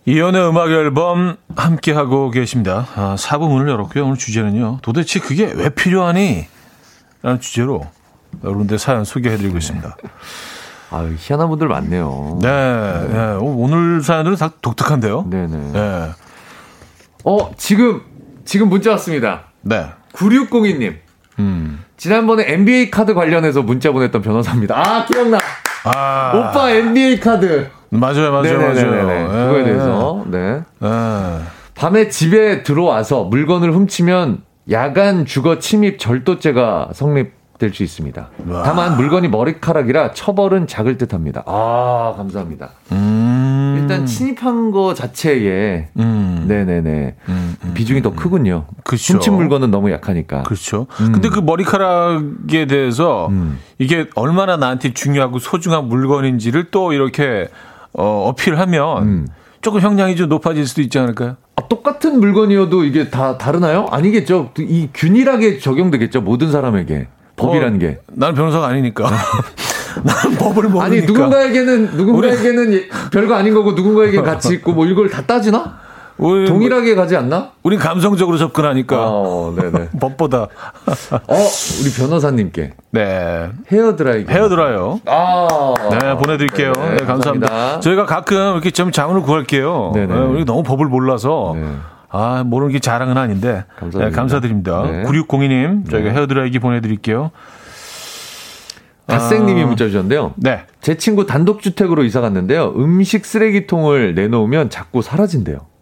이연의 0.06 0.50
음악 0.50 0.70
앨범 0.70 1.38
함께하고 1.56 2.30
계십니다. 2.30 2.90
아, 2.94 3.16
4부 3.18 3.48
문을 3.48 3.70
열었고요. 3.70 4.04
오늘 4.04 4.18
주제는요. 4.18 4.80
도대체 4.82 5.22
그게 5.22 5.46
왜 5.46 5.70
필요하니? 5.70 6.48
라는 7.24 7.40
주제로 7.40 7.82
여러분들 8.44 8.78
사연 8.78 9.06
소개해드리고 9.06 9.58
있습니다. 9.58 9.96
아 10.92 11.10
희한한 11.18 11.50
분들 11.50 11.68
많네요. 11.70 12.38
네, 12.42 13.08
네. 13.12 13.38
오늘 13.40 14.04
사연들은 14.04 14.38
다 14.38 14.52
독특한데요. 14.62 15.26
네네. 15.30 15.72
네. 15.72 16.10
어, 17.24 17.52
지금, 17.58 18.02
지금 18.46 18.70
문자 18.70 18.92
왔습니다. 18.92 19.46
네. 19.62 19.88
9602님. 20.14 20.98
음. 21.40 21.84
지난번에 21.98 22.44
NBA 22.46 22.92
카드 22.92 23.14
관련해서 23.14 23.62
문자 23.64 23.92
보냈던 23.92 24.22
변호사입니다. 24.22 24.78
아, 24.78 25.06
기억나. 25.06 25.40
아. 25.86 26.32
오빠 26.36 26.70
NBA 26.70 27.20
카드. 27.22 27.70
맞아요, 27.90 28.32
맞아요, 28.32 28.58
네네네네. 28.58 29.04
맞아요. 29.04 29.28
그거에 29.48 29.60
예. 29.62 29.64
대해서. 29.64 30.26
네. 30.28 30.62
예. 30.84 31.40
밤에 31.76 32.10
집에 32.10 32.64
들어와서 32.64 33.24
물건을 33.24 33.72
훔치면 33.74 34.44
야간 34.72 35.26
주거 35.26 35.60
침입 35.60 36.00
절도죄가 36.00 36.90
성립될 36.94 37.74
수 37.74 37.84
있습니다. 37.84 38.30
와. 38.48 38.64
다만 38.64 38.96
물건이 38.96 39.28
머리카락이라 39.28 40.14
처벌은 40.14 40.68
작을 40.68 40.98
듯합니다. 40.98 41.44
아 41.46 42.14
감사합니다. 42.16 42.70
음. 42.94 43.78
일단 43.82 44.06
침입한 44.06 44.72
거 44.72 44.94
자체에 44.94 45.90
음. 45.98 46.46
네네네 46.48 47.16
음, 47.28 47.56
음. 47.64 47.74
비중이 47.74 48.02
더 48.02 48.14
크군요. 48.14 48.66
그쵸. 48.86 49.16
훔친 49.16 49.34
물건은 49.34 49.72
너무 49.72 49.92
약하니까. 49.92 50.44
그렇죠. 50.44 50.88
근데 50.96 51.28
그 51.28 51.40
머리카락에 51.40 52.66
대해서 52.68 53.28
음. 53.28 53.60
이게 53.80 54.08
얼마나 54.16 54.56
나한테 54.56 54.94
중요하고 54.94 55.40
소중한 55.40 55.90
물건인지를 55.90 56.72
또 56.72 56.94
이렇게 56.94 57.50
어, 57.92 58.30
어필하면 58.30 59.04
음. 59.04 59.28
조금 59.62 59.82
형량이 59.82 60.16
좀 60.16 60.30
높아질 60.30 60.66
수도 60.66 60.82
있지 60.82 60.98
않을까요? 61.00 61.36
아, 61.56 61.68
똑같은 61.68 62.20
물건이어도 62.20 62.84
이게 62.84 63.10
다 63.10 63.38
다르나요? 63.38 63.86
아니겠죠. 63.92 64.52
이 64.58 64.90
균일하게 64.94 65.60
적용되겠죠. 65.60 66.22
모든 66.22 66.52
사람에게 66.52 67.08
법이라는 67.36 67.76
어, 67.76 67.80
게. 67.80 68.00
나는 68.14 68.36
변호사가 68.36 68.68
아니니까. 68.68 69.10
나는 70.04 70.38
법을 70.38 70.64
모르니까. 70.70 70.84
아니 70.86 71.02
누군가에게는 71.02 71.98
누군가에게는 71.98 72.74
예- 72.74 72.88
별거 73.12 73.36
아닌 73.36 73.54
거고 73.54 73.74
누군가에게는 73.74 74.24
가치 74.26 74.54
있고 74.56 74.74
뭐 74.74 74.86
이걸 74.88 75.10
다 75.10 75.22
따지나? 75.24 75.78
우리, 76.24 76.46
동일하게 76.46 76.96
가지 76.96 77.18
않나? 77.18 77.52
우린 77.64 77.78
감성적으로 77.80 78.38
접근하니까. 78.38 78.98
어, 78.98 79.54
네네. 79.58 79.90
법보다. 80.00 80.44
어, 80.44 81.36
우리 81.82 81.92
변호사님께 81.92 82.74
네. 82.92 83.50
헤어 83.72 83.96
드라이기. 83.98 84.32
헤어드라이어. 84.32 85.00
아, 85.06 85.74
네, 85.92 86.16
보내드릴게요. 86.16 86.72
네, 86.72 86.96
네, 86.96 87.06
감사합니다. 87.06 87.82
저희가 87.82 88.06
가끔 88.06 88.54
이렇게 88.54 88.72
좀 88.72 88.92
자문을 88.92 89.22
구할게요. 89.24 89.92
네네. 89.94 90.14
네, 90.14 90.20
우리 90.22 90.46
너무 90.46 90.64
법을 90.64 90.86
몰라서. 90.86 91.54
네. 91.56 91.66
아, 92.10 92.44
모르는 92.46 92.72
게 92.72 92.80
자랑은 92.80 93.18
아닌데. 93.18 93.66
감사드립니다. 93.78 94.10
네, 94.10 94.16
감사드립니다. 94.16 94.84
네. 94.84 95.04
9602님, 95.04 95.90
저희가 95.90 96.10
네. 96.10 96.16
헤어드라이기 96.16 96.60
보내드릴게요. 96.60 97.32
갓생님이 99.08 99.64
아. 99.64 99.66
문자 99.66 99.86
주셨는데요. 99.88 100.34
네. 100.38 100.62
제 100.80 100.96
친구 100.96 101.26
단독주택으로 101.26 102.04
이사 102.06 102.22
갔는데요. 102.22 102.74
음식 102.78 103.26
쓰레기통을 103.26 104.16
내놓으면 104.16 104.70
자꾸 104.70 105.02
사라진대요. 105.02 105.73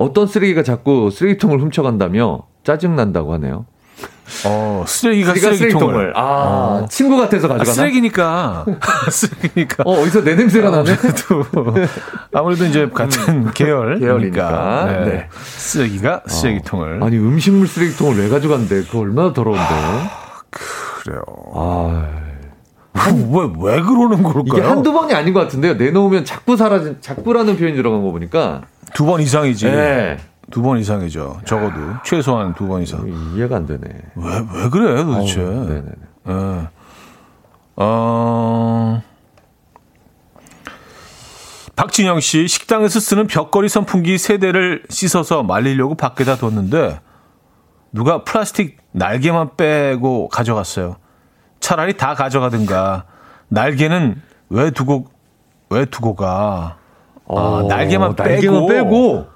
어떤 0.00 0.26
쓰레기가 0.26 0.62
자꾸 0.62 1.10
쓰레기통을 1.10 1.60
훔쳐간다며 1.60 2.44
짜증난다고 2.64 3.34
하네요. 3.34 3.66
어, 4.46 4.82
쓰레기가 4.86 5.34
쓰레기가 5.34 5.54
쓰레기통을. 5.54 6.14
아, 6.16 6.22
어. 6.22 6.86
친구 6.88 7.18
같아서 7.18 7.48
아, 7.48 7.58
가져가나? 7.58 7.72
쓰레기니까. 7.74 8.64
쓰레기니까. 9.12 9.82
어, 9.84 10.00
어디서 10.00 10.24
내 10.24 10.36
냄새가 10.36 10.70
나네? 10.70 10.92
아무래도, 10.92 11.74
아무래도 12.32 12.64
이제 12.64 12.88
같은 12.88 13.50
계열. 13.52 13.96
음. 13.96 14.00
계열이니까. 14.00 14.86
네. 14.86 15.04
네. 15.04 15.28
쓰레기가 15.32 16.22
쓰레기통을. 16.26 17.02
아니, 17.02 17.18
음식물 17.18 17.68
쓰레기통을 17.68 18.22
왜 18.22 18.28
가져간대? 18.30 18.84
그거 18.84 19.00
얼마나 19.00 19.34
더러운데. 19.34 19.64
그래요. 20.48 21.22
아, 21.54 22.08
왜, 22.94 23.72
왜 23.74 23.82
그러는 23.82 24.22
걸까요? 24.22 24.44
이게 24.46 24.60
한두 24.62 24.94
번이 24.94 25.12
아닌 25.12 25.34
것 25.34 25.40
같은데요. 25.40 25.74
내놓으면 25.74 26.24
자꾸 26.24 26.56
사라진, 26.56 26.96
자꾸라는 27.02 27.58
표현이 27.58 27.76
들어간 27.76 28.02
거 28.02 28.10
보니까. 28.12 28.62
두 28.94 29.04
번 29.06 29.20
이상이지. 29.20 29.66
네. 29.66 30.18
두번 30.50 30.78
이상이죠. 30.78 31.40
적어도. 31.44 31.76
최소한 32.04 32.54
두 32.54 32.66
번 32.66 32.82
이상. 32.82 33.06
이해가 33.36 33.56
안 33.56 33.66
되네. 33.66 33.80
왜, 34.16 34.24
왜 34.54 34.68
그래, 34.70 35.04
도대체. 35.04 35.40
어우, 35.40 35.64
네네네. 35.68 35.86
예. 36.28 36.68
어, 37.76 39.02
박진영 41.76 42.20
씨, 42.20 42.46
식당에서 42.46 43.00
쓰는 43.00 43.26
벽걸이 43.26 43.68
선풍기 43.68 44.18
세 44.18 44.38
대를 44.38 44.82
씻어서 44.90 45.42
말리려고 45.42 45.94
밖에다 45.94 46.36
뒀는데, 46.36 47.00
누가 47.92 48.22
플라스틱 48.24 48.76
날개만 48.92 49.56
빼고 49.56 50.28
가져갔어요. 50.28 50.96
차라리 51.60 51.96
다 51.96 52.14
가져가든가, 52.14 53.04
날개는 53.48 54.20
왜 54.50 54.70
두고, 54.70 55.06
왜 55.70 55.84
두고 55.86 56.14
가? 56.16 56.76
아, 57.36 57.64
날개만 57.68 58.16
빼고. 58.16 58.22
어, 58.22 58.28
날개만 58.28 58.66
빼고. 58.66 59.26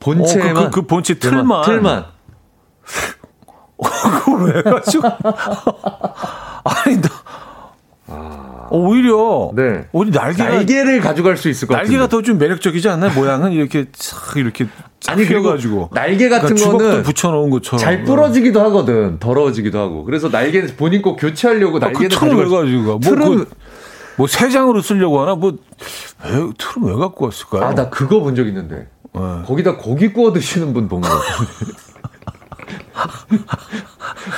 본체만. 0.00 0.50
어, 0.56 0.60
그- 0.64 0.70
그- 0.70 0.80
그 0.82 0.86
본체 0.86 1.14
틀만. 1.18 1.64
틀만. 1.64 2.04
그걸 4.24 4.52
왜 4.54 4.62
가지고. 4.62 5.08
아니, 6.64 7.00
나. 7.00 7.08
어, 8.06 8.68
오히려. 8.78 9.50
네. 9.54 9.86
오히려 9.92 10.20
날개가. 10.20 10.48
날개를 10.48 11.00
가져갈 11.00 11.36
수 11.36 11.48
있을 11.48 11.66
것 11.66 11.74
같아요. 11.74 11.86
날개가 11.88 12.08
더 12.08 12.22
좀 12.22 12.38
매력적이지 12.38 12.88
않나요? 12.88 13.12
모양은 13.14 13.52
이렇게 13.52 13.86
싹 13.94 14.36
이렇게 14.36 14.66
아니, 15.08 15.24
그리고 15.24 15.44
펴가지고 15.44 15.88
날개 15.92 16.28
같은 16.28 16.54
그러니까 16.54 16.78
거는 16.78 17.02
붙여놓은 17.02 17.50
것처럼 17.50 17.78
잘 17.80 18.04
부러지기도 18.04 18.60
하거든. 18.64 19.18
더러워지기도 19.18 19.78
하고. 19.78 20.04
그래서 20.04 20.28
날개는 20.28 20.74
본인 20.76 21.00
꼭 21.02 21.16
교체하려고 21.16 21.78
아, 21.78 21.80
그 21.80 21.84
날개를 21.86 22.08
틀은 22.10 22.36
왜 22.36 22.44
가져갈 22.44 22.46
수- 22.46 22.54
가지고 22.56 22.82
가? 22.82 22.90
뭐, 22.90 23.00
틀은 23.00 23.36
그, 23.38 23.50
뭐 24.20 24.26
세 24.26 24.50
장으로 24.50 24.82
쓰려고 24.82 25.20
하나? 25.22 25.34
뭐 25.34 25.52
왜, 26.24 26.30
틀은 26.30 26.88
왜 26.88 26.94
갖고 26.94 27.24
왔을까요? 27.26 27.62
아, 27.64 27.74
나 27.74 27.88
그거 27.88 28.20
본 28.20 28.34
적 28.34 28.46
있는데. 28.46 28.86
네. 29.12 29.20
거기다 29.46 29.76
고기 29.76 30.12
구워 30.12 30.32
드시는 30.32 30.72
분본것 30.74 31.10
같은데. 31.10 31.72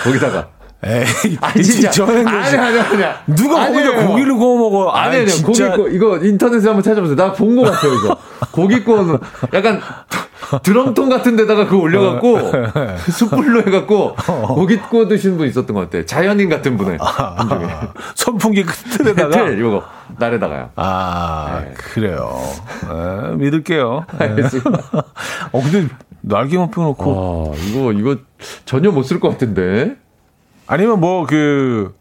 거기다가. 0.04 0.48
에이, 0.84 1.36
아니, 1.40 1.62
진짜. 1.62 1.90
저는 1.90 2.26
아니, 2.26 2.56
아니, 2.56 2.78
아니. 2.80 3.34
누가 3.36 3.66
거기다 3.68 3.90
아니에요. 3.90 4.06
고기를 4.08 4.34
구워 4.36 4.70
먹어? 4.70 4.90
아니, 4.90 5.16
아니, 5.18 5.26
고기 5.42 5.54
진짜. 5.54 5.76
구워, 5.76 5.88
이거 5.88 6.18
인터넷에 6.18 6.66
한번 6.66 6.82
찾아보세요. 6.82 7.14
나본것 7.16 7.72
같아요, 7.72 7.92
이거. 7.94 8.16
고기 8.50 8.82
구워는 8.82 9.18
약간 9.54 9.80
드럼통 10.62 11.08
같은 11.08 11.36
데다가 11.36 11.64
그거 11.66 11.78
올려갖고, 11.78 12.38
숯불로 13.10 13.60
해갖고, 13.66 14.16
고기 14.54 14.78
구워 14.78 15.06
드시는 15.08 15.36
분 15.38 15.46
있었던 15.48 15.74
것 15.74 15.90
같아. 15.90 16.04
자연인 16.04 16.48
같은 16.48 16.76
분에. 16.76 16.96
한 17.00 17.48
중에. 17.48 17.68
선풍기 18.14 18.62
그 18.64 18.72
틀에다가 18.74 19.30
틀, 19.30 19.58
이거, 19.58 19.82
날에다가요. 20.18 20.70
아 20.76 21.62
네. 21.64 21.72
그래요. 21.74 22.38
네, 22.82 23.36
믿을게요. 23.36 24.04
네. 24.18 24.24
알겠습니다. 24.26 24.70
어 25.52 25.62
근데 25.62 25.88
날개만 26.20 26.70
펴놓고 26.70 27.54
아, 27.54 27.58
이거, 27.66 27.92
이거 27.92 28.16
전혀 28.64 28.90
못 28.90 29.04
쓸 29.04 29.20
것 29.20 29.28
같은데. 29.30 29.96
아니면 30.66 31.00
뭐그 31.00 31.94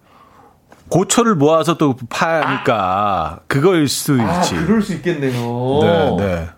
고철을 0.90 1.36
모아서 1.36 1.78
또 1.78 1.96
파니까 2.10 3.40
그거일 3.48 3.88
수도 3.88 4.22
아, 4.22 4.40
있지. 4.42 4.56
그럴 4.56 4.82
수 4.82 4.94
있겠네요. 4.94 5.80
네, 5.82 6.16
네. 6.18 6.50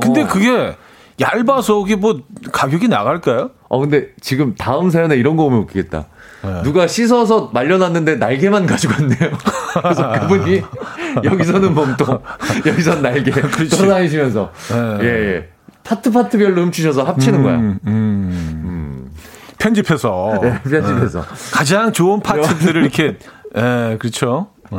근데 0.00 0.22
어. 0.22 0.26
그게 0.28 0.76
얇아서 1.20 1.76
그게 1.80 1.96
뭐 1.96 2.20
가격이 2.50 2.88
나갈까요? 2.88 3.50
어, 3.68 3.78
근데 3.78 4.08
지금 4.20 4.54
다음 4.54 4.90
사연에 4.90 5.16
이런 5.16 5.36
거 5.36 5.44
오면 5.44 5.60
웃기겠다. 5.60 6.06
네. 6.42 6.62
누가 6.62 6.86
씻어서 6.86 7.50
말려놨는데 7.52 8.16
날개만 8.16 8.66
가져갔네요. 8.66 9.18
그래서 9.82 10.12
그분이 10.20 10.62
여기서는 11.24 11.74
몸통, 11.74 12.18
여기선 12.66 13.02
날개. 13.02 13.30
돌아다니시면서 13.68 14.50
네. 14.70 14.98
예, 15.02 15.06
예. 15.06 15.48
파트 15.84 16.10
파트별로 16.10 16.62
훔치셔서 16.62 17.02
합치는 17.04 17.42
거야. 17.42 17.54
음, 17.56 17.78
음. 17.86 19.10
편집해서 19.58 20.38
네, 20.40 20.58
편집해서. 20.62 21.22
가장 21.52 21.92
좋은 21.92 22.20
파트들을 22.20 22.82
이렇게 22.82 23.18
예, 23.56 23.96
그렇죠. 23.98 24.48
예. 24.72 24.78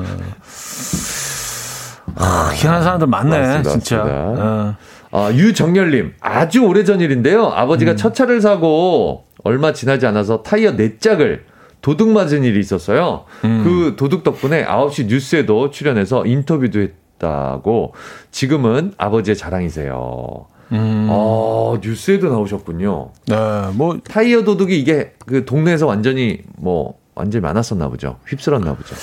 아, 2.15 2.51
희한한 2.53 2.83
사람들 2.83 3.07
많네, 3.07 3.39
맞습니다, 3.39 3.69
진짜. 3.69 3.97
맞습니다. 4.03 4.77
예. 5.13 5.17
아, 5.17 5.31
유정열님, 5.31 6.13
아주 6.21 6.63
오래전 6.63 7.01
일인데요. 7.01 7.47
음. 7.47 7.51
아버지가 7.53 7.95
첫 7.95 8.13
차를 8.15 8.41
사고 8.41 9.25
얼마 9.43 9.73
지나지 9.73 10.05
않아서 10.05 10.43
타이어 10.43 10.75
네 10.75 10.97
짝을 10.97 11.45
도둑 11.81 12.09
맞은 12.09 12.43
일이 12.43 12.59
있었어요. 12.59 13.25
음. 13.43 13.63
그 13.63 13.95
도둑 13.97 14.23
덕분에 14.23 14.65
9시 14.65 15.07
뉴스에도 15.07 15.71
출연해서 15.71 16.25
인터뷰도 16.25 16.79
했다고 16.79 17.93
지금은 18.31 18.93
아버지의 18.97 19.35
자랑이세요. 19.35 20.45
음. 20.71 21.07
아, 21.09 21.77
뉴스에도 21.83 22.29
나오셨군요. 22.29 23.11
네, 23.27 23.35
뭐 23.73 23.99
타이어 24.07 24.43
도둑이 24.43 24.79
이게 24.79 25.13
그 25.25 25.43
동네에서 25.43 25.85
완전히 25.85 26.39
뭐 26.57 26.95
완전히 27.15 27.41
많았었나 27.41 27.89
보죠. 27.89 28.17
휩쓸었나 28.27 28.75
보죠. 28.75 28.95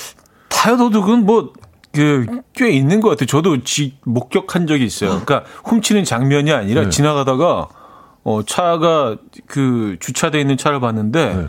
타이어 0.47 0.77
도둑은 0.77 1.25
뭐, 1.25 1.53
그, 1.93 2.25
꽤 2.53 2.69
있는 2.69 3.01
것 3.01 3.09
같아요. 3.09 3.25
저도 3.25 3.63
지, 3.63 3.97
목격한 4.03 4.67
적이 4.67 4.85
있어요. 4.85 5.09
그러니까 5.09 5.43
훔치는 5.65 6.03
장면이 6.03 6.51
아니라 6.51 6.83
네. 6.83 6.89
지나가다가, 6.89 7.67
어, 8.23 8.41
차가 8.43 9.15
그 9.47 9.97
주차돼 9.99 10.39
있는 10.39 10.57
차를 10.57 10.79
봤는데, 10.79 11.33
네. 11.33 11.47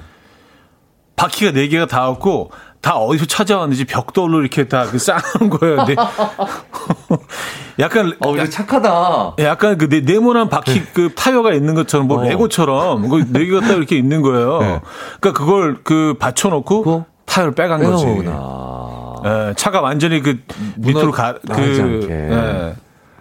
바퀴가 1.17 1.53
네 1.53 1.69
개가 1.69 1.87
다 1.87 2.09
왔고, 2.09 2.51
다 2.81 2.97
어디서 2.97 3.27
찾아왔는지 3.27 3.85
벽돌로 3.85 4.41
이렇게 4.41 4.67
다그 4.67 4.99
쌓아놓은 4.99 5.51
거예요. 5.51 5.85
네. 5.85 5.95
약간, 7.79 8.15
어, 8.21 8.35
이거 8.35 8.49
착하다. 8.49 9.35
약간 9.41 9.77
그 9.77 9.89
네, 9.89 10.01
네모난 10.01 10.49
바퀴 10.49 10.83
그 10.95 11.13
타이어가 11.15 11.53
있는 11.53 11.75
것처럼 11.75 12.09
뭐 12.09 12.21
어. 12.21 12.25
레고처럼 12.25 13.09
그네 13.09 13.45
개가 13.45 13.61
딱 13.61 13.73
이렇게 13.73 13.97
있는 13.97 14.23
거예요. 14.23 14.59
네. 14.61 14.81
그러니까 15.21 15.33
그걸 15.33 15.83
그 15.83 16.15
받쳐놓고? 16.19 17.05
타이어를 17.27 17.55
빼간 17.55 17.83
거지. 17.83 18.05
빼놓구나. 18.05 18.80
예, 19.25 19.55
차가 19.57 19.81
완전히 19.81 20.21
그 20.23 20.39
밑으로 20.77 21.13
가, 21.13 21.35
그. 21.35 22.07
예, 22.11 22.75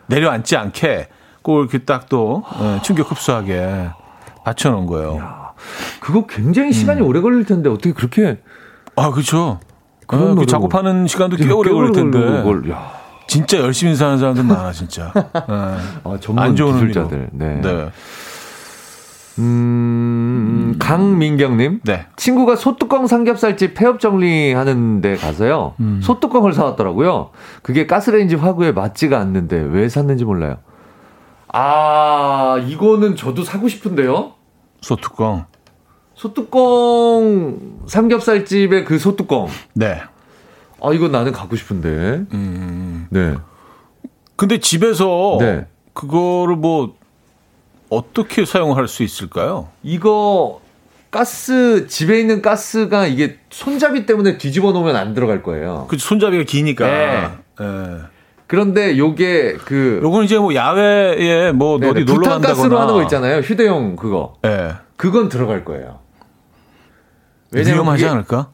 내려앉지 0.08 0.58
않게 0.58 1.08
꼭 1.42 1.60
이렇게 1.60 1.80
딱또 1.80 2.44
예, 2.62 2.82
충격 2.82 3.12
흡수하게 3.12 3.90
받쳐놓은 4.44 4.86
거예요. 4.88 5.54
그거 6.00 6.26
굉장히 6.28 6.72
시간이 6.74 7.02
오래 7.02 7.22
걸릴 7.22 7.46
텐데 7.46 7.70
어떻게 7.70 7.92
그렇게 7.94 8.40
아, 8.96 9.12
그렇죠. 9.12 9.60
어, 10.08 10.36
그 10.36 10.46
작업하는 10.46 11.08
시간도 11.08 11.38
꽤 11.38 11.52
오래 11.52 11.72
걸릴 11.72 11.92
텐데. 11.92 12.72
야. 12.72 12.92
진짜 13.28 13.60
열심히 13.60 13.96
사는 13.96 14.18
사람들 14.18 14.44
많아, 14.44 14.72
진짜. 14.72 15.14
예. 15.16 15.22
아, 16.04 16.18
전문 16.20 16.44
안 16.44 16.56
좋은 16.56 16.74
기술자들. 16.74 17.30
의미로. 17.32 17.62
네. 17.62 17.62
네. 17.62 17.90
음, 19.38 20.29
강민경님. 20.80 21.82
네. 21.84 22.06
친구가 22.16 22.56
소뚜껑 22.56 23.08
삼겹살집 23.08 23.74
폐업 23.74 24.00
정리하는 24.00 25.02
데 25.02 25.16
가서요. 25.16 25.76
음. 25.80 26.00
소뚜껑을 26.02 26.54
사왔더라고요. 26.54 27.30
그게 27.62 27.88
가스레인지 27.88 28.36
화구에 28.36 28.72
맞지가 28.72 29.20
않는데 29.20 29.58
왜 29.72 29.90
샀는지 29.90 30.26
몰라요. 30.26 30.58
아, 31.52 32.58
이거는 32.68 33.16
저도 33.16 33.44
사고 33.44 33.68
싶은데요. 33.68 34.34
소뚜껑. 34.82 35.46
소뚜껑 36.14 37.80
삼겹살집의 37.88 38.86
그 38.86 39.00
소뚜껑. 39.00 39.48
네. 39.74 40.02
아, 40.82 40.94
이건 40.94 41.12
나는 41.12 41.32
갖고 41.32 41.56
싶은데. 41.56 42.26
음. 42.34 43.08
네. 43.10 43.36
근데 44.36 44.60
집에서 44.60 45.38
네. 45.40 45.68
그거를 45.94 46.56
뭐 46.56 46.96
어떻게 47.90 48.46
사용할 48.46 48.88
수 48.88 49.04
있을까요? 49.04 49.70
이거 49.84 50.62
가스 51.12 51.88
집에 51.88 52.20
있는 52.20 52.42
가스가 52.42 53.08
이게 53.08 53.40
손잡이 53.50 54.06
때문에 54.06 54.38
뒤집어 54.38 54.72
놓으면 54.72 54.96
안 54.96 55.14
들어갈 55.14 55.42
거예요. 55.42 55.88
그 55.90 55.98
손잡이가 55.98 56.44
기니까. 56.44 56.88
네. 56.88 57.30
예. 57.62 57.98
그런데 58.46 58.98
요게 58.98 59.58
그 59.66 60.00
요건 60.04 60.24
이제 60.24 60.38
뭐 60.38 60.56
야외에 60.56 61.52
뭐 61.52 61.80
네네, 61.80 61.92
어디 61.92 62.04
놀러 62.06 62.30
간다거나 62.30 62.40
부탄가스로 62.54 62.80
하는 62.80 62.94
거 62.94 63.02
있잖아요. 63.04 63.40
휴대용 63.42 63.96
그거. 63.96 64.36
예. 64.46 64.74
그건 64.96 65.30
들어갈 65.30 65.66
거예요. 65.66 66.00
위험하지 67.52 68.06
않을까? 68.06 68.52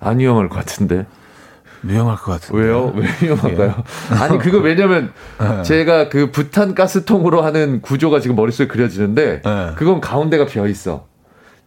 안 0.00 0.18
위험할 0.18 0.48
것 0.48 0.56
같은데. 0.56 1.06
위험할 1.82 2.16
것 2.16 2.32
같은데. 2.32 2.62
왜요? 2.62 2.92
왜 2.94 3.06
위험할까요? 3.22 3.74
아니 4.20 4.38
그거 4.38 4.58
왜냐면 4.58 5.12
네. 5.40 5.62
제가 5.62 6.08
그 6.08 6.30
부탄 6.30 6.74
가스통으로 6.74 7.42
하는 7.42 7.80
구조가 7.82 8.20
지금 8.20 8.36
머릿속에 8.36 8.68
그려지는데 8.68 9.42
네. 9.44 9.72
그건 9.76 10.00
가운데가 10.00 10.46
비어 10.46 10.66
있어. 10.68 11.06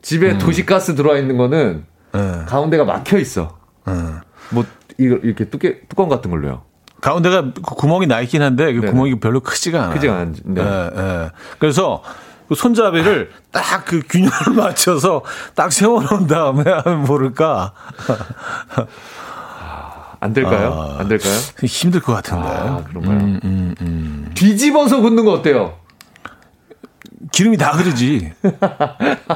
집에 0.01 0.31
음. 0.33 0.37
도시가스 0.37 0.95
들어와 0.95 1.17
있는 1.17 1.35
거는 1.37 1.85
예. 2.15 2.45
가운데가 2.47 2.85
막혀 2.85 3.17
있어. 3.17 3.57
예. 3.89 3.91
뭐 4.51 4.63
이거 4.97 5.15
이렇게 5.23 5.45
뚜개 5.45 5.79
뚜껑 5.89 6.07
같은 6.07 6.31
걸로요. 6.31 6.61
가운데가 7.01 7.51
그 7.53 7.61
구멍이 7.75 8.07
나 8.07 8.21
있긴 8.21 8.41
한데 8.41 8.71
그. 8.73 8.81
구멍이 8.81 9.19
별로 9.19 9.41
크지가 9.41 9.79
않아요. 9.79 9.93
크지가 9.93 10.15
않- 10.15 10.35
네. 10.45 10.61
예, 10.61 10.91
예. 10.97 11.31
그래서 11.59 12.01
그 12.47 12.53
손잡이를 12.55 13.31
딱 13.51 13.83
그 13.85 14.01
균형을 14.07 14.55
맞춰서 14.55 15.23
딱 15.55 15.73
세워놓은 15.73 16.27
다음에 16.27 16.63
하면 16.71 17.03
모를까 17.03 17.73
안 20.25 20.33
될까요? 20.33 20.73
아. 20.97 20.99
안 21.01 21.07
될까요? 21.07 21.33
힘들 21.63 22.01
것 22.01 22.13
같은데. 22.13 22.47
아, 22.47 22.83
그런가요? 22.87 23.17
음, 23.17 23.39
음, 23.43 23.75
음. 23.81 24.31
뒤집어서 24.33 25.01
굽는 25.01 25.23
거 25.23 25.31
어때요? 25.33 25.75
기름이 27.31 27.57
다 27.57 27.71
흐르지. 27.71 28.31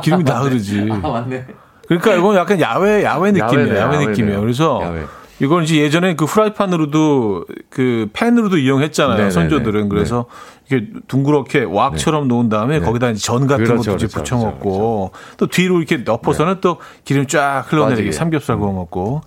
기름이 0.01 0.23
다 0.23 0.41
흐르지. 0.41 0.81
맞네. 0.81 1.45
그러니까 1.87 2.15
이건 2.15 2.35
약간 2.35 2.59
야외 2.59 3.03
야외 3.03 3.31
느낌이에요. 3.31 3.69
야외, 3.69 3.79
야외네요. 3.79 4.09
느낌이에요. 4.09 4.41
그래서 4.41 4.79
야외. 4.83 5.03
이걸 5.41 5.63
이제 5.63 5.77
예전에 5.77 6.15
그 6.15 6.25
프라이팬으로도 6.25 7.45
그 7.69 8.09
팬으로도 8.13 8.57
이용했잖아요. 8.57 9.15
네네네. 9.15 9.31
선조들은 9.31 9.89
그래서 9.89 10.25
이게 10.67 10.87
둥그렇게 11.07 11.63
왁처럼 11.63 12.27
놓은 12.27 12.49
다음에 12.49 12.79
거기다 12.79 13.09
이제 13.11 13.21
전 13.21 13.47
같은 13.47 13.63
그렇죠, 13.65 13.91
것도 13.91 13.95
이제 13.95 14.07
그렇죠, 14.07 14.35
붙여 14.35 14.37
먹고 14.37 15.11
또 15.37 15.47
뒤로 15.47 15.81
이렇게 15.81 16.03
엎어서는 16.05 16.57
또 16.61 16.77
기름 17.05 17.25
쫙 17.25 17.63
흘러내리게 17.67 18.09
빠지게. 18.09 18.11
삼겹살 18.11 18.57
구워 18.57 18.73
먹고. 18.73 19.21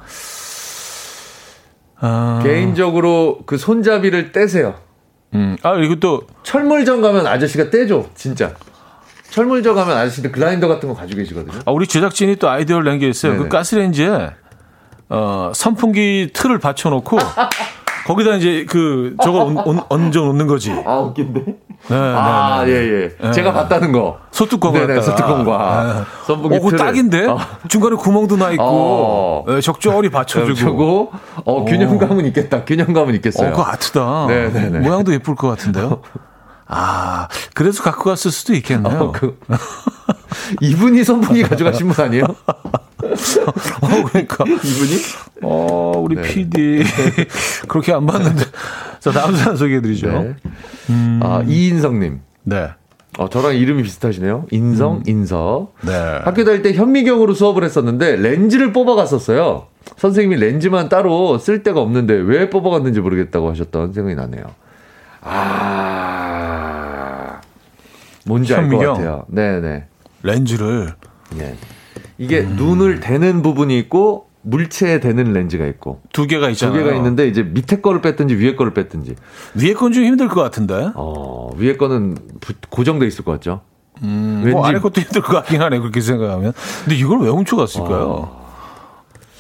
아, 2.03 2.41
개인적으로 2.43 3.39
그 3.47 3.57
손잡이를 3.57 4.33
떼세요. 4.33 4.75
음. 5.35 5.57
아, 5.63 5.73
또 6.01 6.23
철물점 6.43 7.01
가면 7.01 7.27
아저씨가 7.27 7.71
떼줘, 7.71 8.07
진짜. 8.15 8.53
철물점 9.31 9.75
가면 9.77 9.97
아저씨들 9.97 10.31
글라인더 10.33 10.69
같은 10.69 10.89
거 10.89 10.95
가지고 10.95 11.19
계시거든요. 11.21 11.61
아, 11.65 11.71
우리 11.71 11.87
제작진이 11.87 12.37
또 12.37 12.51
아이디어를 12.51 12.85
낸 12.85 12.99
게 12.99 13.09
있어요. 13.09 13.33
네네. 13.33 13.45
그 13.45 13.49
가스레인지에 13.49 14.31
어, 15.09 15.53
선풍기 15.55 16.31
틀을 16.35 16.59
받쳐 16.59 16.91
놓고 16.91 17.19
거기다 18.07 18.35
이제 18.37 18.65
그 18.69 19.15
얹- 19.19 19.85
얹어 19.89 20.21
놓는 20.21 20.47
거지. 20.47 20.71
네, 20.73 20.83
아, 20.87 20.99
웃긴데? 20.99 21.41
네, 21.89 21.97
아, 21.97 22.63
네. 22.65 22.73
예, 22.73 23.11
예. 23.25 23.31
제가 23.33 23.53
봤다는 23.53 23.93
거. 23.93 24.19
소뚜껑을 24.31 24.87
네네, 24.87 24.95
갖다가. 25.01 25.17
소뚜껑과 25.17 26.07
선풍기 26.27 26.57
어, 26.57 26.59
그거 26.59 26.71
틀을. 26.71 26.79
딱인데? 26.79 27.27
어. 27.27 27.39
중간에 27.69 27.97
구멍도 27.97 28.37
나 28.37 28.51
있고, 28.53 28.65
어. 28.65 29.45
예, 29.51 29.61
적절히 29.61 30.09
받쳐주고. 30.11 31.13
어, 31.45 31.65
균형감은 31.65 32.27
있겠다. 32.27 32.65
균형감은 32.65 33.15
있겠어요. 33.17 33.49
어, 33.49 33.51
그거 33.53 33.65
아트다. 33.65 34.27
네네네. 34.29 34.79
모양도 34.81 35.13
예쁠 35.15 35.35
것 35.35 35.49
같은데요? 35.49 36.03
아, 36.67 37.29
그래서 37.55 37.83
갖고 37.83 38.05
갔을 38.05 38.31
수도 38.31 38.55
있겠네요. 38.55 38.99
어, 39.01 39.13
그, 39.13 39.39
이분이 40.61 41.05
선풍기 41.05 41.43
가져가신 41.43 41.89
분 41.89 42.05
아니에요? 42.05 42.25
어, 43.03 44.05
그러니까. 44.09 44.45
이분이? 44.45 45.01
어, 45.43 45.93
우리 45.99 46.17
네. 46.17 46.23
PD. 46.23 46.83
그렇게 47.69 47.93
안 47.93 48.07
봤는데. 48.07 48.45
자, 49.01 49.11
다음 49.11 49.35
사연 49.35 49.57
소개해드리죠. 49.57 50.07
네. 50.09 50.35
음. 50.91 51.21
아, 51.23 51.43
이인성님. 51.47 52.21
네. 52.45 52.71
어, 53.19 53.29
저랑 53.29 53.57
이름이 53.57 53.83
비슷하시네요. 53.83 54.47
인성, 54.51 55.03
인석. 55.07 55.75
네. 55.83 55.93
학교 55.93 56.45
다닐 56.45 56.63
때 56.63 56.73
현미경으로 56.73 57.35
수업을 57.35 57.63
했었는데 57.65 58.17
렌즈를 58.17 58.73
뽑아갔었어요. 58.73 59.67
선생님이 59.99 60.41
렌즈만 60.41 60.89
따로 60.89 61.37
쓸 61.39 61.63
데가 61.63 61.81
없는데 61.81 62.15
왜 62.15 62.49
뽑아갔는지 62.49 63.01
모르겠다고 63.01 63.51
하셨던 63.51 63.93
생각이 63.93 64.15
나네요. 64.15 64.45
아, 66.13 67.41
뭔지 68.25 68.55
알 68.55 68.69
것? 68.71 68.79
같아요. 68.79 69.27
네네. 69.29 69.85
렌즈를. 70.23 70.95
예. 71.39 71.55
이게 72.23 72.41
음. 72.41 72.55
눈을 72.57 73.01
대는 73.01 73.43
부분이 73.43 73.77
있고 73.81 74.27
물체에 74.43 75.01
대는 75.01 75.33
렌즈가 75.33 75.67
있고 75.67 76.01
두 76.13 76.27
개가 76.27 76.47
두 76.47 76.53
있잖아요. 76.53 76.85
개가 76.85 76.97
있는데 76.97 77.27
이제 77.29 77.43
밑에 77.43 77.81
거를 77.81 78.01
뺐든지 78.01 78.35
위에 78.37 78.55
거를 78.57 78.73
뺐든지 78.75 79.15
위에 79.55 79.73
건 79.75 79.93
좀 79.93 80.05
힘들 80.05 80.29
것 80.29 80.41
같은데. 80.41 80.91
어, 80.95 81.51
위에 81.57 81.77
거는 81.77 82.17
부- 82.41 82.55
고정돼 82.71 83.07
있을 83.07 83.25
것 83.25 83.33
같죠. 83.33 83.61
음, 84.03 84.41
왠지- 84.45 84.53
뭐 84.57 84.67
아래 84.67 84.79
것도 84.81 85.01
힘들 85.01 85.21
것 85.23 85.33
같긴 85.33 85.61
하네 85.63 85.79
그렇게 85.79 86.01
생각하면. 86.01 86.53
근데 86.85 86.97
이걸 86.97 87.21
왜 87.21 87.29
훔쳐갔을까요? 87.29 88.41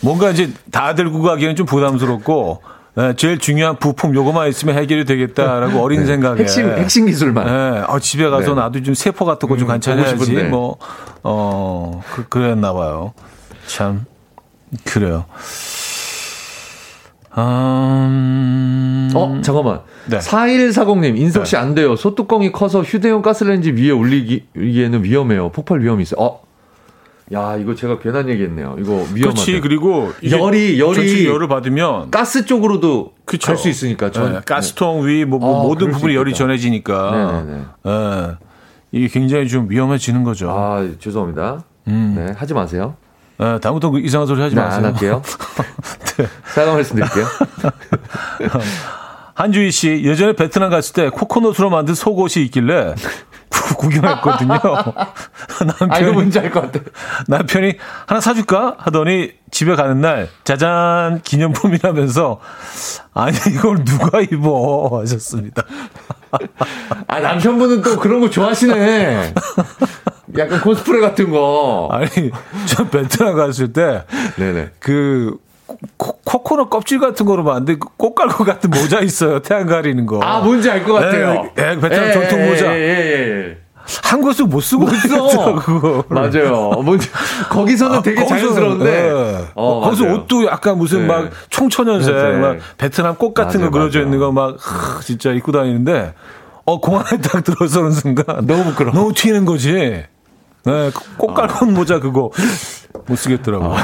뭔가 0.00 0.30
이제 0.30 0.50
다 0.70 0.94
들고 0.94 1.22
가기에는 1.22 1.56
좀 1.56 1.66
부담스럽고 1.66 2.62
예, 2.98 3.14
제일 3.16 3.38
중요한 3.38 3.76
부품 3.78 4.14
요거만 4.14 4.48
있으면 4.48 4.76
해결이 4.76 5.06
되겠다라고 5.06 5.80
어린 5.82 6.04
생각에 6.06 6.36
네. 6.36 6.42
핵심 6.42 6.68
핵심 6.70 7.06
기술만. 7.06 7.48
예, 7.48 7.84
어, 7.88 7.98
집에 7.98 8.28
가서 8.28 8.54
네. 8.54 8.60
나도 8.60 8.82
좀 8.82 8.94
세포 8.94 9.24
같은 9.24 9.48
거좀 9.48 9.66
음, 9.66 9.68
관찰해야지. 9.68 10.12
보고 10.14 10.24
싶은데. 10.24 10.48
뭐, 10.48 10.76
어, 11.22 12.02
그, 12.12 12.28
그랬나 12.28 12.72
봐요. 12.74 13.14
참, 13.66 14.04
그래요. 14.84 15.24
음, 17.38 19.10
어, 19.14 19.40
잠깐만. 19.42 19.80
네. 20.06 20.18
4140님, 20.18 21.16
인석 21.16 21.46
씨안 21.46 21.74
돼요. 21.74 21.96
소뚜껑이 21.96 22.52
커서 22.52 22.82
휴대용 22.82 23.22
가스레인지 23.22 23.70
위에 23.72 23.90
올리기에는 23.90 25.04
위험해요. 25.04 25.48
폭발 25.50 25.80
위험이 25.80 26.02
있어요. 26.02 26.20
어, 26.20 26.40
야, 27.32 27.56
이거 27.56 27.74
제가 27.74 27.98
괜한 27.98 28.28
얘기했네요. 28.28 28.76
이거 28.78 28.92
위험하다. 29.14 29.16
그렇지. 29.16 29.60
그리고 29.60 30.12
열이 30.28 30.78
열이 30.78 31.26
열을 31.26 31.48
받으면 31.48 32.10
가스 32.10 32.44
쪽으로도 32.44 33.12
그쵸. 33.24 33.46
갈수 33.46 33.68
있으니까 33.68 34.10
전 34.10 34.32
네, 34.34 34.40
가스통 34.44 35.06
위 35.06 35.24
뭐, 35.24 35.38
뭐 35.38 35.60
아, 35.60 35.62
모든 35.62 35.90
부분이 35.92 36.14
열이. 36.14 36.34
전해지니까 36.34 37.42
네네네. 37.44 37.64
예. 37.86 38.36
이게 38.92 39.08
굉장히 39.08 39.48
좀 39.48 39.70
위험해지는 39.70 40.24
거죠. 40.24 40.50
아, 40.50 40.86
죄송합니다. 40.98 41.64
네, 41.84 42.34
하지 42.36 42.52
마세요. 42.52 42.96
예, 43.40 43.58
다음부터 43.60 43.90
그 43.90 44.00
이상한 44.00 44.26
소리 44.26 44.40
하지 44.42 44.54
네, 44.54 44.60
마세요. 44.60 44.78
안 44.78 44.92
할게요. 44.92 45.22
사과 46.54 46.74
말씀드릴게요. 46.74 47.24
한주희 49.34 49.70
씨 49.70 50.02
예전에 50.04 50.34
베트남 50.34 50.68
갔을 50.70 50.92
때 50.94 51.08
코코넛으로 51.08 51.70
만든 51.70 51.94
속옷이 51.94 52.44
있길래 52.46 52.94
구경했거든요. 53.78 54.54
남편이, 55.66 55.90
아, 55.92 55.98
이거 55.98 56.12
뭔지 56.12 56.38
알 56.38 56.50
것 56.50 56.60
같아. 56.72 56.80
남편이 57.28 57.76
하나 58.06 58.20
사줄까 58.20 58.76
하더니 58.78 59.32
집에 59.50 59.74
가는 59.74 60.00
날 60.00 60.28
짜잔 60.44 61.20
기념품이라면서 61.22 62.40
아니 63.14 63.36
이걸 63.54 63.84
누가 63.84 64.20
입어 64.20 65.00
하셨습니다. 65.00 65.62
아, 67.08 67.20
남편분은 67.20 67.82
또 67.82 67.98
그런 67.98 68.20
거 68.20 68.30
좋아하시네. 68.30 69.34
약간 70.38 70.60
코스프레 70.62 71.00
같은 71.00 71.30
거. 71.30 71.88
아니 71.92 72.08
저 72.66 72.88
베트남 72.88 73.36
갔을 73.36 73.72
때 73.72 74.04
네네. 74.36 74.70
그 74.78 75.36
코, 75.96 76.12
코코넛 76.24 76.70
껍질 76.70 76.98
같은 77.00 77.26
거로 77.26 77.42
만든 77.42 77.78
그 77.78 77.88
꽃갈고 77.96 78.44
같은 78.44 78.70
모자 78.70 79.00
있어요. 79.00 79.40
태양 79.40 79.66
가리는 79.66 80.04
거. 80.06 80.20
아, 80.22 80.40
뭔지 80.40 80.70
알 80.70 80.84
것 80.84 80.94
같아요. 80.94 81.50
예, 81.58 81.62
예, 81.70 81.78
베트남 81.78 82.12
전통 82.12 82.46
모자. 82.48 82.66
예, 82.74 82.80
예, 82.80 83.48
예. 83.48 83.58
한국에서 84.04 84.46
못 84.46 84.60
쓰고 84.60 84.84
못 84.84 84.94
써. 84.94 85.54
그거. 85.56 86.04
맞아요. 86.08 86.70
뭔지, 86.84 87.08
거기서는 87.50 88.00
되게 88.02 88.20
아, 88.20 88.24
거기서, 88.24 88.38
자연스러운데. 88.54 88.86
예. 89.08 89.44
어, 89.54 89.80
거기서 89.80 90.04
맞아요. 90.04 90.16
옷도 90.18 90.46
약간 90.46 90.78
무슨 90.78 91.00
네. 91.00 91.06
막 91.08 91.30
청천연색, 91.50 92.14
네. 92.14 92.32
막 92.38 92.56
베트남 92.78 93.16
꽃 93.16 93.34
같은 93.34 93.60
맞아요, 93.60 93.70
거 93.72 93.78
그려져 93.78 93.98
맞아요. 93.98 94.06
있는 94.06 94.18
거 94.20 94.30
막 94.32 94.56
진짜 95.02 95.32
입고 95.32 95.50
다니는데 95.50 96.14
어 96.64 96.80
공항에 96.80 97.18
딱 97.20 97.42
들어서는 97.42 97.90
순간 97.90 98.24
너무 98.46 98.64
부끄러워. 98.66 98.94
너무 98.94 99.12
튀는 99.12 99.44
거지. 99.44 100.04
네, 100.64 100.90
꽃 101.16 101.34
깔고 101.34 101.66
온 101.66 101.74
모자 101.74 101.98
그거 101.98 102.30
못 103.06 103.16
쓰겠더라고. 103.16 103.74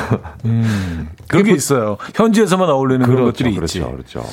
음, 0.44 1.08
그런 1.26 1.44
게 1.44 1.52
있어요. 1.52 1.96
현지에서만 2.14 2.68
어울리는 2.68 3.04
그런 3.04 3.22
그렇죠, 3.22 3.32
것들이 3.32 3.54
그렇죠, 3.54 3.78
있지. 3.78 3.90
그렇죠. 3.90 4.24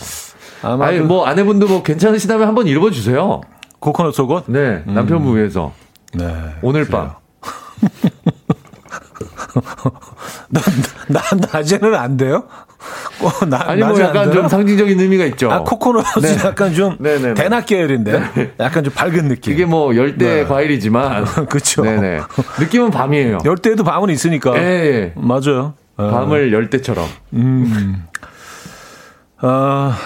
아마 0.62 0.88
아니, 0.88 1.00
그 1.00 1.04
뭐, 1.04 1.26
아내분도 1.26 1.68
뭐 1.68 1.84
괜찮으시다면 1.84 2.48
한번 2.48 2.68
입어 2.68 2.92
주세요. 2.92 3.42
코코넛 3.80 4.14
속옷. 4.14 4.46
네, 4.48 4.84
남편분 4.86 5.36
위해서. 5.36 5.74
네. 6.14 6.56
오늘 6.62 6.88
밤. 6.88 7.14
나, 10.50 10.62
나 11.08 11.22
낮에는 11.54 11.96
안 11.96 12.18
돼요? 12.18 12.44
어, 13.22 13.46
나, 13.46 13.70
아니, 13.70 13.82
뭐 13.82 14.00
약간? 14.00 14.32
좀 14.32 14.48
상징적인 14.48 15.00
의미가 15.00 15.26
있죠. 15.26 15.52
아, 15.52 15.60
코코넛이 15.64 16.22
네. 16.22 16.38
약간 16.44 16.74
좀 16.74 16.98
네네네. 17.00 17.34
대낮 17.36 17.66
계열인데 17.66 18.54
약간 18.60 18.84
좀 18.84 18.94
밝은 18.94 19.28
느낌. 19.28 19.54
이게 19.54 19.66
뭐 19.66 19.96
열대 19.96 20.26
네. 20.26 20.44
과일이지만. 20.46 21.26
그쵸. 21.50 21.84
네네. 21.84 22.20
느낌은 22.60 22.92
밤이에요. 22.92 23.40
열대에도 23.46 23.84
밤은 23.84 24.10
있으니까. 24.10 24.58
예, 24.58 24.62
예. 24.62 25.14
맞아요. 25.16 25.74
어. 25.98 26.10
밤을 26.10 26.52
열대처럼. 26.52 27.08
아, 29.38 29.98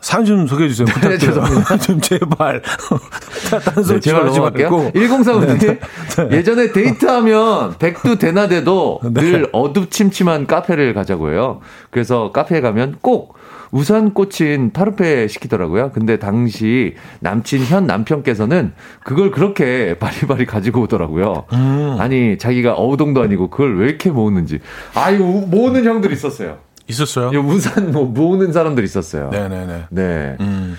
사연 0.00 0.24
좀 0.24 0.46
소개해 0.46 0.68
주세요. 0.68 0.86
부탁드려요. 0.86 1.18
죄송합니다. 1.18 1.76
좀 1.78 2.00
제발. 2.00 2.62
다른 3.64 3.82
소리 3.82 4.00
네, 4.00 4.12
하지 4.12 4.38
넘어갈게요. 4.38 4.70
말고. 4.70 4.90
1045님. 4.98 6.32
예전에 6.32 6.72
데이트하면 6.72 7.78
백두 7.78 8.18
대낮에도 8.18 9.00
네. 9.04 9.20
늘 9.20 9.48
어둡침침한 9.52 10.46
카페를 10.46 10.94
가자고 10.94 11.30
해요. 11.32 11.60
그래서 11.90 12.30
카페에 12.32 12.60
가면 12.60 12.96
꼭 13.00 13.36
우산 13.70 14.14
꽂힌 14.14 14.72
파르페 14.72 15.28
시키더라고요. 15.28 15.90
근데 15.92 16.18
당시 16.18 16.94
남친 17.20 17.64
현 17.66 17.86
남편께서는 17.86 18.72
그걸 19.04 19.30
그렇게 19.30 19.94
바리바리 19.98 20.46
가지고 20.46 20.82
오더라고요. 20.82 21.44
음. 21.52 21.96
아니, 21.98 22.38
자기가 22.38 22.72
어우동도 22.74 23.20
아니고 23.22 23.50
그걸 23.50 23.78
왜 23.78 23.88
이렇게 23.88 24.10
모으는지. 24.10 24.60
아, 24.94 25.10
이거 25.10 25.24
모으는 25.24 25.84
형들 25.84 26.12
있었어요. 26.12 26.56
있었어요? 26.88 27.30
이 27.32 27.36
우산 27.36 27.92
뭐 27.92 28.04
모으는 28.06 28.52
사람들 28.52 28.82
있었어요. 28.84 29.30
네네네. 29.30 29.84
네. 29.90 30.36
음, 30.40 30.76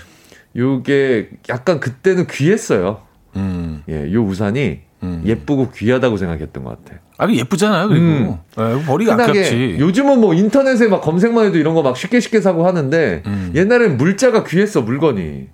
요게 0.56 1.30
약간 1.48 1.80
그때는 1.80 2.26
귀했어요. 2.26 3.02
음. 3.36 3.82
예, 3.88 4.12
요 4.12 4.22
우산이 4.24 4.80
예쁘고 5.24 5.70
귀하다고 5.70 6.16
생각했던 6.18 6.62
것 6.64 6.84
같아. 6.84 6.98
아, 7.16 7.26
그 7.26 7.34
예쁘잖아요, 7.36 7.88
그리고. 7.88 8.04
음. 8.04 8.36
네, 8.56 8.84
머리가 8.86 9.12
흔하게 9.14 9.30
아깝지. 9.40 9.76
요즘은 9.78 10.20
뭐 10.20 10.34
인터넷에 10.34 10.88
막 10.88 11.00
검색만 11.00 11.46
해도 11.46 11.58
이런 11.58 11.74
거 11.74 11.82
막 11.82 11.96
쉽게 11.96 12.20
쉽게 12.20 12.40
사고 12.40 12.66
하는데 12.66 13.22
음. 13.26 13.52
옛날엔 13.54 13.96
물자가 13.96 14.44
귀했어 14.44 14.82
물건이. 14.82 15.48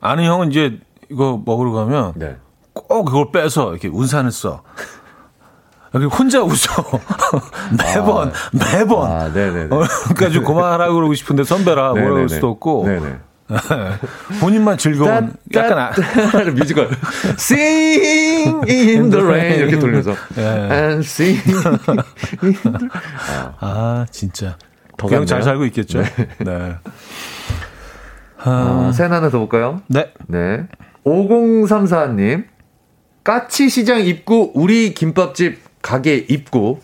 아는 0.00 0.24
형은 0.24 0.50
이제 0.50 0.78
이거 1.10 1.42
먹으러 1.44 1.72
가면 1.72 2.12
네. 2.16 2.36
꼭 2.72 3.04
그걸 3.04 3.32
빼서 3.32 3.72
이렇게 3.72 3.88
운산을 3.88 4.30
써. 4.30 4.62
여기 5.94 6.04
혼자 6.06 6.40
웃어. 6.42 7.00
매번, 7.76 8.32
매번. 8.52 9.10
아, 9.10 9.28
네네네. 9.32 9.74
어, 9.74 9.82
그러니까 10.14 10.30
좀 10.30 10.44
그만하라고 10.44 10.94
그러고 10.94 11.14
싶은데 11.14 11.44
선배라 11.44 11.90
뭐라 11.90 11.92
그럴 11.94 12.08
네네네. 12.14 12.28
수도 12.28 12.48
없고 12.50 12.84
네네. 12.86 13.16
본인만 14.40 14.78
즐거운 14.78 15.32
약간 15.54 15.78
아, 15.78 15.90
따- 15.90 16.44
뮤지컬 16.54 16.88
Sing 17.36 18.70
in 18.70 19.10
the 19.10 19.24
rain 19.26 19.58
이렇게 19.58 19.76
돌려서 19.80 20.14
예. 20.38 20.42
and 20.70 21.00
sing 21.00 21.42
in 21.50 22.56
the 22.56 22.78
아 23.58 24.06
진짜 24.12 24.56
더 24.96 25.08
그냥 25.08 25.26
잘. 25.26 25.42
살고 25.42 25.64
있겠죠. 25.66 26.00
네. 26.38 26.76
어, 28.44 28.90
사연 28.94 29.12
하나 29.12 29.28
더 29.30 29.38
볼까요? 29.38 29.82
네. 29.88 30.12
네. 30.28 30.66
5034님. 31.04 32.44
까치 33.24 33.68
시장 33.68 34.00
입구 34.00 34.50
우리 34.54 34.94
김밥집 34.94 35.58
가게 35.82 36.16
입구. 36.28 36.78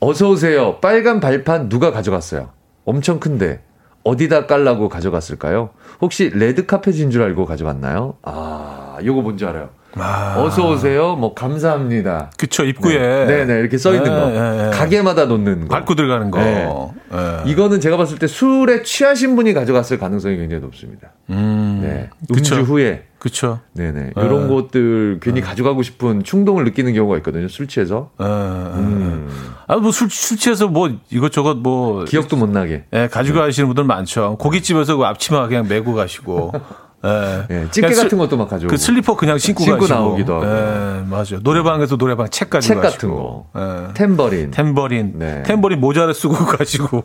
어서 0.00 0.30
오세요. 0.30 0.78
빨간 0.80 1.20
발판 1.20 1.68
누가 1.68 1.90
가져갔어요? 1.90 2.50
엄청 2.84 3.20
큰데 3.20 3.60
어디다 4.04 4.46
깔라고 4.46 4.88
가져갔을까요? 4.88 5.70
혹시 6.00 6.30
레드 6.32 6.64
카펫인 6.64 7.10
줄 7.10 7.22
알고 7.22 7.44
가져갔나요? 7.44 8.14
아, 8.22 8.96
요거 9.04 9.20
뭔지 9.20 9.44
알아요. 9.44 9.68
아, 9.96 10.36
어서 10.38 10.70
오세요. 10.70 11.16
뭐 11.16 11.34
감사합니다. 11.34 12.30
그쵸 12.38 12.64
입구에 12.64 13.26
네, 13.26 13.44
네, 13.44 13.58
이렇게 13.58 13.76
써 13.76 13.92
있는 13.92 14.06
예, 14.06 14.14
거. 14.14 14.30
예, 14.32 14.66
예. 14.66 14.70
가게마다 14.70 15.26
놓는 15.26 15.68
거. 15.68 15.74
밟고 15.74 15.96
들어가는 15.96 16.30
거. 16.30 16.38
네. 16.38 16.68
예. 17.12 17.50
이거는 17.50 17.80
제가 17.80 17.96
봤을 17.96 18.18
때 18.18 18.26
술에 18.28 18.82
취하신 18.84 19.34
분이 19.36 19.52
가져갔을 19.52 19.98
가능성이 19.98 20.36
굉장히 20.36 20.62
높습니다. 20.62 21.10
음, 21.30 21.80
네. 21.82 22.08
그쵸. 22.32 22.54
음주 22.56 22.72
후에 22.72 23.02
그쵸. 23.20 23.60
네네. 23.74 23.92
네. 23.92 24.12
이런 24.16 24.48
것들 24.48 25.20
괜히 25.20 25.42
가져가고 25.42 25.82
싶은 25.82 26.24
충동을 26.24 26.64
느끼는 26.64 26.94
경우가 26.94 27.18
있거든요. 27.18 27.48
술 27.48 27.68
취해서. 27.68 28.10
음. 28.18 29.28
아, 29.66 29.76
뭐 29.76 29.92
술, 29.92 30.10
술 30.10 30.38
취해서 30.38 30.68
뭐 30.68 30.90
이것저것 31.10 31.54
뭐. 31.58 32.04
기억도 32.06 32.36
못 32.36 32.48
나게. 32.48 32.86
예, 32.94 33.08
가지고 33.08 33.40
가시는 33.40 33.68
분들 33.68 33.84
많죠. 33.84 34.36
고깃집에서 34.38 34.96
그 34.96 35.04
앞치마 35.04 35.48
그냥 35.48 35.68
메고 35.68 35.92
가시고. 35.94 36.52
예. 37.02 37.46
예, 37.50 37.66
집게 37.70 37.88
그냥 37.88 38.02
같은 38.04 38.18
것도 38.18 38.36
막 38.36 38.50
가져오고. 38.50 38.70
그 38.70 38.76
슬리퍼 38.76 39.16
그냥 39.16 39.38
신고, 39.38 39.62
신고 39.64 39.78
가시고. 39.78 39.94
나오기도 39.98 40.34
하고. 40.34 40.46
예, 40.46 41.02
맞아요. 41.08 41.40
노래방에서 41.42 41.96
노래방 41.96 42.28
책 42.28 42.50
가지고 42.50 42.74
책 42.74 42.82
같은 42.82 43.08
거. 43.08 43.46
가시고. 43.54 43.88
예. 43.88 43.94
템버린. 43.94 44.50
템버린, 44.50 45.12
네. 45.16 45.42
템버린 45.44 45.80
모자를 45.80 46.12
쓰고 46.12 46.34
가지고 46.44 47.04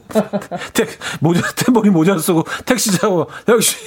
택, 0.73 0.89
모자 1.21 1.41
템버린 1.55 1.93
모자를 1.93 2.19
쓰고 2.19 2.43
택시 2.65 2.99
타고 2.99 3.27
역시 3.47 3.77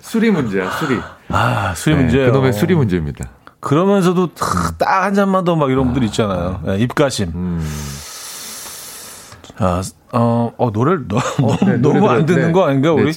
술이 0.00 0.30
문제야, 0.32 0.70
술이. 0.72 1.00
아 1.30 1.74
술이 1.74 1.96
네, 1.96 2.02
문제예요. 2.02 2.32
그놈의 2.32 2.52
술이 2.52 2.74
문제입니다. 2.74 3.30
그러면서도 3.60 4.34
딱 4.34 5.04
한 5.04 5.14
잔만 5.14 5.44
더 5.44 5.56
막 5.56 5.70
이런 5.70 5.84
분들 5.86 6.02
있잖아요. 6.04 6.60
예, 6.68 6.76
입가심. 6.78 7.32
음. 7.34 7.66
아, 9.58 9.82
어, 10.12 10.52
어 10.56 10.70
노래를 10.70 11.04
너, 11.08 11.16
네, 11.66 11.76
노래 11.76 11.98
너무 12.00 12.08
안 12.10 12.24
들어요. 12.24 12.26
듣는 12.26 12.46
네. 12.48 12.52
거 12.52 12.66
아닌가 12.66 12.92
우리? 12.92 13.12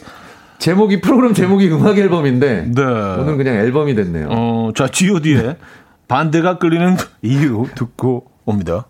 네. 0.64 0.66
제목이, 0.66 1.02
프로그램 1.02 1.34
제목이 1.34 1.70
음악 1.72 1.98
앨범인데. 1.98 2.72
네. 2.74 2.82
오늘 2.82 3.38
그냥 3.38 3.56
앨범이 3.56 3.96
됐네요. 3.96 4.28
어, 4.32 4.72
자 4.76 4.88
G.O.D의 4.88 5.58
반대가 6.08 6.58
끌리는 6.58 6.96
이유 7.22 7.66
듣고 7.76 8.26
옵니다. 8.46 8.88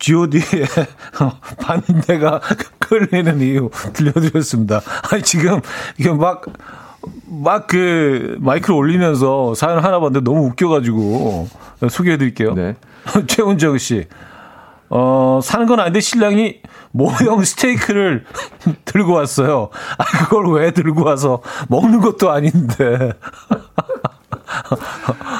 G.O.D의 0.00 0.42
반대가 1.60 2.40
끌리는 2.80 3.40
이유 3.40 3.70
들려드렸습니다. 3.92 4.82
아니 5.10 5.22
지금 5.22 5.60
이게 5.98 6.10
막 6.12 6.42
막 7.28 7.66
그 7.66 8.36
마이크를 8.40 8.76
올리면서 8.76 9.54
사연 9.54 9.84
하나 9.84 10.00
봤는데 10.00 10.24
너무 10.24 10.46
웃겨가지고 10.46 11.48
소개해드릴게요. 11.90 12.54
네. 12.54 12.76
최훈정 13.28 13.76
씨. 13.78 14.06
어, 14.96 15.40
사는 15.42 15.66
건 15.66 15.80
아닌데 15.80 15.98
신랑이 15.98 16.60
모형 16.92 17.42
스테이크를 17.42 18.24
들고 18.86 19.12
왔어요. 19.12 19.70
아, 19.98 20.04
그걸 20.04 20.52
왜 20.52 20.70
들고 20.70 21.04
와서 21.04 21.42
먹는 21.68 22.00
것도 22.00 22.30
아닌데. 22.30 23.12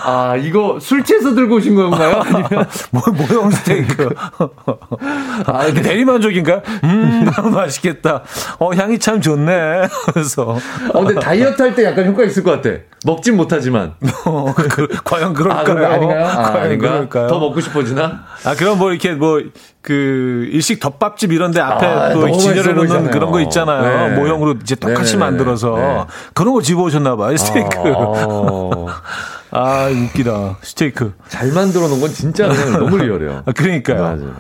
아, 0.05 0.37
이거 0.37 0.79
술 0.81 1.03
취해서 1.05 1.35
들고 1.35 1.57
오신 1.57 1.75
건가요? 1.75 2.21
아니면 2.25 2.67
뭐, 2.91 3.03
모형 3.13 3.51
스테이크. 3.51 4.09
아, 5.47 5.67
이게 5.67 5.81
대리만족인가? 5.83 6.63
음, 6.85 7.31
맛있겠다. 7.53 8.23
어, 8.59 8.73
향이 8.75 8.99
참 8.99 9.21
좋네. 9.21 9.89
그래서. 10.13 10.57
어, 10.93 11.05
근데 11.05 11.21
다이어트 11.21 11.61
할 11.63 11.75
때 11.75 11.85
약간 11.85 12.07
효과 12.07 12.25
있을 12.25 12.43
것 12.43 12.51
같아. 12.63 12.77
먹진 13.05 13.37
못하지만. 13.37 13.95
어, 14.27 14.53
그, 14.55 14.87
과연 15.05 15.35
그럴까요? 15.35 15.87
아, 15.87 15.93
아닌가요? 15.95 16.27
아, 16.27 16.43
과연 16.53 16.67
아닌가? 16.67 16.89
그럴까요? 16.91 17.27
더 17.29 17.39
먹고 17.39 17.61
싶어지나? 17.61 18.25
아, 18.45 18.55
그럼 18.55 18.79
뭐 18.79 18.91
이렇게 18.93 19.13
뭐, 19.13 19.41
그, 19.85 20.49
일식 20.51 20.81
덮밥집 20.81 21.31
이런 21.31 21.51
데 21.51 21.61
앞에 21.61 21.87
아, 21.87 22.11
또 22.15 22.31
진열해 22.33 22.73
놓는. 22.73 23.11
그런 23.11 23.31
거 23.31 23.39
있잖아요. 23.43 24.09
네. 24.09 24.17
모형으로 24.17 24.55
이제 24.63 24.75
똑같이 24.77 25.13
네네네. 25.13 25.19
만들어서. 25.19 25.77
네. 25.77 26.05
그런 26.33 26.55
거 26.55 26.63
집어오셨나 26.63 27.17
봐요, 27.17 27.37
스테이크. 27.37 27.69
어, 27.85 28.87
아, 29.53 29.89
웃기다. 29.91 30.57
스테이크. 30.63 31.13
잘 31.29 31.53
만들어 31.53 31.87
놓은 31.89 32.01
건 32.01 32.09
진짜 32.09 32.49
너무 32.49 32.97
리얼해요. 32.97 33.43
아, 33.47 33.53
그러니까요. 33.53 33.99
맞아요. 34.01 34.17
맞아요. 34.17 34.35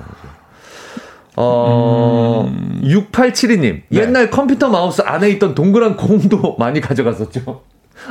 어, 1.36 2.50
6872님. 2.82 3.82
옛날 3.92 4.30
컴퓨터 4.30 4.70
마우스 4.70 5.02
안에 5.02 5.28
있던 5.32 5.54
동그란 5.54 5.98
공도 5.98 6.56
많이 6.58 6.80
가져갔었죠. 6.80 7.60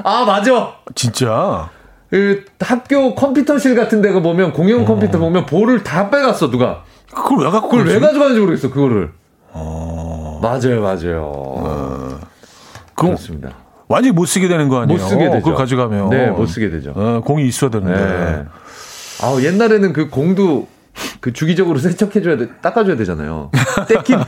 아, 0.03 0.23
맞아. 0.25 0.75
진짜. 0.93 1.67
그 2.11 2.45
학교 2.59 3.15
컴퓨터실 3.15 3.75
같은 3.75 4.03
데가 4.03 4.19
보면 4.21 4.53
공용 4.53 4.85
컴퓨터 4.85 5.17
보면 5.17 5.47
볼을 5.47 5.81
다 5.81 6.11
빼갔어, 6.11 6.51
누가. 6.51 6.83
그걸 7.13 7.45
왜 7.45 7.51
갖고 7.51 7.69
그걸 7.69 7.87
왜? 7.87 7.99
가져가는지 7.99 8.39
모르겠어, 8.39 8.69
그거를. 8.69 9.11
맞아요, 10.41 10.81
맞아요. 10.81 12.19
그거 12.95 13.07
그렇습니다. 13.07 13.51
완전히 13.87 14.13
못 14.13 14.25
쓰게 14.25 14.47
되는 14.47 14.69
거 14.69 14.81
아니에요? 14.81 14.99
못 14.99 15.07
쓰게 15.07 15.25
되죠. 15.25 15.39
그걸 15.39 15.55
가져가면. 15.55 16.09
네, 16.09 16.27
못 16.27 16.45
쓰게 16.47 16.69
되죠. 16.69 16.93
어, 16.95 17.21
공이 17.23 17.45
있어야 17.47 17.69
되는데. 17.69 17.93
네. 17.93 18.45
아, 19.21 19.37
옛날에는 19.41 19.93
그 19.93 20.09
공도 20.09 20.67
그 21.19 21.33
주기적으로 21.33 21.79
세척해줘야 21.79 22.37
돼, 22.37 22.49
닦아줘야 22.61 22.95
되잖아요. 22.97 23.49
떼끼면, 23.87 24.25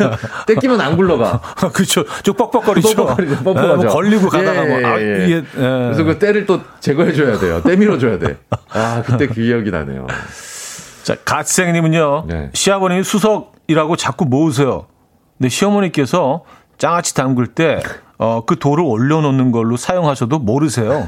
떼끼면 0.48 0.82
안 0.82 0.96
굴러가. 0.96 1.42
그렇죠. 1.74 2.06
저 2.24 2.34
뻑뻑거리죠. 2.34 2.96
뻑뻑거리죠, 2.96 3.44
뻑뻑하죠. 3.44 3.72
예, 3.72 3.76
뭐 3.76 3.94
걸리고 3.94 4.30
가다가 4.30 4.66
예, 4.66 4.68
뭐, 4.68 4.90
아, 4.90 5.00
예, 5.00 5.04
예. 5.04 5.26
이게, 5.26 5.36
예. 5.36 5.44
그래서 5.54 6.04
그 6.04 6.18
때를 6.18 6.46
또 6.46 6.62
제거해줘야 6.80 7.38
돼요. 7.38 7.62
때밀어줘야 7.62 8.18
돼. 8.20 8.38
아, 8.70 9.04
그때 9.06 9.28
그 9.28 9.36
기억이 9.36 9.70
나네요. 9.72 10.08
자, 11.06 11.16
갓생님은요. 11.24 12.24
네. 12.28 12.50
시아버님이 12.54 13.04
수석이라고 13.04 13.96
자꾸 13.96 14.26
모으세요. 14.26 14.88
근데 15.38 15.50
시어머니께서 15.50 16.46
장아찌 16.80 17.14
담글 17.14 17.54
때, 17.54 17.80
어, 18.18 18.44
그 18.44 18.58
돌을 18.58 18.84
올려놓는 18.84 19.52
걸로 19.52 19.78
사용하셔도 19.78 20.40
모르세요. 20.40 21.08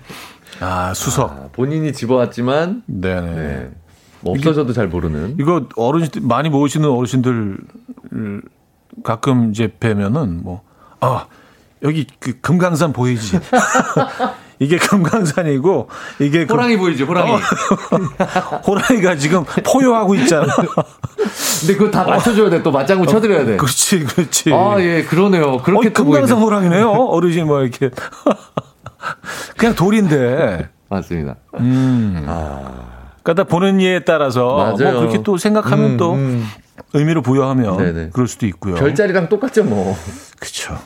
아, 0.60 0.92
수석. 0.92 1.30
아, 1.30 1.48
본인이 1.52 1.90
집어왔지만, 1.94 2.82
네네. 2.84 3.34
네. 3.34 3.70
뭐 4.20 4.34
없어져도 4.34 4.74
잘 4.74 4.88
모르는. 4.88 5.36
이거 5.40 5.66
어르신들, 5.74 6.20
많이 6.20 6.50
모으시는 6.50 6.86
어르신들 6.86 7.56
가끔 9.02 9.52
이제 9.52 9.72
뵈면은 9.80 10.42
뭐, 10.42 10.60
아, 11.00 11.28
여기 11.82 12.06
그 12.18 12.38
금강산 12.42 12.92
보이지? 12.92 13.40
이게 14.60 14.76
금강산이고, 14.78 15.88
이게 16.20 16.46
그 16.46 16.52
호랑이 16.52 16.76
보이죠, 16.76 17.06
호랑이. 17.06 17.32
호랑이가 18.66 19.16
지금 19.16 19.44
포효하고 19.64 20.14
있잖아. 20.16 20.46
근데 21.60 21.76
그거 21.76 21.90
다 21.90 22.04
맞춰줘야 22.04 22.50
돼. 22.50 22.62
또 22.62 22.70
맞장구 22.70 23.06
쳐드려야 23.06 23.44
돼. 23.46 23.56
그렇지, 23.56 24.04
그렇지. 24.04 24.52
아, 24.52 24.76
예, 24.80 25.02
그러네요. 25.02 25.58
그렇게 25.58 25.88
어, 25.88 25.92
또 25.92 26.04
금강산. 26.04 26.38
호랑이네요. 26.38 26.90
어르신 26.90 27.46
뭐 27.46 27.62
이렇게. 27.62 27.90
그냥 29.56 29.74
돌인데. 29.74 30.68
맞습니다. 30.90 31.36
음. 31.58 32.24
아, 32.26 32.60
그러니까 33.22 33.44
보는 33.44 33.80
이에 33.80 34.00
따라서 34.00 34.56
맞아요. 34.56 34.92
뭐 34.92 35.00
그렇게 35.00 35.22
또 35.22 35.38
생각하면 35.38 35.92
음, 35.92 35.96
또 35.96 36.14
음. 36.14 36.46
의미를 36.92 37.22
부여하면 37.22 37.76
네네. 37.78 38.10
그럴 38.12 38.28
수도 38.28 38.44
있고요. 38.46 38.74
별자리랑 38.74 39.28
똑같죠, 39.30 39.64
뭐. 39.64 39.96
그렇죠. 40.38 40.78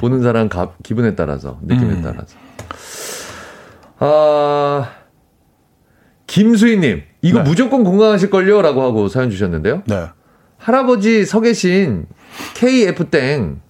보는 0.00 0.22
사람 0.22 0.48
가, 0.48 0.72
기분에 0.82 1.14
따라서, 1.14 1.58
느낌에 1.62 1.92
음. 1.92 2.02
따라서. 2.02 2.36
아, 3.98 4.90
김수희님, 6.26 7.02
이거 7.22 7.38
네. 7.42 7.44
무조건 7.48 7.84
건강하실걸요? 7.84 8.62
라고 8.62 8.82
하고 8.82 9.08
사연 9.08 9.30
주셨는데요. 9.30 9.82
네. 9.86 10.06
할아버지 10.58 11.24
서 11.24 11.40
계신 11.40 12.06
KF땡, 12.54 13.60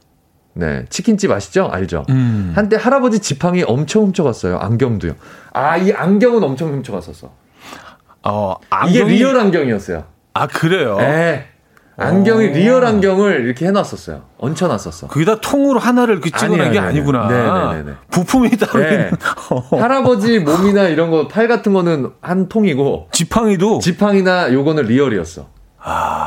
네, 0.55 0.85
치킨집 0.91 1.31
아시죠? 1.31 1.69
알죠? 1.71 2.05
음. 2.11 2.53
한때 2.55 2.77
할아버지 2.77 3.21
지팡이 3.21 3.63
엄청 3.63 4.03
훔쳐갔어요. 4.05 4.59
안경도요. 4.59 5.15
아, 5.53 5.77
이 5.77 5.93
안경은 5.93 6.43
엄청 6.43 6.73
훔쳐갔었어. 6.73 7.33
어, 8.25 8.55
이게 8.89 9.03
안경이- 9.05 9.09
real 9.09 9.37
안경이었어요. 9.39 10.05
아 10.35 10.47
그래요. 10.47 10.97
네. 10.99 11.47
안경이 11.99 12.47
어. 12.47 12.51
real 12.53 12.85
안경을 12.85 13.45
이렇게 13.45 13.67
해놨었어요. 13.67 14.23
얹혀놨었어. 14.39 15.09
그게 15.09 15.25
다 15.25 15.37
통으로 15.41 15.81
하나를 15.81 16.21
그 16.21 16.31
찍어낸 16.31 16.71
게. 16.73 16.79
아니구나. 16.79 17.27
네네네네. 17.29 17.93
부품이 18.11 18.51
따로 18.57 18.79
네. 18.85 19.11
어. 19.51 19.65
할아버지 19.83 20.39
몸이나 20.39 20.85
이런 20.85 21.11
거 21.11 21.27
팔 21.29 21.49
같은 21.49 21.73
거는 21.73 22.13
한 22.23 22.49
통이고 22.49 23.09
지팡이도. 23.13 23.81
지팡이나 23.81 24.53
요거는 24.53 24.85
real이었어. 24.85 25.47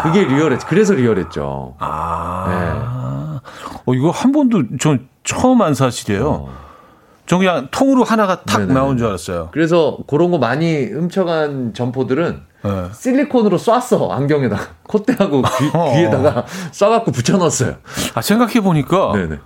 그게 0.03 0.25
리얼했. 0.25 0.59
그래서 0.67 0.93
리얼했죠. 0.93 1.75
아. 1.79 3.39
어, 3.85 3.93
이거 3.93 4.09
한 4.11 4.31
번도 4.31 4.77
전 4.79 5.07
처음 5.23 5.61
한 5.61 5.73
사실이에요. 5.73 6.49
전 7.31 7.39
그냥 7.39 7.69
통으로 7.71 8.03
하나가 8.03 8.41
탁 8.43 8.59
네네네. 8.59 8.73
나온 8.77 8.97
줄 8.97 9.07
알았어요. 9.07 9.51
그래서 9.53 9.99
그런 10.05 10.31
거 10.31 10.37
많이 10.37 10.83
훔쳐간 10.83 11.73
점포들은 11.73 12.41
네. 12.61 12.69
실리콘으로 12.93 13.57
쐈어 13.57 14.09
안경에다가 14.11 14.61
콧대하고 14.83 15.41
귀, 15.41 15.71
어. 15.73 15.93
귀에다가 15.93 16.43
쏴갖고 16.73 17.13
붙여놨어요. 17.13 17.75
아, 18.15 18.21
생각해 18.21 18.59
보니까 18.59 19.13
네네. 19.13 19.37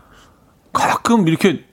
가끔 0.74 1.28
이렇게 1.28 1.66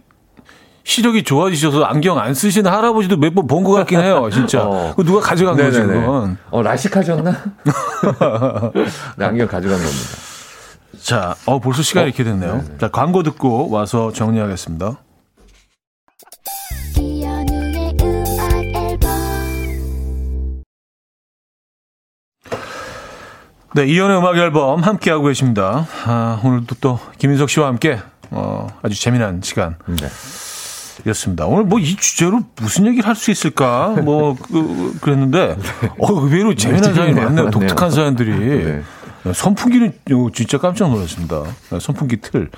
시력이 0.85 1.23
좋아지셔서 1.25 1.83
안경 1.85 2.19
안 2.19 2.35
쓰시는 2.35 2.71
할아버지도 2.71 3.17
몇 3.17 3.33
번 3.35 3.47
본 3.47 3.65
것 3.65 3.73
같긴 3.73 4.01
해요, 4.01 4.29
진짜. 4.31 4.65
어. 4.67 4.95
누가 4.99 5.21
가져간 5.21 5.57
거지, 5.57 5.79
네네네. 5.81 5.99
그건. 5.99 6.37
어 6.51 6.61
라식하셨나? 6.61 7.31
네, 9.17 9.25
안경 9.25 9.49
가져간 9.49 9.79
겁니다. 9.79 10.09
자, 11.03 11.35
어, 11.47 11.59
벌써 11.59 11.81
시간이 11.83 12.05
어? 12.05 12.09
이렇게 12.09 12.23
됐네요. 12.23 12.53
네네. 12.59 12.79
자, 12.79 12.89
광고 12.89 13.23
듣고 13.23 13.71
와서 13.71 14.13
정리하겠습니다. 14.13 14.99
네, 23.75 23.87
이연의 23.87 24.19
음악 24.19 24.37
앨범 24.37 24.81
함께하고 24.83 25.25
계십니다. 25.25 25.87
아, 26.05 26.41
오늘도 26.45 26.77
또 26.81 26.99
김인석 27.19 27.49
씨와 27.49 27.69
함께 27.69 27.99
어, 28.31 28.69
아주 28.83 29.01
재미난 29.01 29.41
시간 29.43 29.77
네. 29.87 30.07
이었습니다. 31.07 31.47
오늘 31.47 31.65
뭐 31.65 31.81
이 31.81 31.97
주제로 31.97 32.41
무슨 32.61 32.87
얘기를 32.87 33.09
할 33.09 33.17
수 33.17 33.31
있을까? 33.31 33.89
뭐, 34.03 34.37
그, 34.37 34.97
그랬는데, 35.01 35.57
어, 35.99 36.13
의외로 36.13 36.55
재미난 36.55 36.95
사연이. 36.95 37.13
많네요. 37.15 37.51
독특한 37.51 37.91
사연들이. 37.91 38.31
네. 38.65 39.33
선풍기는 39.33 39.89
어, 40.13 40.27
진짜 40.35 40.59
깜짝 40.59 40.91
놀랐습니다. 40.91 41.43
네, 41.71 41.79
선풍기 41.81 42.21
틀. 42.21 42.51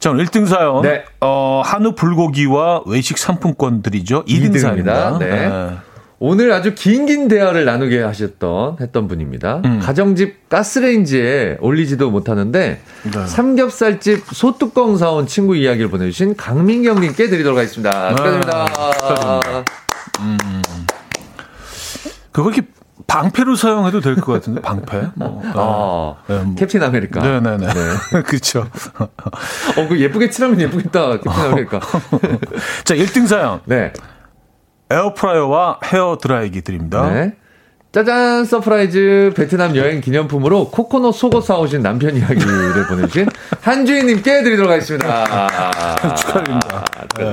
자, 0.00 0.10
오늘 0.10 0.26
1등 0.26 0.46
사연. 0.46 0.82
네. 0.82 1.04
어, 1.20 1.62
한우 1.64 1.94
불고기와 1.94 2.82
외식 2.86 3.16
상품권들이죠. 3.18 4.24
2등 4.24 4.56
이등입니다. 4.56 5.18
사연입니다. 5.18 5.18
네. 5.18 5.76
오늘 6.20 6.50
아주 6.52 6.74
긴긴 6.74 7.28
대화를 7.28 7.64
나누게 7.64 8.02
하셨던 8.02 8.78
했던 8.80 9.06
분입니다. 9.06 9.62
음. 9.64 9.78
가정집 9.80 10.48
가스레인지에 10.48 11.58
올리지도 11.60 12.10
못하는데 12.10 12.80
네. 13.04 13.26
삼겹살집 13.26 14.24
솥뚜껑 14.32 14.96
사온 14.96 15.28
친구 15.28 15.54
이야기를 15.56 15.88
보내주신 15.90 16.34
강민경님께 16.36 17.28
드리도록 17.28 17.56
하겠습니다. 17.58 18.08
축하드립니다. 18.16 18.66
축하드립니다. 18.66 19.64
그거 22.32 22.50
이렇게 22.50 22.66
방패로 23.06 23.54
사용해도 23.56 24.00
될 24.00 24.16
것 24.16 24.32
같은데, 24.32 24.60
방패? 24.60 25.00
뭐. 25.14 25.40
아, 25.54 26.14
네, 26.30 26.42
뭐. 26.42 26.54
캡틴 26.56 26.82
아메리카. 26.82 27.20
네네네. 27.40 27.66
그렇죠. 28.26 28.68
어, 28.98 29.88
그 29.88 29.98
예쁘게 29.98 30.28
칠하면 30.30 30.60
예쁘겠다. 30.60 31.16
캡틴 31.18 31.30
아메리카. 31.40 31.80
자, 32.84 32.94
1등 32.94 33.26
사연. 33.26 33.60
네. 33.64 33.92
에어프라이어와 34.90 35.80
헤어 35.92 36.18
드라이기 36.20 36.62
드립니다. 36.62 37.08
네. 37.10 37.32
짜잔 37.90 38.44
surprise 38.44 39.32
베트남 39.34 39.74
여행 39.74 40.00
기념품으로 40.02 40.68
코코넛 40.70 41.12
속옷 41.12 41.44
사오신 41.44 41.82
남편 41.82 42.16
이야기를 42.16 42.86
보내주신 42.88 43.26
한주인님께 43.62 44.42
드리도록 44.42 44.70
하겠습니다. 44.70 45.24
축하드립니다. 46.16 46.84
네. 47.18 47.32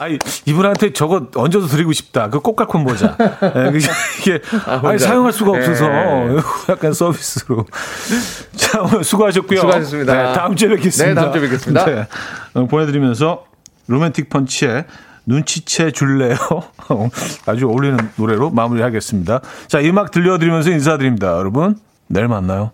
아니, 0.00 0.18
이분한테 0.46 0.92
저거 0.92 1.28
얹어서 1.34 1.68
드리고 1.68 1.92
싶다. 1.92 2.28
그 2.28 2.40
꼬깔콘 2.40 2.82
모자. 2.82 3.16
네, 3.18 3.70
그게- 3.70 3.78
이게, 4.20 4.40
아, 4.66 4.80
아니. 4.84 4.98
사용할 4.98 5.32
수가 5.32 5.52
없어서. 5.52 5.88
네. 5.88 6.36
약간 6.68 6.92
서비스로. 6.92 7.64
자, 8.56 8.82
오늘 8.82 9.04
수고하셨고요. 9.04 9.60
수고하셨습니다. 9.60 10.14
네, 10.14 10.32
다음 10.34 10.56
주에 10.56 10.68
뵙겠습니다. 10.70 11.08
네, 11.08 11.14
다음 11.14 11.32
주에 11.32 11.40
뵙겠습니다. 11.42 11.84
네, 11.86 12.06
어, 12.54 12.66
보내드리면서 12.66 13.44
로맨틱 13.86 14.28
펀치의 14.28 14.84
눈치채 15.26 15.92
줄래요? 15.92 16.36
아주 17.46 17.68
어울리는 17.68 17.98
노래로 18.16 18.50
마무리하겠습니다. 18.50 19.40
자, 19.68 19.80
이 19.80 19.88
음악 19.88 20.10
들려드리면서 20.10 20.70
인사드립니다. 20.70 21.36
여러분, 21.36 21.76
내일 22.08 22.28
만나요. 22.28 22.72